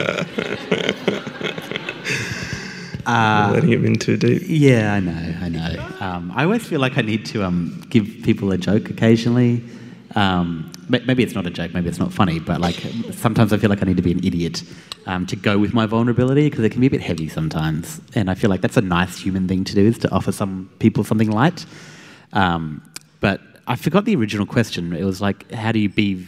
uh, 3.07 3.51
letting 3.53 3.73
it 3.73 3.85
in 3.85 3.97
too 3.97 4.17
deep. 4.17 4.43
Yeah, 4.47 4.95
I 4.95 5.01
know, 5.01 5.35
I 5.41 5.49
know. 5.49 5.87
Um, 6.01 6.33
I 6.35 6.45
always 6.45 6.67
feel 6.67 6.81
like 6.81 6.99
I 6.99 7.03
need 7.03 7.27
to 7.27 7.45
um, 7.45 7.85
give 7.91 8.07
people 8.23 8.53
a 8.53 8.59
joke 8.59 8.91
occasionally. 8.91 9.63
Um, 10.15 10.73
maybe 10.89 11.23
it's 11.23 11.35
not 11.35 11.47
a 11.47 11.51
joke, 11.51 11.73
maybe 11.73 11.89
it's 11.89 11.99
not 11.99 12.13
funny, 12.13 12.39
but 12.39 12.61
like 12.61 12.77
sometimes 13.13 13.53
I 13.53 13.57
feel 13.57 13.71
like 13.71 13.83
I 13.83 13.87
need 13.87 13.97
to 13.97 14.03
be 14.03 14.13
an 14.13 14.25
idiot 14.25 14.63
um, 15.07 15.27
to 15.27 15.37
go 15.37 15.59
with 15.59 15.73
my 15.73 15.87
vulnerability 15.87 16.51
because 16.51 16.65
it 16.65 16.71
can 16.71 16.81
be 16.81 16.87
a 16.87 16.91
bit 16.91 17.01
heavy 17.01 17.29
sometimes. 17.29 18.01
And 18.15 18.31
I 18.31 18.35
feel 18.35 18.51
like 18.51 18.61
that's 18.61 18.77
a 18.77 18.83
nice 18.83 19.19
human 19.19 19.49
thing 19.49 19.65
to 19.65 19.75
do 19.75 19.87
is 19.87 19.99
to 19.99 20.11
offer 20.11 20.33
some 20.33 20.71
people 20.79 21.05
something 21.05 21.31
light. 21.31 21.65
Um, 22.33 22.83
but 23.21 23.41
I 23.67 23.77
forgot 23.77 24.05
the 24.05 24.17
original 24.17 24.47
question. 24.47 24.93
It 24.93 25.05
was 25.05 25.21
like, 25.21 25.51
how 25.53 25.73
do 25.73 25.79
you 25.79 25.89
be, 25.89 26.27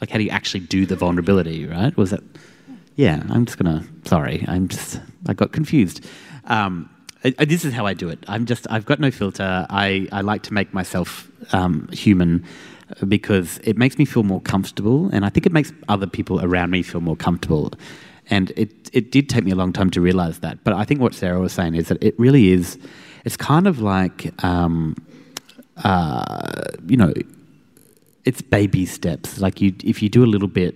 like, 0.00 0.10
how 0.10 0.18
do 0.18 0.24
you 0.24 0.30
actually 0.30 0.60
do 0.60 0.86
the 0.86 0.96
vulnerability, 0.96 1.66
right? 1.66 1.96
Was 1.96 2.10
that? 2.10 2.22
Yeah, 2.96 3.22
I'm 3.30 3.46
just 3.46 3.58
gonna. 3.58 3.84
Sorry, 4.04 4.44
I'm 4.48 4.68
just. 4.68 5.00
I 5.26 5.34
got 5.34 5.52
confused. 5.52 6.04
Um, 6.46 6.90
I, 7.24 7.34
I, 7.38 7.44
this 7.44 7.64
is 7.64 7.72
how 7.72 7.86
I 7.86 7.94
do 7.94 8.08
it. 8.08 8.24
I'm 8.28 8.46
just. 8.46 8.66
I've 8.70 8.86
got 8.86 9.00
no 9.00 9.10
filter. 9.10 9.66
I, 9.70 10.08
I 10.12 10.20
like 10.20 10.42
to 10.44 10.54
make 10.54 10.72
myself 10.74 11.30
um, 11.52 11.88
human 11.92 12.44
because 13.06 13.58
it 13.64 13.76
makes 13.76 13.98
me 13.98 14.04
feel 14.04 14.22
more 14.22 14.40
comfortable, 14.40 15.10
and 15.12 15.24
I 15.24 15.28
think 15.28 15.46
it 15.46 15.52
makes 15.52 15.72
other 15.88 16.06
people 16.06 16.40
around 16.44 16.70
me 16.70 16.82
feel 16.82 17.00
more 17.00 17.16
comfortable. 17.16 17.72
And 18.30 18.50
it 18.56 18.90
it 18.92 19.10
did 19.10 19.28
take 19.28 19.44
me 19.44 19.52
a 19.52 19.56
long 19.56 19.72
time 19.72 19.90
to 19.90 20.00
realize 20.00 20.40
that. 20.40 20.62
But 20.64 20.74
I 20.74 20.84
think 20.84 21.00
what 21.00 21.14
Sarah 21.14 21.40
was 21.40 21.52
saying 21.52 21.74
is 21.74 21.88
that 21.88 22.02
it 22.02 22.18
really 22.18 22.50
is. 22.50 22.78
It's 23.24 23.36
kind 23.36 23.66
of 23.66 23.80
like, 23.80 24.32
um, 24.44 24.96
uh, 25.84 26.64
you 26.86 26.96
know, 26.96 27.12
it's 28.24 28.42
baby 28.42 28.86
steps. 28.86 29.40
Like 29.40 29.60
you, 29.60 29.74
if 29.84 30.02
you 30.02 30.08
do 30.08 30.24
a 30.24 30.26
little 30.26 30.48
bit 30.48 30.74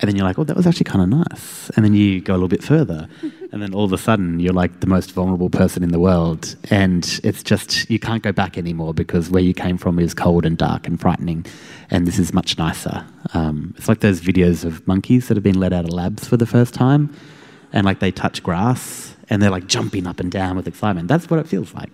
and 0.00 0.08
then 0.08 0.16
you're 0.16 0.26
like, 0.26 0.38
oh, 0.38 0.44
that 0.44 0.56
was 0.56 0.66
actually 0.66 0.84
kind 0.84 1.02
of 1.02 1.08
nice. 1.08 1.70
And 1.70 1.84
then 1.84 1.94
you 1.94 2.20
go 2.20 2.32
a 2.32 2.36
little 2.36 2.48
bit 2.48 2.62
further. 2.62 3.08
and 3.52 3.62
then 3.62 3.74
all 3.74 3.84
of 3.84 3.92
a 3.92 3.98
sudden, 3.98 4.40
you're 4.40 4.52
like 4.52 4.80
the 4.80 4.86
most 4.86 5.12
vulnerable 5.12 5.50
person 5.50 5.82
in 5.82 5.90
the 5.90 6.00
world. 6.00 6.56
And 6.70 7.20
it's 7.22 7.42
just, 7.42 7.88
you 7.88 7.98
can't 7.98 8.22
go 8.22 8.32
back 8.32 8.58
anymore 8.58 8.92
because 8.92 9.30
where 9.30 9.42
you 9.42 9.54
came 9.54 9.78
from 9.78 9.98
is 9.98 10.12
cold 10.12 10.44
and 10.44 10.58
dark 10.58 10.86
and 10.88 11.00
frightening. 11.00 11.46
And 11.90 12.06
this 12.06 12.18
is 12.18 12.32
much 12.32 12.58
nicer. 12.58 13.06
Um, 13.34 13.74
it's 13.76 13.88
like 13.88 14.00
those 14.00 14.20
videos 14.20 14.64
of 14.64 14.86
monkeys 14.86 15.28
that 15.28 15.36
have 15.36 15.44
been 15.44 15.60
let 15.60 15.72
out 15.72 15.84
of 15.84 15.90
labs 15.90 16.26
for 16.26 16.36
the 16.36 16.46
first 16.46 16.74
time. 16.74 17.14
And 17.72 17.84
like 17.84 18.00
they 18.00 18.10
touch 18.10 18.42
grass 18.42 19.14
and 19.30 19.40
they're 19.40 19.50
like 19.50 19.68
jumping 19.68 20.06
up 20.06 20.20
and 20.20 20.30
down 20.30 20.56
with 20.56 20.66
excitement. 20.66 21.08
That's 21.08 21.30
what 21.30 21.38
it 21.38 21.46
feels 21.46 21.72
like. 21.72 21.90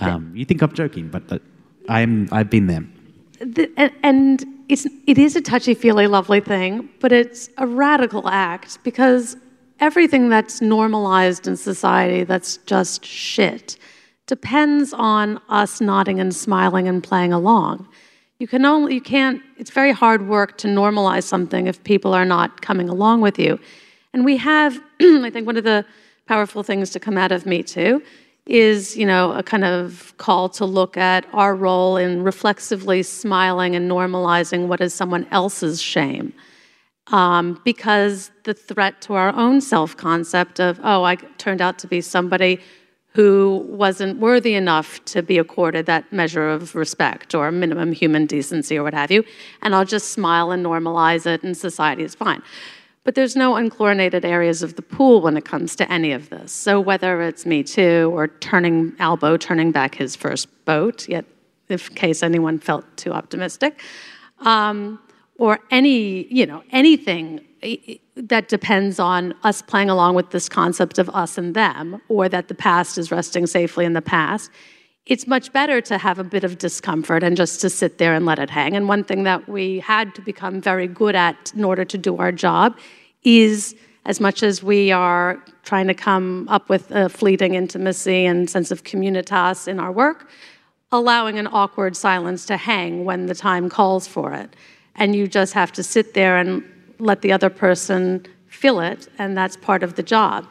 Um, 0.00 0.32
you 0.34 0.44
think 0.44 0.60
I'm 0.60 0.72
joking, 0.74 1.08
but, 1.08 1.26
but 1.28 1.42
I'm, 1.88 2.28
I've 2.32 2.50
been 2.50 2.66
there. 2.66 2.84
The, 3.40 3.70
and, 3.76 3.92
and 4.02 4.46
it's, 4.68 4.86
it 5.06 5.18
is 5.18 5.36
a 5.36 5.40
touchy 5.40 5.74
feely, 5.74 6.06
lovely 6.06 6.40
thing, 6.40 6.88
but 7.00 7.12
it's 7.12 7.48
a 7.58 7.66
radical 7.66 8.28
act 8.28 8.82
because 8.82 9.36
everything 9.80 10.28
that's 10.28 10.60
normalized 10.60 11.46
in 11.46 11.56
society 11.56 12.24
that's 12.24 12.56
just 12.58 13.04
shit 13.04 13.76
depends 14.26 14.92
on 14.92 15.40
us 15.48 15.80
nodding 15.80 16.20
and 16.20 16.34
smiling 16.34 16.88
and 16.88 17.02
playing 17.02 17.32
along. 17.32 17.88
You 18.38 18.46
can 18.46 18.64
only, 18.64 18.94
you 18.94 19.00
can't, 19.00 19.42
it's 19.56 19.70
very 19.70 19.92
hard 19.92 20.28
work 20.28 20.58
to 20.58 20.68
normalize 20.68 21.24
something 21.24 21.66
if 21.66 21.82
people 21.82 22.14
are 22.14 22.24
not 22.24 22.60
coming 22.60 22.88
along 22.88 23.20
with 23.20 23.38
you. 23.38 23.58
And 24.12 24.24
we 24.24 24.36
have, 24.36 24.80
I 25.00 25.30
think, 25.30 25.46
one 25.46 25.56
of 25.56 25.64
the 25.64 25.84
powerful 26.26 26.62
things 26.62 26.90
to 26.90 27.00
come 27.00 27.16
out 27.16 27.32
of 27.32 27.46
Me 27.46 27.62
Too 27.62 28.02
is, 28.48 28.96
you 28.96 29.04
know, 29.04 29.32
a 29.32 29.42
kind 29.42 29.64
of 29.64 30.14
call 30.16 30.48
to 30.48 30.64
look 30.64 30.96
at 30.96 31.26
our 31.34 31.54
role 31.54 31.98
in 31.98 32.22
reflexively 32.22 33.02
smiling 33.02 33.76
and 33.76 33.90
normalizing 33.90 34.66
what 34.66 34.80
is 34.80 34.94
someone 34.94 35.26
else's 35.30 35.80
shame. 35.80 36.32
Um, 37.08 37.60
because 37.64 38.30
the 38.44 38.54
threat 38.54 39.00
to 39.02 39.14
our 39.14 39.34
own 39.34 39.60
self 39.60 39.96
concept 39.96 40.60
of, 40.60 40.80
oh, 40.82 41.04
I 41.04 41.16
turned 41.36 41.60
out 41.60 41.78
to 41.80 41.86
be 41.86 42.00
somebody 42.00 42.60
who 43.12 43.66
wasn't 43.68 44.18
worthy 44.18 44.54
enough 44.54 45.04
to 45.06 45.22
be 45.22 45.38
accorded 45.38 45.86
that 45.86 46.10
measure 46.12 46.48
of 46.48 46.74
respect 46.74 47.34
or 47.34 47.50
minimum 47.50 47.92
human 47.92 48.26
decency 48.26 48.78
or 48.78 48.82
what 48.82 48.94
have 48.94 49.10
you, 49.10 49.24
and 49.62 49.74
I'll 49.74 49.84
just 49.84 50.10
smile 50.10 50.50
and 50.52 50.64
normalize 50.64 51.26
it, 51.26 51.42
and 51.42 51.56
society 51.56 52.02
is 52.02 52.14
fine. 52.14 52.42
But 53.08 53.14
there's 53.14 53.36
no 53.36 53.54
unchlorinated 53.54 54.22
areas 54.22 54.62
of 54.62 54.76
the 54.76 54.82
pool 54.82 55.22
when 55.22 55.38
it 55.38 55.46
comes 55.46 55.74
to 55.76 55.90
any 55.90 56.12
of 56.12 56.28
this. 56.28 56.52
So 56.52 56.78
whether 56.78 57.22
it's 57.22 57.46
Me 57.46 57.62
Too 57.62 58.12
or 58.14 58.28
turning 58.28 58.92
Albo 58.98 59.38
turning 59.38 59.72
back 59.72 59.94
his 59.94 60.14
first 60.14 60.46
boat, 60.66 61.08
yet 61.08 61.24
in 61.70 61.78
case 61.78 62.22
anyone 62.22 62.58
felt 62.58 62.84
too 62.98 63.14
optimistic, 63.14 63.80
um, 64.40 65.00
or 65.38 65.58
any, 65.70 66.26
you 66.30 66.44
know, 66.44 66.62
anything 66.70 67.40
that 68.14 68.48
depends 68.48 68.98
on 68.98 69.32
us 69.42 69.62
playing 69.62 69.88
along 69.88 70.14
with 70.14 70.28
this 70.28 70.46
concept 70.46 70.98
of 70.98 71.08
us 71.08 71.38
and 71.38 71.54
them, 71.54 72.02
or 72.08 72.28
that 72.28 72.48
the 72.48 72.54
past 72.54 72.98
is 72.98 73.10
resting 73.10 73.46
safely 73.46 73.86
in 73.86 73.94
the 73.94 74.02
past, 74.02 74.50
it's 75.08 75.26
much 75.26 75.52
better 75.54 75.80
to 75.80 75.96
have 75.96 76.18
a 76.18 76.24
bit 76.24 76.44
of 76.44 76.58
discomfort 76.58 77.22
and 77.22 77.34
just 77.34 77.62
to 77.62 77.70
sit 77.70 77.96
there 77.96 78.14
and 78.14 78.26
let 78.26 78.38
it 78.38 78.50
hang. 78.50 78.76
And 78.76 78.88
one 78.88 79.02
thing 79.02 79.22
that 79.24 79.48
we 79.48 79.80
had 79.80 80.14
to 80.16 80.20
become 80.20 80.60
very 80.60 80.86
good 80.86 81.16
at 81.16 81.52
in 81.56 81.64
order 81.64 81.84
to 81.86 81.96
do 81.96 82.18
our 82.18 82.30
job 82.30 82.78
is 83.24 83.74
as 84.04 84.20
much 84.20 84.42
as 84.42 84.62
we 84.62 84.92
are 84.92 85.42
trying 85.64 85.86
to 85.86 85.94
come 85.94 86.46
up 86.48 86.68
with 86.68 86.90
a 86.90 87.08
fleeting 87.08 87.54
intimacy 87.54 88.26
and 88.26 88.50
sense 88.50 88.70
of 88.70 88.84
communitas 88.84 89.66
in 89.66 89.80
our 89.80 89.90
work, 89.90 90.28
allowing 90.92 91.38
an 91.38 91.46
awkward 91.46 91.96
silence 91.96 92.44
to 92.44 92.58
hang 92.58 93.06
when 93.06 93.26
the 93.26 93.34
time 93.34 93.70
calls 93.70 94.06
for 94.06 94.34
it. 94.34 94.54
And 94.94 95.16
you 95.16 95.26
just 95.26 95.54
have 95.54 95.72
to 95.72 95.82
sit 95.82 96.12
there 96.12 96.36
and 96.36 96.62
let 96.98 97.22
the 97.22 97.32
other 97.32 97.48
person 97.48 98.26
feel 98.48 98.80
it, 98.80 99.08
and 99.18 99.36
that's 99.36 99.56
part 99.56 99.82
of 99.82 99.94
the 99.94 100.02
job. 100.02 100.46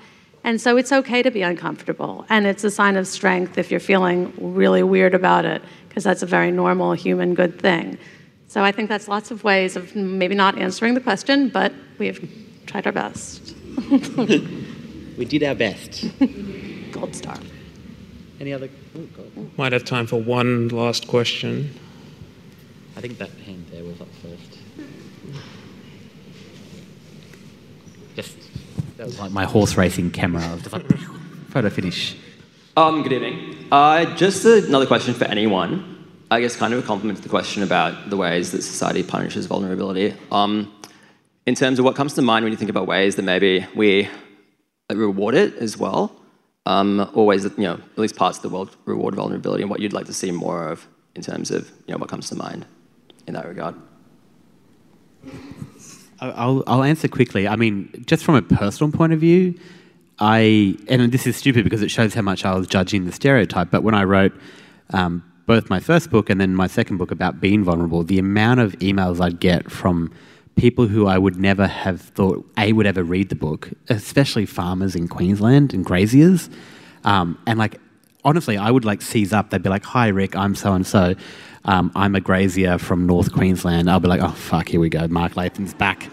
And 0.48 0.62
so 0.62 0.78
it's 0.78 0.94
okay 0.94 1.22
to 1.22 1.30
be 1.30 1.42
uncomfortable. 1.42 2.26
And 2.30 2.48
it's 2.48 2.64
a 2.64 2.72
sign 2.72 2.96
of 2.96 3.06
strength 3.06 3.58
if 3.58 3.70
you're 3.70 3.82
feeling 3.82 4.32
really 4.40 4.82
weird 4.82 5.14
about 5.14 5.44
it, 5.44 5.62
because 5.90 6.06
that's 6.06 6.24
a 6.24 6.26
very 6.26 6.52
normal 6.52 6.94
human 6.94 7.34
good 7.34 7.60
thing. 7.60 7.98
So 8.48 8.64
I 8.64 8.72
think 8.72 8.88
that's 8.88 9.10
lots 9.10 9.30
of 9.30 9.44
ways 9.44 9.76
of 9.76 9.94
maybe 9.94 10.36
not 10.36 10.58
answering 10.58 10.94
the 10.94 11.02
question, 11.02 11.50
but 11.50 11.74
we've 11.98 12.26
tried 12.66 12.86
our 12.86 12.94
best. 12.94 13.54
we 15.18 15.26
did 15.26 15.44
our 15.44 15.54
best. 15.54 16.06
Gold 16.94 17.14
star. 17.14 17.38
Any 18.40 18.54
other? 18.54 18.70
Oh, 18.98 19.48
Might 19.58 19.74
have 19.74 19.84
time 19.84 20.08
for 20.08 20.22
one 20.22 20.70
last 20.70 21.10
question. 21.10 21.78
I 22.96 23.02
think 23.02 23.18
that 23.18 23.32
hand 23.32 23.66
there 23.70 23.84
was 23.84 24.00
up 24.00 24.08
first. 24.22 24.60
Just 28.16 28.47
that 28.98 29.06
was 29.06 29.20
like 29.20 29.32
my 29.32 29.46
horse 29.46 29.78
racing 29.78 30.12
camera. 30.12 30.44
I 30.44 30.54
was 30.54 30.64
just 30.64 30.74
like 30.74 30.88
photo 31.50 31.70
finish. 31.70 32.16
Um, 32.76 33.04
good 33.04 33.14
evening. 33.14 33.68
Uh, 33.72 34.06
just 34.16 34.44
another 34.46 34.86
question 34.86 35.14
for 35.14 35.26
anyone. 35.26 35.94
I 36.30 36.42
guess 36.42 36.56
kind 36.56 36.74
of 36.74 36.84
a 36.84 36.86
compliment 36.86 37.18
to 37.18 37.24
the 37.24 37.30
question 37.30 37.64
about 37.64 38.10
the 38.10 38.18
ways 38.18 38.52
that 38.52 38.62
society 38.62 39.04
punishes 39.04 39.46
vulnerability. 39.46 40.14
Um, 40.32 40.74
in 41.46 41.56
terms 41.56 41.80
of 41.80 41.86
what 41.86 41.96
comes 41.96 42.14
to 42.16 42.22
mind 42.22 42.44
when 42.44 42.52
you 42.52 42.58
think 42.58 42.70
about 42.70 42.88
ways 42.88 43.16
that 43.16 43.22
maybe 43.22 43.66
we 43.76 44.10
reward 44.92 45.36
it 45.36 45.56
as 45.56 45.78
well, 45.78 46.12
um, 46.66 47.10
or 47.14 47.26
ways 47.26 47.44
that, 47.44 47.58
you 47.58 47.64
know, 47.64 47.76
at 47.76 47.98
least 47.98 48.16
parts 48.18 48.40
of 48.40 48.42
the 48.42 48.50
world 48.50 48.76
reward 48.86 49.16
vulnerability 49.16 49.64
and 49.64 49.70
what 49.70 49.80
you'd 49.80 49.94
like 49.94 50.08
to 50.08 50.14
see 50.14 50.32
more 50.32 50.68
of 50.68 50.86
in 51.16 51.22
terms 51.22 51.50
of, 51.52 51.70
you 51.88 51.94
know, 51.94 51.98
what 51.98 52.10
comes 52.10 52.28
to 52.30 52.36
mind 52.36 52.66
in 53.26 53.34
that 53.36 53.48
regard. 53.48 53.76
I'll, 56.20 56.64
I'll 56.68 56.84
answer 56.84 57.08
quickly. 57.08 57.48
I 57.48 57.56
mean, 57.56 58.04
just 58.08 58.24
from 58.24 58.36
a 58.36 58.42
personal 58.42 58.92
point 58.92 59.14
of 59.14 59.20
view, 59.20 59.56
I, 60.20 60.76
and 60.88 61.12
this 61.12 61.28
is 61.28 61.36
stupid 61.36 61.64
because 61.64 61.82
it 61.84 61.92
shows 61.92 62.14
how 62.14 62.24
much 62.24 62.44
I 62.44 62.56
was 62.56 62.68
judging 62.68 63.06
the 63.06 63.12
stereotype, 63.12 63.70
but 63.70 63.84
when 63.84 63.94
I 63.94 64.04
wrote 64.04 64.34
um, 64.92 65.24
both 65.46 65.70
my 65.70 65.80
first 65.80 66.10
book 66.10 66.30
and 66.30 66.42
then 66.42 66.56
my 66.56 66.68
second 66.68 66.98
book 66.98 67.12
about 67.12 67.40
being 67.40 67.64
vulnerable, 67.64 68.04
the 68.04 68.20
amount 68.20 68.60
of 68.60 68.74
emails 68.80 69.22
I'd 69.22 69.40
get 69.40 69.72
from 69.72 70.12
people 70.56 70.88
who 70.88 71.06
I 71.06 71.20
would 71.20 71.38
never 71.38 71.68
have 71.68 72.02
thought 72.02 72.46
A 72.58 72.74
would 72.74 72.88
ever 72.88 73.04
read 73.04 73.30
the 73.30 73.36
book, 73.36 73.70
especially 73.90 74.48
farmers 74.48 74.96
in 74.96 75.08
Queensland 75.08 75.74
and 75.74 75.86
graziers. 75.86 76.50
Um, 77.04 77.38
and 77.46 77.60
like 77.60 77.80
honestly, 78.26 78.58
I 78.58 78.72
would 78.72 78.84
like 78.84 79.02
seize 79.02 79.32
up. 79.34 79.52
They'd 79.52 79.64
be 79.64 79.70
like, 79.70 79.86
"Hi, 79.86 80.08
Rick, 80.08 80.36
I'm 80.36 80.56
so 80.56 80.74
and 80.74 80.86
so. 80.86 81.16
Um, 81.68 81.92
I'm 81.96 82.16
a 82.16 82.22
grazier 82.22 82.78
from 82.78 83.06
North 83.06 83.34
Queensland, 83.34 83.90
I'll 83.90 84.00
be 84.00 84.08
like, 84.08 84.22
oh, 84.22 84.32
fuck, 84.32 84.70
here 84.70 84.80
we 84.80 84.90
go. 84.90 85.08
Mark 85.08 85.36
Latham's 85.36 85.74
back. 85.74 86.10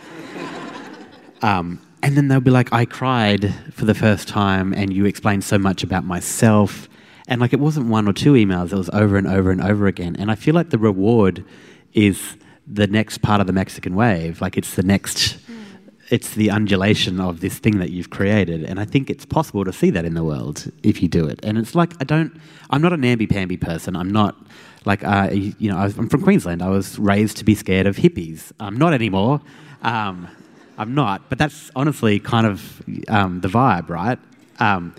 Um, 1.42 1.80
and 2.02 2.16
then 2.16 2.28
they'll 2.28 2.40
be 2.40 2.50
like, 2.50 2.72
I 2.72 2.84
cried 2.84 3.54
for 3.72 3.84
the 3.84 3.94
first 3.94 4.28
time, 4.28 4.74
and 4.74 4.92
you 4.92 5.06
explained 5.06 5.44
so 5.44 5.56
much 5.58 5.82
about 5.82 6.04
myself. 6.04 6.88
And 7.28 7.40
like, 7.40 7.52
it 7.52 7.60
wasn't 7.60 7.86
one 7.86 8.08
or 8.08 8.12
two 8.12 8.32
emails, 8.32 8.72
it 8.72 8.76
was 8.76 8.90
over 8.90 9.16
and 9.16 9.26
over 9.26 9.50
and 9.50 9.62
over 9.62 9.86
again. 9.86 10.16
And 10.18 10.30
I 10.30 10.34
feel 10.34 10.54
like 10.54 10.70
the 10.70 10.78
reward 10.78 11.44
is 11.92 12.36
the 12.66 12.86
next 12.86 13.22
part 13.22 13.40
of 13.40 13.46
the 13.46 13.52
Mexican 13.52 13.94
wave. 13.94 14.40
Like, 14.40 14.58
it's 14.58 14.74
the 14.74 14.82
next, 14.82 15.38
it's 16.10 16.34
the 16.34 16.50
undulation 16.50 17.20
of 17.20 17.40
this 17.40 17.58
thing 17.58 17.78
that 17.78 17.90
you've 17.90 18.10
created. 18.10 18.64
And 18.64 18.80
I 18.80 18.84
think 18.84 19.08
it's 19.08 19.24
possible 19.24 19.64
to 19.64 19.72
see 19.72 19.90
that 19.90 20.04
in 20.04 20.14
the 20.14 20.24
world 20.24 20.70
if 20.82 21.00
you 21.00 21.08
do 21.08 21.26
it. 21.26 21.40
And 21.42 21.58
it's 21.58 21.74
like, 21.74 21.92
I 22.00 22.04
don't, 22.04 22.38
I'm 22.70 22.82
not 22.82 22.92
a 22.92 22.96
namby-pamby 22.96 23.58
person. 23.58 23.96
I'm 23.96 24.10
not 24.10 24.36
like, 24.84 25.04
uh, 25.04 25.30
you 25.32 25.70
know, 25.70 25.78
I'm 25.78 26.08
from 26.08 26.22
Queensland. 26.22 26.62
I 26.62 26.68
was 26.68 26.98
raised 26.98 27.38
to 27.38 27.44
be 27.44 27.54
scared 27.54 27.86
of 27.86 27.96
hippies. 27.96 28.52
I'm 28.60 28.76
not 28.76 28.92
anymore. 28.92 29.40
Um, 29.82 30.28
I'm 30.76 30.94
not, 30.94 31.28
but 31.28 31.38
that's 31.38 31.70
honestly 31.76 32.18
kind 32.18 32.46
of 32.46 32.82
um, 33.08 33.40
the 33.40 33.48
vibe, 33.48 33.88
right? 33.88 34.18
Um, 34.58 34.94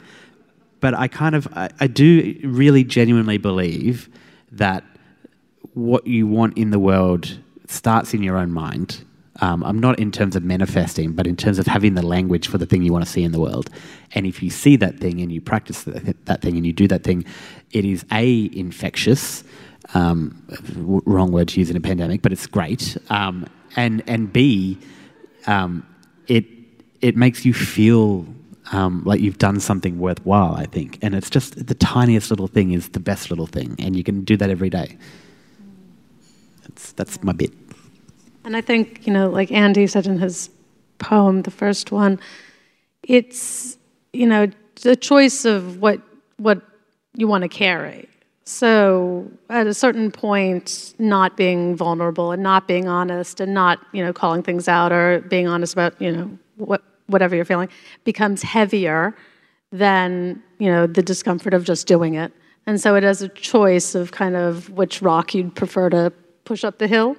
but 0.80 0.94
I 0.94 1.08
kind 1.08 1.36
of, 1.36 1.48
I, 1.56 1.70
I, 1.80 1.88
do 1.88 2.40
really 2.44 2.84
genuinely 2.84 3.38
believe 3.38 4.10
that 4.52 4.84
what 5.74 6.06
you 6.08 6.28
want 6.28 6.58
in 6.58 6.72
the 6.72 6.80
world 6.80 7.40
starts 7.68 8.14
in 8.14 8.22
your 8.22 8.38
own 8.38 8.52
mind. 8.52 9.04
Um, 9.42 9.64
I'm 9.64 9.80
not 9.80 10.00
in 10.00 10.12
terms 10.12 10.36
of 10.36 10.44
manifesting, 10.44 11.12
but 11.12 11.28
in 11.28 11.36
terms 11.36 11.60
of 11.60 11.68
having 11.68 11.96
the 11.96 12.06
language 12.06 12.48
for 12.48 12.58
the 12.58 12.66
thing 12.66 12.84
you 12.84 12.94
want 12.94 13.04
to 13.04 13.12
see 13.12 13.24
in 13.24 13.34
the 13.34 13.40
world. 13.40 13.70
And 14.14 14.26
if 14.26 14.42
you 14.42 14.50
see 14.50 14.78
that 14.78 15.00
thing 15.00 15.20
and 15.20 15.32
you 15.32 15.42
practice 15.42 15.84
that 15.84 16.42
thing 16.42 16.56
and 16.56 16.66
you 16.66 16.72
do 16.72 16.88
that 16.88 17.04
thing, 17.04 17.26
it 17.72 17.84
is 17.84 18.06
A, 18.12 18.50
infectious. 18.54 19.44
Um, 19.96 20.44
wrong 21.06 21.32
word 21.32 21.48
to 21.50 21.60
use 21.60 21.72
in 21.72 21.78
a 21.78 21.82
pandemic, 21.82 22.22
but 22.22 22.32
it's 22.32 22.46
great. 22.46 22.98
Um, 23.10 23.48
and, 23.76 24.04
and 24.08 24.32
B, 24.32 24.78
um, 25.48 25.86
it 26.28 26.46
it 27.02 27.16
makes 27.16 27.46
you 27.46 27.54
feel 27.54 28.26
um, 28.72 29.04
like 29.06 29.22
you've 29.22 29.38
done 29.38 29.60
something 29.60 30.00
worthwhile. 30.00 30.56
I 30.56 30.66
think, 30.66 30.98
and 31.02 31.16
it's 31.16 31.30
just 31.30 31.68
the 31.68 31.76
tiniest 31.76 32.30
little 32.30 32.48
thing 32.48 32.72
is 32.72 32.90
the 32.90 33.00
best 33.00 33.30
little 33.30 33.48
thing, 33.48 33.76
and 33.80 33.96
you 33.96 34.04
can 34.04 34.24
do 34.24 34.38
that 34.38 34.50
every 34.50 34.70
day. 34.70 34.98
That's 36.64 36.92
that's 36.94 37.24
my 37.24 37.34
bit. 37.34 37.54
And 38.44 38.56
I 38.56 38.62
think 38.62 39.06
you 39.06 39.14
know, 39.14 39.30
like 39.30 39.52
Andy 39.52 39.88
said 39.88 40.08
in 40.08 40.20
his 40.20 40.50
poem, 40.98 41.44
the 41.44 41.52
first 41.52 41.92
one, 41.92 42.20
it's 43.04 43.78
you 44.14 44.28
know 44.28 44.48
the 44.82 44.96
choice 44.96 45.46
of 45.46 45.80
what 45.82 46.02
what 46.38 46.62
you 47.14 47.28
want 47.28 47.44
to 47.44 47.50
carry. 47.50 48.10
So 48.46 49.32
at 49.50 49.66
a 49.66 49.74
certain 49.74 50.12
point, 50.12 50.94
not 51.00 51.36
being 51.36 51.76
vulnerable 51.76 52.32
and 52.32 52.44
not 52.44 52.68
being 52.68 52.88
honest 52.88 53.40
and 53.40 53.54
not, 53.54 53.80
you 53.92 54.04
know, 54.04 54.14
calling 54.14 54.44
things 54.44 54.68
out 54.68 54.92
or 54.92 55.22
being 55.22 55.48
honest 55.48 55.74
about, 55.74 56.00
you 56.00 56.12
know, 56.12 56.38
what 56.58 56.84
whatever 57.08 57.36
you're 57.36 57.46
feeling 57.46 57.70
becomes 58.04 58.42
heavier 58.42 59.16
than, 59.72 60.42
you 60.60 60.72
know, 60.72 60.88
the 60.88 61.02
discomfort 61.02 61.54
of 61.54 61.64
just 61.64 61.88
doing 61.88 62.16
it. 62.16 62.32
And 62.68 62.80
so 62.82 62.96
it 62.96 63.04
is 63.04 63.22
a 63.22 63.30
choice 63.30 63.96
of 63.96 64.12
kind 64.12 64.36
of 64.36 64.70
which 64.70 65.02
rock 65.02 65.34
you'd 65.34 65.56
prefer 65.56 65.90
to 65.90 66.12
push 66.46 66.64
up 66.64 66.78
the 66.80 66.88
hill. 66.88 67.16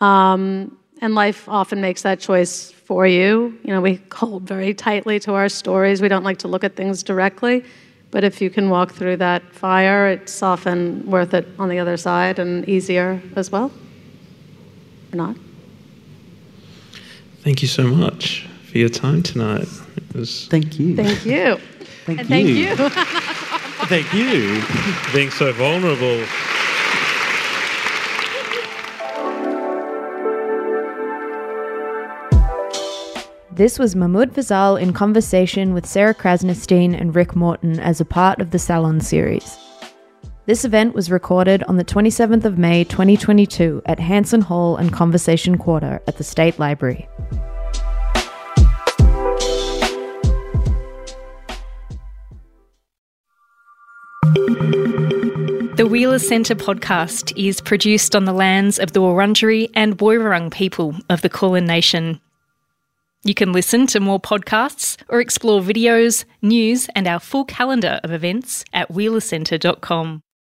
Um, 0.00 0.76
and 1.00 1.14
life 1.14 1.48
often 1.48 1.80
makes 1.80 2.02
that 2.02 2.20
choice 2.20 2.70
for 2.70 3.06
you. 3.06 3.58
You 3.62 3.72
know, 3.74 3.80
we 3.80 4.00
hold 4.12 4.42
very 4.44 4.74
tightly 4.74 5.20
to 5.20 5.34
our 5.34 5.48
stories. 5.48 6.02
We 6.02 6.08
don't 6.08 6.24
like 6.24 6.38
to 6.38 6.48
look 6.48 6.64
at 6.64 6.76
things 6.76 7.02
directly. 7.02 7.64
But 8.10 8.24
if 8.24 8.40
you 8.40 8.48
can 8.48 8.70
walk 8.70 8.92
through 8.92 9.18
that 9.18 9.42
fire, 9.52 10.08
it's 10.08 10.42
often 10.42 11.04
worth 11.06 11.34
it 11.34 11.46
on 11.58 11.68
the 11.68 11.78
other 11.78 11.96
side 11.96 12.38
and 12.38 12.66
easier 12.68 13.20
as 13.36 13.52
well. 13.52 13.70
Or 15.12 15.16
not? 15.16 15.36
Thank 17.42 17.62
you 17.62 17.68
so 17.68 17.86
much 17.86 18.46
for 18.70 18.78
your 18.78 18.88
time 18.88 19.22
tonight. 19.22 19.68
It 19.96 20.14
was 20.14 20.48
Thank 20.48 20.78
you. 20.78 20.96
Thank 20.96 21.24
you. 21.26 21.56
Thank 22.06 22.20
and 22.20 22.30
you. 22.30 22.74
thank 22.74 22.78
you. 22.78 23.04
Thank 23.86 24.14
you. 24.14 24.62
being 25.12 25.30
so 25.30 25.52
vulnerable. 25.52 26.24
This 33.58 33.76
was 33.76 33.96
Mahmood 33.96 34.34
Fazal 34.34 34.80
in 34.80 34.92
conversation 34.92 35.74
with 35.74 35.84
Sarah 35.84 36.14
Krasnostein 36.14 36.96
and 36.96 37.12
Rick 37.12 37.34
Morton 37.34 37.80
as 37.80 38.00
a 38.00 38.04
part 38.04 38.40
of 38.40 38.52
the 38.52 38.58
Salon 38.60 39.00
series. 39.00 39.58
This 40.46 40.64
event 40.64 40.94
was 40.94 41.10
recorded 41.10 41.64
on 41.64 41.76
the 41.76 41.84
27th 41.84 42.44
of 42.44 42.56
May 42.56 42.84
2022 42.84 43.82
at 43.84 43.98
Hanson 43.98 44.42
Hall 44.42 44.76
and 44.76 44.92
Conversation 44.92 45.58
Quarter 45.58 46.00
at 46.06 46.18
the 46.18 46.22
State 46.22 46.60
Library. 46.60 47.08
The 55.74 55.88
Wheeler 55.90 56.20
Centre 56.20 56.54
podcast 56.54 57.32
is 57.36 57.60
produced 57.60 58.14
on 58.14 58.24
the 58.24 58.32
lands 58.32 58.78
of 58.78 58.92
the 58.92 59.00
Wurundjeri 59.00 59.68
and 59.74 59.98
Woiwurrung 59.98 60.52
people 60.52 60.94
of 61.10 61.22
the 61.22 61.28
Kulin 61.28 61.64
Nation. 61.64 62.20
You 63.24 63.34
can 63.34 63.52
listen 63.52 63.86
to 63.88 64.00
more 64.00 64.20
podcasts 64.20 64.96
or 65.08 65.20
explore 65.20 65.60
videos, 65.60 66.24
news, 66.40 66.88
and 66.94 67.08
our 67.08 67.18
full 67.18 67.44
calendar 67.44 68.00
of 68.04 68.12
events 68.12 68.64
at 68.72 68.90
wheelercentre.com. 68.90 70.22